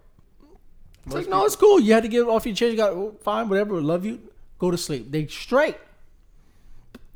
[1.05, 1.79] It's like no, it's cool.
[1.79, 2.71] You had to get off your chest.
[2.71, 3.81] You got oh, fine, whatever.
[3.81, 4.21] Love you.
[4.57, 5.11] Go to sleep.
[5.11, 5.77] They straight.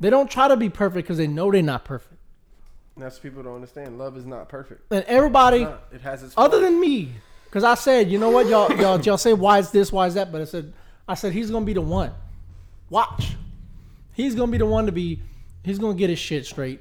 [0.00, 2.14] They don't try to be perfect because they know they're not perfect.
[2.96, 3.98] That's what people don't understand.
[3.98, 4.92] Love is not perfect.
[4.92, 6.34] And everybody, It has its.
[6.36, 7.12] other than me,
[7.46, 10.14] because I said, you know what, y'all, y'all, y'all say why is this, why is
[10.14, 10.72] that, but I said,
[11.08, 12.12] I said he's gonna be the one.
[12.90, 13.34] Watch,
[14.14, 15.20] he's gonna be the one to be.
[15.62, 16.80] He's gonna get his shit straight.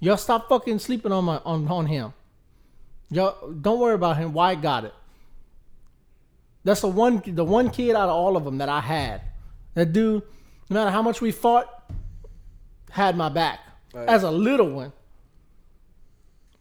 [0.00, 2.12] Y'all stop fucking sleeping on my on on him.
[3.10, 4.32] Y'all don't worry about him.
[4.32, 4.94] Why got it?
[6.64, 9.22] That's the one the one kid out of all of them that I had.
[9.74, 10.22] That dude,
[10.70, 11.68] no matter how much we fought,
[12.90, 13.60] had my back
[13.92, 14.08] Right.
[14.08, 14.92] as a little one.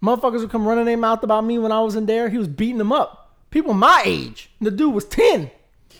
[0.04, 2.30] Motherfuckers would come running their mouth about me when I was in there.
[2.30, 3.32] He was beating them up.
[3.50, 4.50] People my age.
[4.60, 5.50] The dude was 10,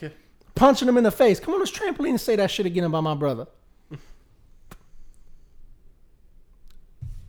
[0.00, 0.10] Yeah.
[0.54, 1.40] punching him in the face.
[1.40, 3.46] Come on this trampoline and say that shit again about my brother.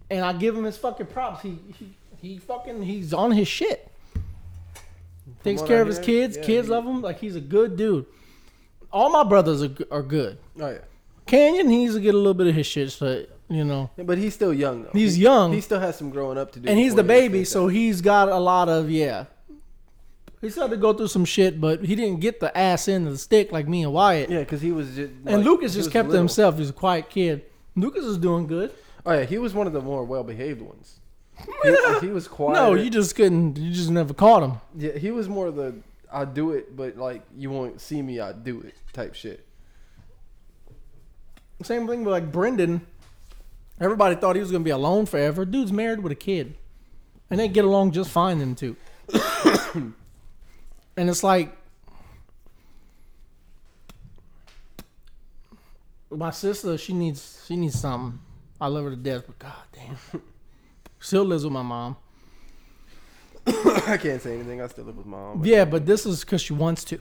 [0.09, 1.41] And I give him his fucking props.
[1.43, 3.91] He he, he fucking he's on his shit.
[5.43, 6.37] Takes care I of his hear, kids.
[6.37, 7.01] yeah, kids he- love him.
[7.01, 8.05] Like he's a good dude.
[8.91, 10.37] All my brothers are, are good.
[10.59, 10.77] Oh yeah.
[11.25, 12.95] Canyon, he needs to get a little bit of his shit.
[12.99, 14.89] but you know, Yeah, But he's still young though.
[14.93, 15.53] He's He- young.
[15.53, 16.69] He still has some growing up to do.
[16.69, 19.25] and he's the he baby, so he's got a lot of yeah.
[20.41, 23.13] He's had to go through some shit, but he didn't get the ass end of
[23.13, 24.29] the stick like me and Wyatt.
[24.29, 25.11] Yeah, because he was just.
[25.25, 26.57] and Lucas just kept to himself.
[26.57, 27.43] He's a quiet kid.
[27.75, 28.71] Lucas is doing good.
[29.05, 30.99] Oh yeah, he was one of the more well behaved ones.
[31.63, 32.55] He, he was quiet.
[32.55, 33.57] No, you just couldn't.
[33.57, 34.53] You just never caught him.
[34.75, 35.75] Yeah, he was more the
[36.11, 39.45] I do it, but like you won't see me, I do it type shit.
[41.61, 42.85] Same thing with like Brendan.
[43.79, 45.45] Everybody thought he was gonna be alone forever.
[45.45, 46.55] Dude's married with a kid,
[47.29, 48.39] and they get along just fine.
[48.39, 48.75] Them two.
[49.75, 49.93] and
[51.09, 51.55] it's like
[56.09, 56.77] my sister.
[56.77, 57.43] She needs.
[57.47, 58.19] She needs something.
[58.59, 60.21] I love her to death, but god damn,
[60.99, 61.97] still lives with my mom.
[63.47, 64.61] I can't say anything.
[64.61, 65.43] I still live with mom.
[65.45, 66.99] Yeah, but this is because she wants to.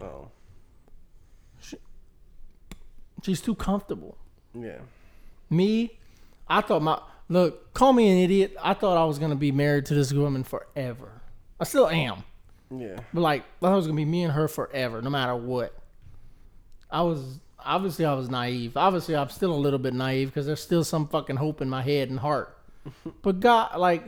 [0.00, 0.04] Oh.
[0.04, 0.30] no.
[3.22, 4.16] She's too comfortable.
[4.54, 4.78] Yeah.
[5.50, 5.98] Me,
[6.48, 7.72] I thought my look.
[7.74, 8.56] Call me an idiot.
[8.62, 11.22] I thought I was gonna be married to this woman forever.
[11.60, 12.24] I still am,
[12.76, 12.98] Yeah.
[13.14, 15.74] but like I thought it was gonna be me and her forever, no matter what.
[16.90, 18.76] I was obviously I was naive.
[18.76, 21.82] Obviously I'm still a little bit naive because there's still some fucking hope in my
[21.82, 22.56] head and heart.
[23.22, 24.04] but God, like,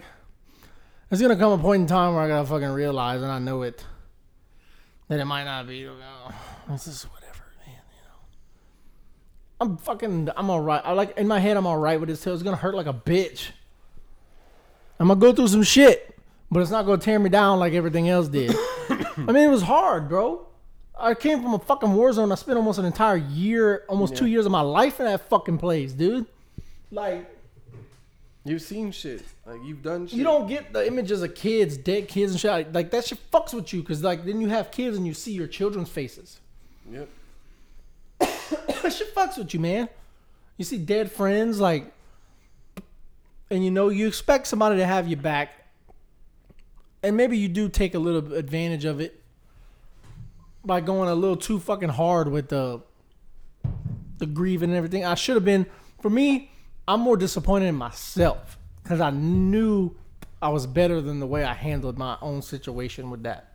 [1.08, 3.62] there's gonna come a point in time where I gotta fucking realize, and I know
[3.62, 3.84] it,
[5.08, 5.84] that it might not be.
[5.84, 5.94] Know,
[6.70, 7.76] this is whatever, man.
[7.90, 8.16] You know,
[9.60, 10.30] I'm fucking.
[10.36, 10.82] I'm alright.
[10.84, 11.56] I like in my head.
[11.56, 12.22] I'm alright with this.
[12.22, 13.50] Till it's gonna hurt like a bitch.
[14.98, 16.18] I'm gonna go through some shit,
[16.50, 18.54] but it's not gonna tear me down like everything else did.
[18.88, 20.46] I mean, it was hard, bro.
[20.98, 22.30] I came from a fucking war zone.
[22.30, 25.58] I spent almost an entire year, almost two years of my life in that fucking
[25.58, 26.26] place, dude.
[26.90, 27.34] Like,
[28.44, 29.22] You've seen shit.
[29.46, 30.18] Like you've done shit.
[30.18, 32.72] you don't get the images of kids, dead kids and shit.
[32.74, 35.32] Like that shit fucks with you because like then you have kids and you see
[35.32, 36.40] your children's faces.
[36.90, 37.08] Yep.
[38.18, 39.88] that shit fucks with you, man.
[40.58, 41.90] You see dead friends, like,
[43.50, 45.52] and you know you expect somebody to have your back,
[47.02, 49.20] and maybe you do take a little advantage of it
[50.64, 52.82] by going a little too fucking hard with the
[54.18, 55.04] the grieving and everything.
[55.04, 55.66] I should have been.
[56.00, 56.50] For me,
[56.86, 59.96] I'm more disappointed in myself because I knew
[60.42, 63.54] I was better than the way I handled my own situation with that.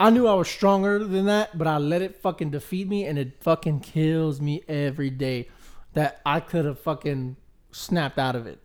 [0.00, 3.16] I knew I was stronger than that, but I let it fucking defeat me, and
[3.16, 5.48] it fucking kills me every day
[5.92, 7.36] that I could have fucking
[7.70, 8.58] snapped out of it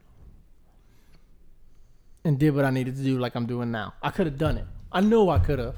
[2.24, 3.94] and did what I needed to do, like I'm doing now.
[4.02, 4.66] I could have done it.
[4.92, 5.76] I know I could have.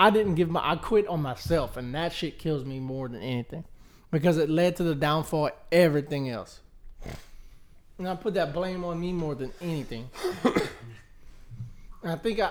[0.00, 0.66] I didn't give my.
[0.66, 3.64] I quit on myself, and that shit kills me more than anything
[4.10, 6.60] because it led to the downfall of everything else.
[7.98, 10.08] And I put that blame on me more than anything.
[10.42, 12.50] and I think I,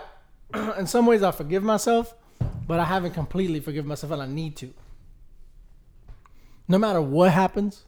[0.78, 2.14] in some ways, I forgive myself,
[2.68, 4.72] but I haven't completely forgiven myself, and I need to.
[6.68, 7.84] No matter what happens,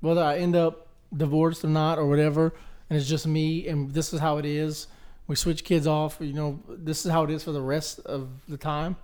[0.00, 2.54] whether I end up divorced or not or whatever,
[2.88, 4.86] and it's just me, and this is how it is.
[5.32, 8.28] We switch kids off, you know, this is how it is for the rest of
[8.48, 8.96] the time.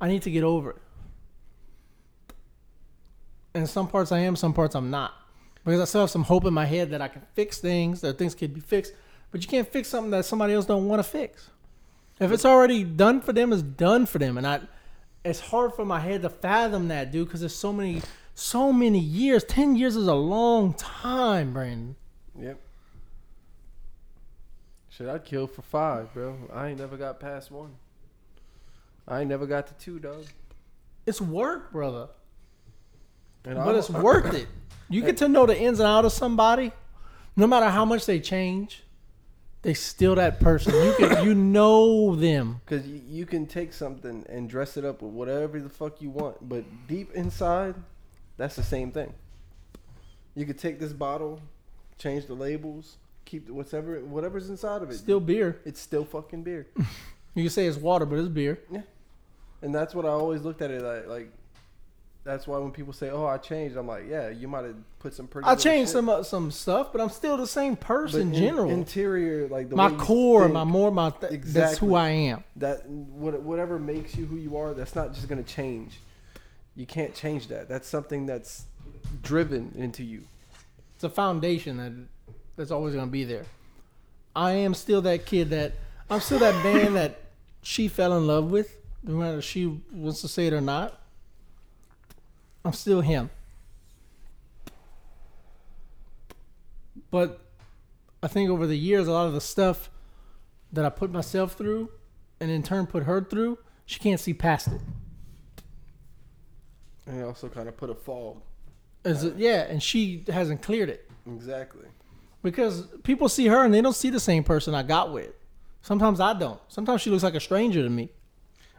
[0.00, 0.76] I need to get over it.
[3.54, 5.12] And some parts I am, some parts I'm not.
[5.64, 8.16] Because I still have some hope in my head that I can fix things, that
[8.16, 8.92] things can be fixed.
[9.32, 11.50] But you can't fix something that somebody else don't want to fix.
[12.20, 14.38] If it's already done for them, it's done for them.
[14.38, 14.60] And I
[15.24, 18.02] it's hard for my head to fathom that, dude, because there's so many
[18.36, 19.42] so many years.
[19.42, 21.96] Ten years is a long time, Brandon.
[22.38, 22.60] Yep.
[24.96, 26.36] Shit, I'd kill for five, bro.
[26.52, 27.76] I ain't never got past one.
[29.08, 30.26] I ain't never got to two, dog.
[31.06, 32.08] It's work, brother.
[33.44, 34.46] And but I'm- it's worth it.
[34.90, 36.72] You get to know the ins and out of somebody,
[37.36, 38.82] no matter how much they change,
[39.62, 40.74] they still that person.
[40.74, 42.60] You can you know them.
[42.66, 46.10] Cause you, you can take something and dress it up with whatever the fuck you
[46.10, 47.76] want, but deep inside,
[48.36, 49.14] that's the same thing.
[50.34, 51.40] You could take this bottle,
[51.96, 54.94] change the labels, keep whatever whatever's inside of it.
[54.98, 55.60] Still beer.
[55.64, 56.66] it's still fucking beer,
[57.34, 58.58] You can say it's water, but it's beer.
[58.70, 58.82] Yeah.
[59.62, 61.06] and that's what I always looked at it like.
[61.06, 61.32] like
[62.24, 65.12] that's why when people say, "Oh, I changed," I'm like, "Yeah, you might have put
[65.12, 68.20] some pretty." I changed shit, some uh, some stuff, but I'm still the same person
[68.20, 68.70] in in- general.
[68.70, 72.44] interior, like the my core, think, my more, my th- that's who I am.
[72.56, 75.98] that what, whatever makes you who you are that's not just going to change
[76.76, 78.64] you can't change that that's something that's
[79.22, 80.22] driven into you
[80.94, 81.92] It's a foundation that
[82.56, 83.44] that's always gonna be there.
[84.34, 85.72] I am still that kid that
[86.08, 87.20] I'm still that man that
[87.62, 90.98] she fell in love with, no matter if she wants to say it or not.
[92.64, 93.30] I'm still him.
[97.10, 97.40] But
[98.22, 99.90] I think over the years, a lot of the stuff
[100.72, 101.90] that I put myself through,
[102.40, 104.80] and in turn put her through, she can't see past it.
[107.06, 108.40] and you also kind of put a fog
[109.04, 111.10] Is it, yeah, and she hasn't cleared it.
[111.26, 111.86] exactly
[112.42, 115.30] Because people see her and they don't see the same person I got with.
[115.82, 116.60] Sometimes I don't.
[116.68, 118.10] Sometimes she looks like a stranger to me.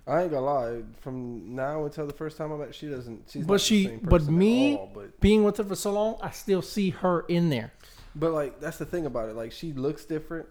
[0.08, 3.46] i ain't gonna lie from now until the first time i met she doesn't she's
[3.46, 6.90] But she- but me- all, but Being with her for so long, I still see
[6.90, 7.72] her in there.
[8.16, 10.46] but like that's the thing about it like she looks different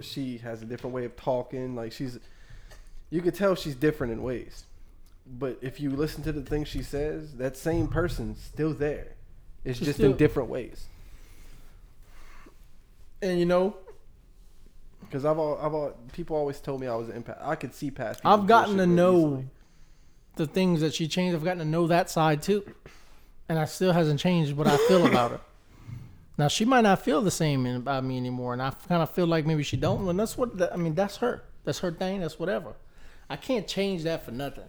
[0.00, 2.18] she has a different way of talking like she's
[3.10, 4.64] you could tell she's different in ways
[5.26, 9.08] but if you listen to the things she says that same person's still there
[9.64, 10.86] it's She's just still- in different ways
[13.22, 13.76] And you know,
[15.02, 17.38] Because I've, al- I've, al- people always told me I was an empath.
[17.40, 18.20] I could see past.
[18.24, 19.46] I've gotten to know easily.
[20.36, 21.34] the things that she changed.
[21.36, 22.64] I've gotten to know that side too.
[23.48, 25.40] And I still hasn't changed what I feel about her.
[26.38, 29.26] Now she might not feel the same about me anymore, and I kind of feel
[29.26, 30.08] like maybe she don't.
[30.08, 30.94] And that's what I mean.
[30.94, 31.42] That's her.
[31.64, 32.20] That's her thing.
[32.20, 32.74] That's whatever.
[33.28, 34.64] I can't change that for nothing.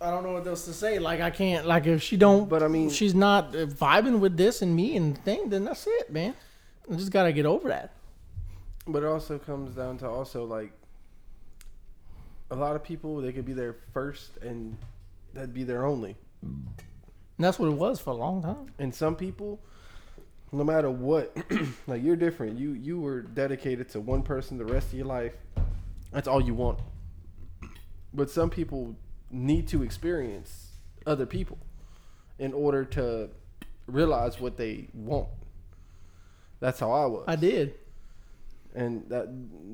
[0.00, 0.98] I don't know what else to say.
[0.98, 1.66] Like I can't.
[1.66, 5.16] Like if she don't, But I mean- she's not vibing with this and me and
[5.24, 5.50] thing.
[5.50, 6.34] Then that's it, man.
[6.90, 7.92] I just gotta get over that.
[8.86, 10.72] But it also comes down to also like
[12.50, 13.20] a lot of people.
[13.20, 14.76] They could be their first, and
[15.34, 16.16] that'd be their only.
[16.42, 16.66] And
[17.38, 18.66] that's what it was for a long time.
[18.78, 19.60] And some people,
[20.50, 21.36] no matter what,
[21.86, 22.58] like you're different.
[22.58, 25.34] You you were dedicated to one person the rest of your life.
[26.10, 26.80] That's all you want.
[28.14, 28.96] But some people
[29.30, 30.68] need to experience
[31.06, 31.58] other people
[32.38, 33.30] in order to
[33.86, 35.28] realize what they want.
[36.60, 37.24] That's how I was.
[37.26, 37.74] I did.
[38.74, 39.28] and that,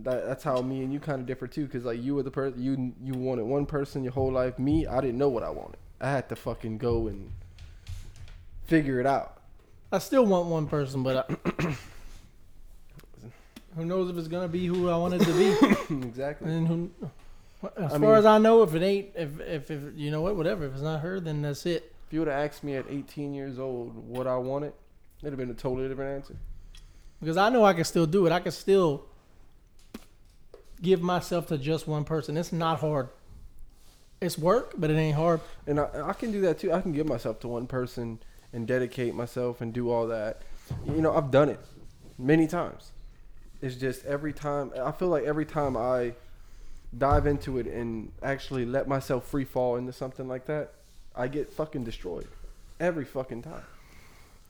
[0.04, 2.30] that that's how me and you kind of differ too because like you were the
[2.30, 5.50] person you you wanted one person your whole life me i didn't know what i
[5.50, 7.30] wanted i had to fucking go and
[8.64, 9.36] figure it out
[9.92, 11.34] I still want one person, but I,
[13.76, 15.94] who knows if it's gonna be who I want it to be?
[16.06, 16.90] exactly and who,
[17.76, 20.20] as I far mean- as I know, if it ain't, if, if if you know
[20.22, 20.66] what, whatever.
[20.66, 21.92] If it's not her, then that's it.
[22.06, 24.72] if you would have asked me at 18 years old what i wanted
[25.22, 26.36] it'd have been a totally different answer
[27.20, 28.32] Because I know I can still do it.
[28.32, 29.06] I can still
[30.82, 32.36] give myself to just one person.
[32.36, 33.08] It's not hard.
[34.20, 35.40] It's work, but it ain't hard.
[35.66, 38.18] and I, I can do that too i can give myself to one person
[38.52, 40.42] and dedicate myself and do all that.
[40.86, 41.60] You know, I've done it
[42.18, 42.92] many times.
[43.60, 46.12] It's just every time I feel like every time I
[46.98, 50.73] dive into it and actually let myself free fall into something like that,
[51.14, 52.28] I get fucking destroyed
[52.81, 53.62] every fucking time.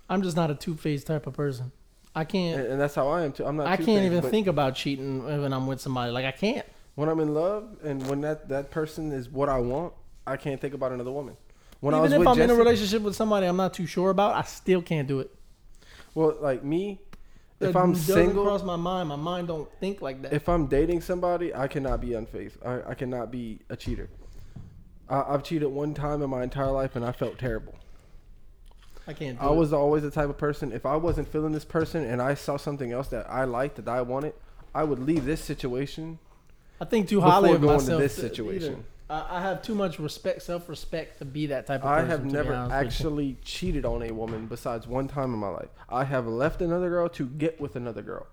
[0.08, 1.72] I'm just not a two faced type of person.
[2.14, 2.60] I can't.
[2.60, 3.44] And, and that's how I am too.
[3.44, 3.66] I'm not.
[3.66, 6.12] I can't even think about cheating when I'm with somebody.
[6.12, 6.66] Like I can't.
[6.94, 9.92] when I'm in love and when that that person is what I want.
[10.26, 11.36] I can't think about another woman.
[11.80, 13.86] When I even was if with I'm in a relationship with somebody I'm not too
[13.86, 15.30] sure about, I still can't do it.
[16.14, 17.00] well, like me,
[17.60, 19.08] if I'm doesn't single, cross my mind.
[19.08, 20.32] My mind don't think like that.
[20.32, 22.66] if I'm dating somebody, I cannot be unfaithful.
[22.66, 24.10] I, I cannot be a cheater.
[25.08, 27.74] I, I've cheated one time in my entire life, and I felt terrible.
[29.06, 29.38] I can't.
[29.38, 29.56] Do I it.
[29.56, 30.72] was always the type of person.
[30.72, 33.88] If I wasn't feeling this person, and I saw something else that I liked that
[33.88, 34.34] I wanted,
[34.74, 36.18] I would leave this situation
[36.80, 38.00] I think too highly of going to myself.
[38.00, 38.72] this situation.
[38.72, 38.84] either.
[39.08, 42.08] I, I have too much respect, self respect to be that type of I person.
[42.08, 42.86] I have never honest with you.
[42.86, 45.68] actually cheated on a woman besides one time in my life.
[45.88, 48.26] I have left another girl to get with another girl.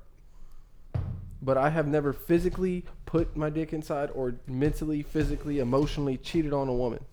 [1.41, 6.69] But I have never physically put my dick inside or mentally, physically, emotionally cheated on
[6.69, 7.03] a woman.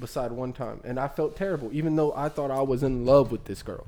[0.00, 0.80] Beside one time.
[0.84, 3.86] And I felt terrible, even though I thought I was in love with this girl.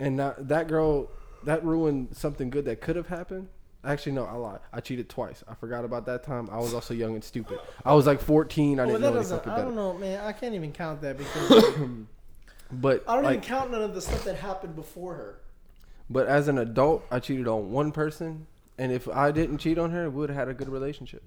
[0.00, 1.08] And that, that girl,
[1.44, 3.48] that ruined something good that could have happened.
[3.84, 4.60] Actually, no, I lied.
[4.72, 5.42] I cheated twice.
[5.48, 6.48] I forgot about that time.
[6.52, 7.58] I was also young and stupid.
[7.84, 8.78] I was like 14.
[8.78, 9.66] I Well, didn't know any fucking I better.
[9.66, 10.24] don't know, man.
[10.24, 11.64] I can't even count that because
[12.72, 15.38] But I don't like, even count none of the stuff that happened before her.
[16.08, 18.46] but as an adult, I cheated on one person,
[18.78, 21.22] and if I didn't cheat on her, we would have had a good relationship,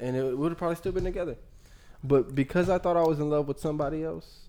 [0.00, 1.36] and it would have probably still been together.
[2.02, 4.48] But because I thought I was in love with somebody else,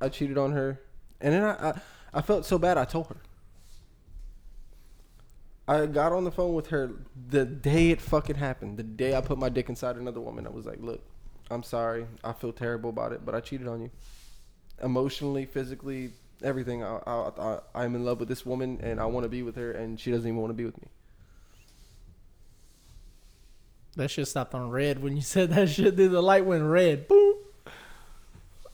[0.00, 0.80] I cheated on her,
[1.20, 1.80] and then I, I,
[2.14, 2.76] I felt so bad.
[2.78, 3.16] I told her.
[5.70, 6.90] I got on the phone with her
[7.28, 8.76] the day it fucking happened.
[8.76, 11.00] The day I put my dick inside another woman, I was like, "Look,
[11.48, 12.06] I'm sorry.
[12.24, 13.90] I feel terrible about it, but I cheated on you,
[14.82, 16.10] emotionally, physically,
[16.42, 16.82] everything.
[16.82, 19.54] I, I, I I'm in love with this woman, and I want to be with
[19.54, 20.88] her, and she doesn't even want to be with me.
[23.94, 25.94] That shit stopped on red when you said that shit.
[25.94, 27.06] Dude, the light went red.
[27.06, 27.36] Boom.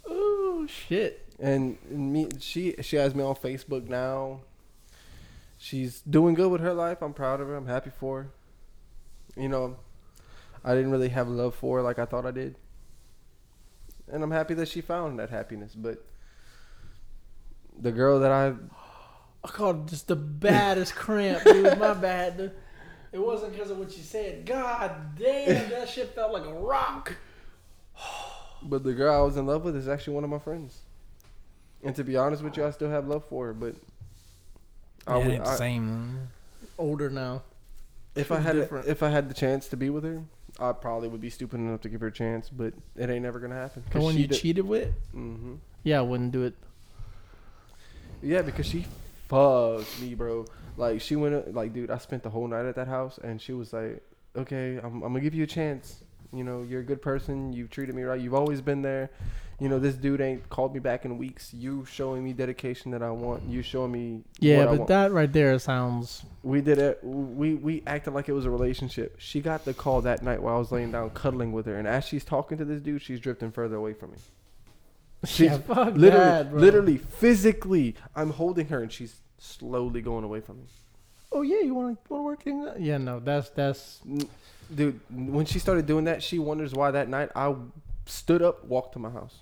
[0.09, 1.27] Oh shit.
[1.39, 4.40] And me, she she has me on Facebook now.
[5.59, 7.03] She's doing good with her life.
[7.03, 7.57] I'm proud of her.
[7.57, 8.31] I'm happy for her.
[9.41, 9.77] You know,
[10.65, 12.57] I didn't really have love for her like I thought I did.
[14.11, 15.74] And I'm happy that she found that happiness.
[15.74, 16.05] But
[17.78, 18.55] the girl that I
[19.47, 21.78] I called just the baddest cramp, dude.
[21.78, 22.37] My bad.
[22.37, 22.53] Dude.
[23.12, 24.45] It wasn't because of what you said.
[24.45, 27.16] God damn, that shit felt like a rock.
[28.62, 30.81] but the girl I was in love with is actually one of my friends.
[31.83, 33.77] And to be honest with you, I still have love for her, but
[35.07, 36.28] I would, I- same.
[36.78, 37.43] Older now.
[38.15, 38.87] If I She's had different.
[38.89, 40.23] if I had the chance to be with her,
[40.59, 43.39] I probably would be stupid enough to give her a chance, but it ain't never
[43.39, 43.83] gonna happen.
[43.93, 44.91] The one you did- cheated with?
[45.12, 45.55] hmm
[45.85, 46.55] Yeah, I wouldn't do it.
[48.23, 48.87] Yeah, because she
[49.28, 50.47] fucked me, bro.
[50.77, 53.53] Like she went like, dude, I spent the whole night at that house, and she
[53.53, 54.03] was like,
[54.35, 56.03] "Okay, I'm, I'm gonna give you a chance.
[56.33, 57.53] You know, you're a good person.
[57.53, 58.20] You've treated me right.
[58.20, 59.11] You've always been there.
[59.59, 61.55] You know, this dude ain't called me back in weeks.
[61.55, 63.43] You showing me dedication that I want.
[63.45, 64.23] You showing me.
[64.39, 66.24] Yeah, what I but that right there sounds.
[66.43, 66.99] We did it.
[67.03, 69.16] We we acted like it was a relationship.
[69.19, 71.89] She got the call that night while I was laying down cuddling with her, and
[71.89, 74.19] as she's talking to this dude, she's drifting further away from me.
[75.24, 80.59] She's yeah, literally, that, literally, physically, I'm holding her, and she's slowly going away from
[80.59, 80.65] me.
[81.33, 82.69] Oh yeah, you want to want to work things?
[82.69, 82.81] out?
[82.81, 84.01] Yeah, no, that's that's.
[84.73, 87.55] Dude, when she started doing that, she wonders why that night I
[88.05, 89.35] stood up, walked to my house,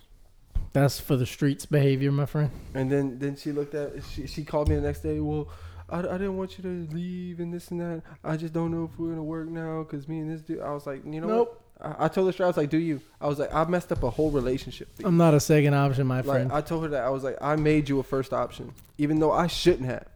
[0.75, 2.51] That's for the streets behavior, my friend.
[2.75, 5.21] and then then she looked at she she called me the next day.
[5.21, 5.49] Well,
[5.89, 8.03] I, I didn't want you to leave and this and that.
[8.23, 10.61] I just don't know if we're gonna work now because me and this dude.
[10.61, 11.61] I was like, you know Nope.
[11.81, 11.97] what?
[12.01, 12.45] I, I told her.
[12.45, 13.01] I was like, do you?
[13.21, 14.95] I was like, I messed up a whole relationship.
[14.97, 16.53] for you." I'm not a second option, my Like friend.
[16.53, 19.33] I told her that I was like, I made you a first option, even though
[19.33, 20.07] I shouldn't have.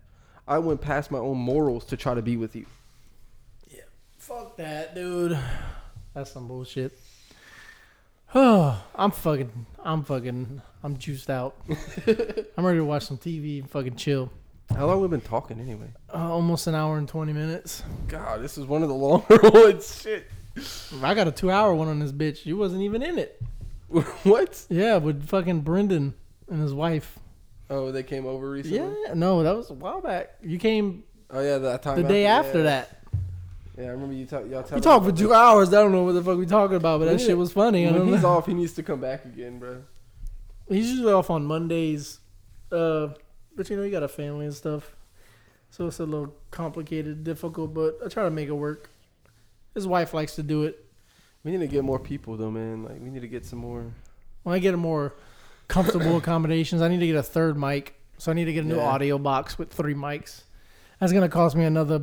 [0.49, 2.67] I went past my own morals to try to be with you.
[3.69, 3.83] Yeah,
[4.17, 5.39] fuck that, dude.
[6.15, 6.99] That's some bullshit.
[8.35, 11.57] Oh, I'm fucking, I'm fucking, I'm juiced out.
[12.07, 14.31] I'm ready to watch some TV and fucking chill.
[14.75, 15.89] How long we been talking anyway?
[16.13, 17.83] Uh, almost an hour and 20 minutes.
[18.07, 20.03] God, this is one of the longer ones.
[20.03, 20.27] Shit.
[21.03, 22.45] I got a two hour one on this bitch.
[22.45, 23.41] You wasn't even in it.
[24.25, 24.67] what?
[24.69, 26.15] Yeah, with fucking Brendan
[26.51, 27.19] and his wife.
[27.71, 28.79] Oh, they came over recently.
[29.07, 30.35] Yeah, no, that was a while back.
[30.43, 32.01] You came Oh yeah, that time.
[32.01, 32.65] the day after yeah.
[32.65, 32.98] that.
[33.79, 34.45] Yeah, I remember you talk.
[34.51, 35.35] Y'all We talked for two that.
[35.35, 35.69] hours.
[35.69, 37.87] I don't know what the fuck we talking about, but We that shit was funny.
[37.87, 38.29] I When don't he's know.
[38.31, 39.83] off, he needs to come back again, bro.
[40.69, 42.19] He's usually off on Mondays,
[42.73, 43.09] uh,
[43.55, 44.95] but you know he got a family and stuff,
[45.71, 47.73] so it's a little complicated, difficult.
[47.73, 48.91] But I try to make it work.
[49.75, 50.85] His wife likes to do it.
[51.45, 52.83] We need to get more people though, man.
[52.85, 53.87] Like we need to get some more.
[54.43, 55.15] When I get a more
[55.69, 56.83] comfortable accommodations.
[56.83, 58.87] I need to get a third mic, so I need to get a new Yeah.
[58.89, 60.43] audio box with three mics.
[61.01, 62.01] That's gonna cost me another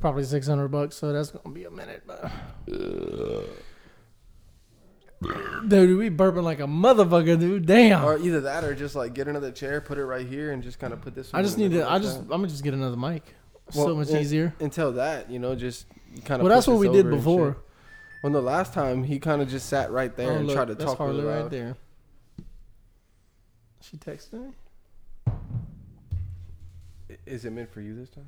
[0.00, 0.96] probably six hundred bucks.
[0.96, 2.02] So that's gonna be a minute.
[2.06, 2.30] But
[5.68, 7.66] dude, we burping like a motherfucker, dude.
[7.66, 8.04] Damn.
[8.04, 10.78] Or either that, or just like get another chair, put it right here, and just
[10.78, 11.30] kind of put this.
[11.34, 11.88] I just need to.
[11.90, 12.20] I just.
[12.20, 13.22] I'm gonna just get another mic.
[13.70, 14.54] so much and- easier.
[14.60, 15.86] Until that, you know, just
[16.24, 16.46] kind of.
[16.46, 17.58] Well, that's what we did before.
[18.22, 20.68] When the last time he kind of just sat right there Oh, and look, tried
[20.68, 21.50] to that's talk Harley really right loud.
[21.52, 21.76] there.
[23.80, 24.50] She texted me.
[27.26, 28.26] Is it meant for you this time?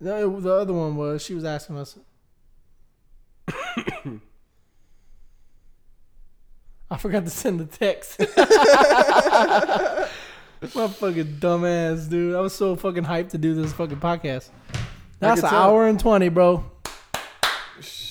[0.00, 1.98] No, the other one was she was asking us.
[6.90, 8.18] I forgot to send the text.
[10.74, 12.34] My fucking dumbass, dude.
[12.34, 14.48] I was so fucking hyped to do this fucking podcast.
[15.20, 15.62] That's an tell.
[15.62, 16.64] hour and twenty, bro.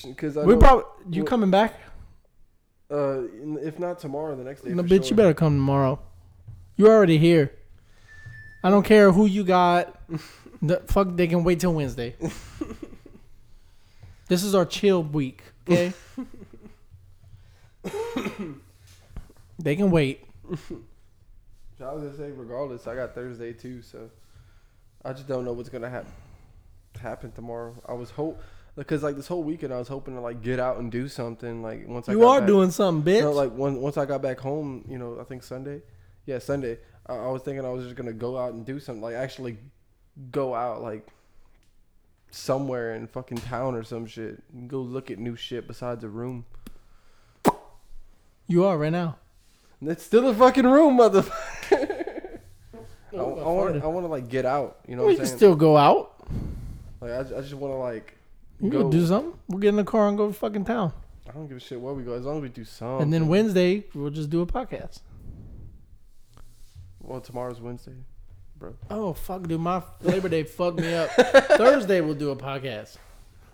[0.04, 1.74] Because We probably you coming back?
[2.90, 3.22] uh,
[3.60, 4.70] if not tomorrow, the next day.
[4.70, 5.10] No, bitch, sure.
[5.10, 5.98] you better come tomorrow.
[6.76, 7.52] You're already here.
[8.64, 10.00] I don't care who you got.
[10.60, 12.16] The, fuck, they can wait till Wednesday.
[14.28, 15.92] this is our chill week, okay?
[19.58, 20.24] they can wait.
[20.50, 24.10] I was gonna say, regardless, I got Thursday too, so
[25.04, 26.12] I just don't know what's gonna happen
[27.00, 27.76] happen tomorrow.
[27.86, 28.42] I was hope
[28.74, 31.62] because like this whole weekend, I was hoping to like get out and do something.
[31.62, 33.20] Like once I You are back- doing something, bitch.
[33.20, 35.82] No, like once once I got back home, you know, I think Sunday.
[36.26, 36.78] Yeah, Sunday.
[37.06, 39.58] I, I was thinking I was just gonna go out and do something, like actually
[40.30, 41.06] go out, like
[42.30, 44.42] somewhere in fucking town or some shit.
[44.52, 46.44] and Go look at new shit besides a room.
[48.46, 49.16] you are right now.
[49.80, 51.30] And it's still a fucking room, motherfucker.
[53.12, 53.82] I, I I want.
[53.84, 54.78] I want to like get out.
[54.86, 55.38] You know we what can I'm saying?
[55.38, 56.26] still go out.
[57.00, 58.14] like I, I just want to like
[58.60, 58.80] We go.
[58.82, 59.32] can do something.
[59.48, 60.92] We'll get in the car and go to fucking town.
[61.28, 63.02] I don't give a shit where we go as long as we do something.
[63.02, 65.00] and then Wednesday, we'll just do a podcast.
[67.00, 67.92] Well, tomorrow's Wednesday,
[68.58, 68.74] bro.
[68.90, 69.60] Oh, fuck, dude.
[69.60, 71.10] My Labor Day fucked me up.
[71.10, 72.96] Thursday, we'll do a podcast.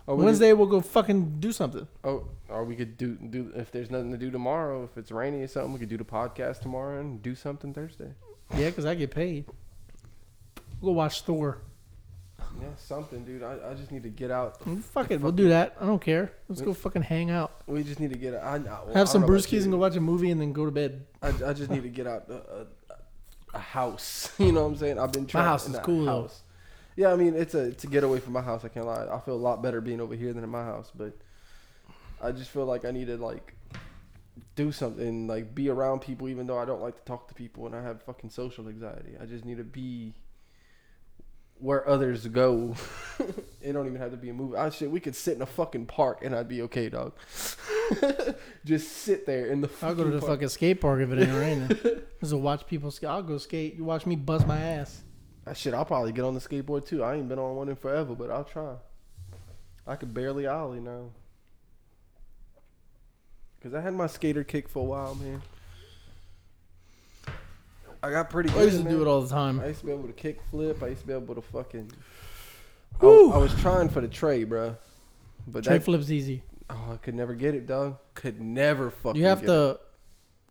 [0.07, 1.87] Oh, we Wednesday, we'll go fucking do something.
[2.03, 4.83] Oh, or we could do do if there's nothing to do tomorrow.
[4.83, 8.11] If it's rainy or something, we could do the podcast tomorrow and do something Thursday.
[8.55, 9.45] Yeah, because I get paid.
[10.79, 11.59] We'll go watch Thor.
[12.61, 13.43] Yeah, something, dude.
[13.43, 14.61] I, I just need to get out.
[14.61, 15.75] Mm, Fuck it, we'll do that.
[15.81, 16.31] I don't care.
[16.47, 17.51] Let's go fucking hang out.
[17.67, 18.43] We just need to get out.
[18.43, 20.71] I, I, well, Have some brewskis and go watch a movie and then go to
[20.71, 21.05] bed.
[21.21, 22.65] I, I just need to get out a, a,
[23.55, 24.31] a house.
[24.39, 24.99] You know what I'm saying?
[24.99, 25.45] I've been trying.
[25.45, 26.21] My house in is cool, though.
[26.23, 26.41] house.
[26.95, 28.63] Yeah, I mean it's a it's a getaway from my house.
[28.63, 29.07] I can't lie.
[29.11, 31.17] I feel a lot better being over here than in my house, but
[32.21, 33.53] I just feel like I need to like
[34.55, 37.65] do something, like be around people, even though I don't like to talk to people
[37.65, 39.15] and I have fucking social anxiety.
[39.21, 40.13] I just need to be
[41.59, 42.75] where others go.
[43.61, 44.57] it don't even have to be a movie.
[44.57, 47.13] I shit, we could sit in a fucking park and I'd be okay, dog.
[48.65, 49.69] just sit there in the.
[49.81, 50.33] I'll go to the park.
[50.33, 51.67] fucking skate park if it ain't raining.
[52.19, 53.09] Just to watch people skate.
[53.09, 53.75] I'll go skate.
[53.75, 55.03] You watch me bust my ass.
[55.45, 57.03] Ah, shit, I'll probably get on the skateboard too.
[57.03, 58.75] I ain't been on one in forever, but I'll try.
[59.85, 61.11] I could barely ollie now.
[63.61, 65.41] Cause I had my skater kick for a while, man.
[68.05, 68.59] I got pretty good.
[68.59, 68.93] I used to man.
[68.93, 69.59] do it all the time.
[69.59, 70.83] I used to be able to kick flip.
[70.83, 71.91] I used to be able to fucking.
[73.01, 74.77] I, I was trying for the tray, bro.
[75.47, 76.43] But Tray that, flip's easy.
[76.69, 77.97] oh, I could never get it, dog.
[78.13, 79.19] Could never fucking.
[79.19, 79.79] You have get to.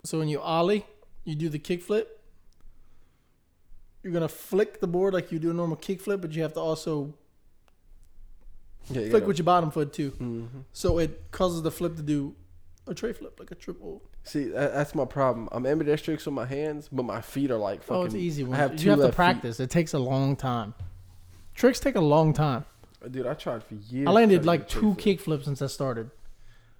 [0.03, 0.85] So when you ollie,
[1.23, 2.21] you do the kick flip.
[4.03, 6.53] You're gonna flick the board like you do a normal kick flip, but you have
[6.53, 7.13] to also.
[8.89, 10.11] Yeah, you flick gotta- with your bottom foot too.
[10.11, 10.59] Mm-hmm.
[10.73, 12.35] So it causes the flip to do
[12.85, 14.03] a tray flip, like a triple.
[14.27, 15.47] See, that, that's my problem.
[15.51, 17.95] I'm ambidextrous with my hands, but my feet are like fucking.
[17.95, 18.43] oh, it's easy.
[18.43, 18.57] I One.
[18.57, 19.15] have two you have to left feet.
[19.15, 19.59] practice.
[19.59, 20.73] It takes a long time.
[21.53, 22.65] Tricks take a long time.
[23.09, 24.07] Dude, I tried for years.
[24.07, 26.09] I landed like two kick flips since I started,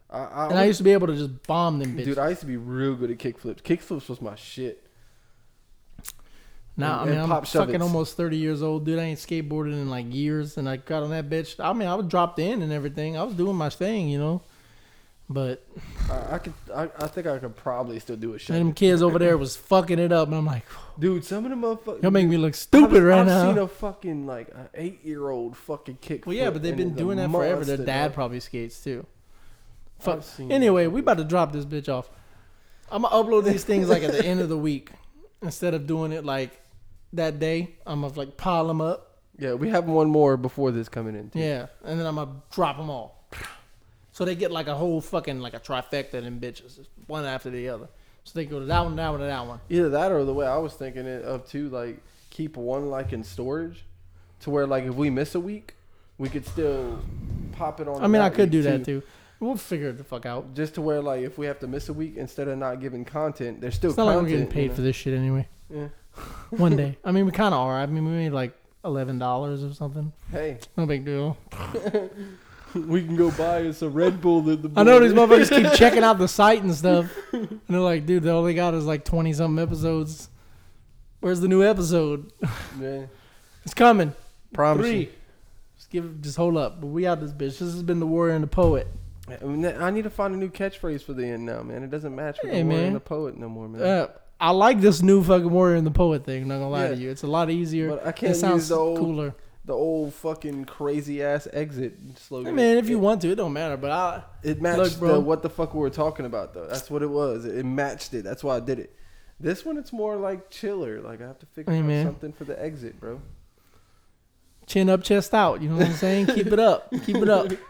[0.10, 2.06] I, I, and I used to be able to just bomb them bitches.
[2.06, 3.62] dude, I used to be real good at kick flips.
[3.62, 4.84] Kick flips was my shit.
[6.78, 9.00] Now, and- I mean, I'm fucking almost 30 years old, dude.
[9.00, 11.64] I ain't skateboarded in like years, and I got on that bitch.
[11.64, 13.16] I mean, I was dropped in and everything.
[13.18, 14.42] I was doing my thing, you know.
[15.28, 15.66] But
[16.10, 19.02] I, I could, I, I think I could probably still do a and them kids
[19.02, 20.66] over there was fucking it up, and I'm like,
[21.00, 22.04] Dude, some of them motherfuckers.
[22.04, 23.48] y'all make me look stupid I've, right I've now.
[23.50, 26.28] seen a fucking like an eight year old fucking kick.
[26.28, 27.66] well, yeah, but they've been it's a doing that forever.
[27.66, 28.14] Their dad dog.
[28.14, 29.06] probably skates too.
[29.98, 30.24] Fuck.
[30.40, 30.92] Anyway, motherfuckers.
[30.92, 32.08] we about to drop this bitch off.
[32.92, 34.92] I'm gonna upload these things like at the end of the week
[35.42, 36.52] instead of doing it like
[37.14, 37.76] that day.
[37.88, 39.18] I'm gonna like pile them up.
[39.40, 41.32] Yeah, we have one more before this coming in.
[41.32, 41.40] Too.
[41.40, 43.15] Yeah, and then I'm gonna drop them all.
[44.16, 47.68] So they get like a whole fucking like a trifecta them bitches, one after the
[47.68, 47.90] other.
[48.24, 49.60] So they go to that one, that one, and that one.
[49.70, 51.98] Either that or the way I was thinking it of too, like
[52.30, 53.84] keep one like in storage,
[54.40, 55.76] to where like if we miss a week,
[56.18, 56.98] we could still
[57.58, 58.02] pop it on.
[58.02, 59.02] I mean, I could do week, that too.
[59.02, 59.08] too.
[59.42, 60.54] We'll figure it the fuck out.
[60.56, 63.04] Just to where like if we have to miss a week instead of not giving
[63.04, 64.76] content, there's still It's not like we're getting paid you know?
[64.76, 65.46] for this shit anyway.
[65.70, 65.90] Yeah.
[66.52, 66.98] One day.
[67.04, 67.82] I mean, we kind of are.
[67.82, 68.54] I mean, we made like
[68.86, 70.14] eleven dollars or something.
[70.32, 71.36] Hey, No big deal.
[72.88, 74.72] we can go buy us a Red Bull at the.
[74.76, 78.24] I know these motherfuckers keep checking out the site and stuff, and they're like, "Dude,
[78.24, 80.30] they only got is like twenty something episodes.
[81.22, 82.32] Where's the new episode?
[82.80, 83.06] Yeah.
[83.64, 84.14] It's coming.
[84.54, 85.00] Promise Three.
[85.00, 85.08] you.
[85.78, 86.80] Just give, just hold up.
[86.82, 87.58] But we out this bitch.
[87.58, 88.88] This has been the warrior and the poet.
[89.28, 91.82] I, mean, I need to find a new catchphrase for the end now, man.
[91.84, 92.84] It doesn't match with Hey, the word man.
[92.88, 93.82] and the poet no more, man.
[93.82, 94.08] Uh,
[94.40, 96.48] I like this new fucking warrior and the poet thing.
[96.48, 96.90] Not gonna lie Yeah.
[96.92, 97.90] to you, it's a lot easier.
[97.90, 99.34] but I It can't sounds use the old, cooler.
[99.66, 102.52] The old fucking crazy ass exit slogan.
[102.52, 103.78] Hey, man, if you it, want to, it don't matter.
[103.78, 105.14] But I, it matched Look, bro.
[105.14, 106.68] the what the fuck we were talking about though.
[106.68, 107.46] That's what it was.
[107.46, 108.24] It, it matched it.
[108.24, 108.96] That's why I did it.
[109.40, 111.02] This one, it's more like chiller.
[111.02, 112.06] Like I have to figure Hey, out man.
[112.06, 113.22] something for the exit, bro.
[114.68, 115.62] chin up, chest out.
[115.62, 116.28] You know what I'm saying?
[116.28, 116.92] Keep it up.
[117.06, 117.52] Keep it up.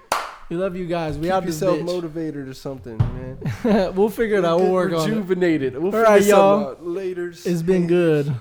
[0.47, 1.17] We love you guys.
[1.17, 1.85] We Keep this yourself bitch.
[1.85, 3.39] motivated or something, man.
[3.95, 4.59] we'll figure it out.
[4.59, 5.11] We'll work on it.
[5.15, 5.73] Rejuvenated.
[5.73, 6.67] We'll All figure right, y'all.
[6.67, 6.85] out.
[6.85, 7.29] Later.
[7.29, 8.31] It's been good.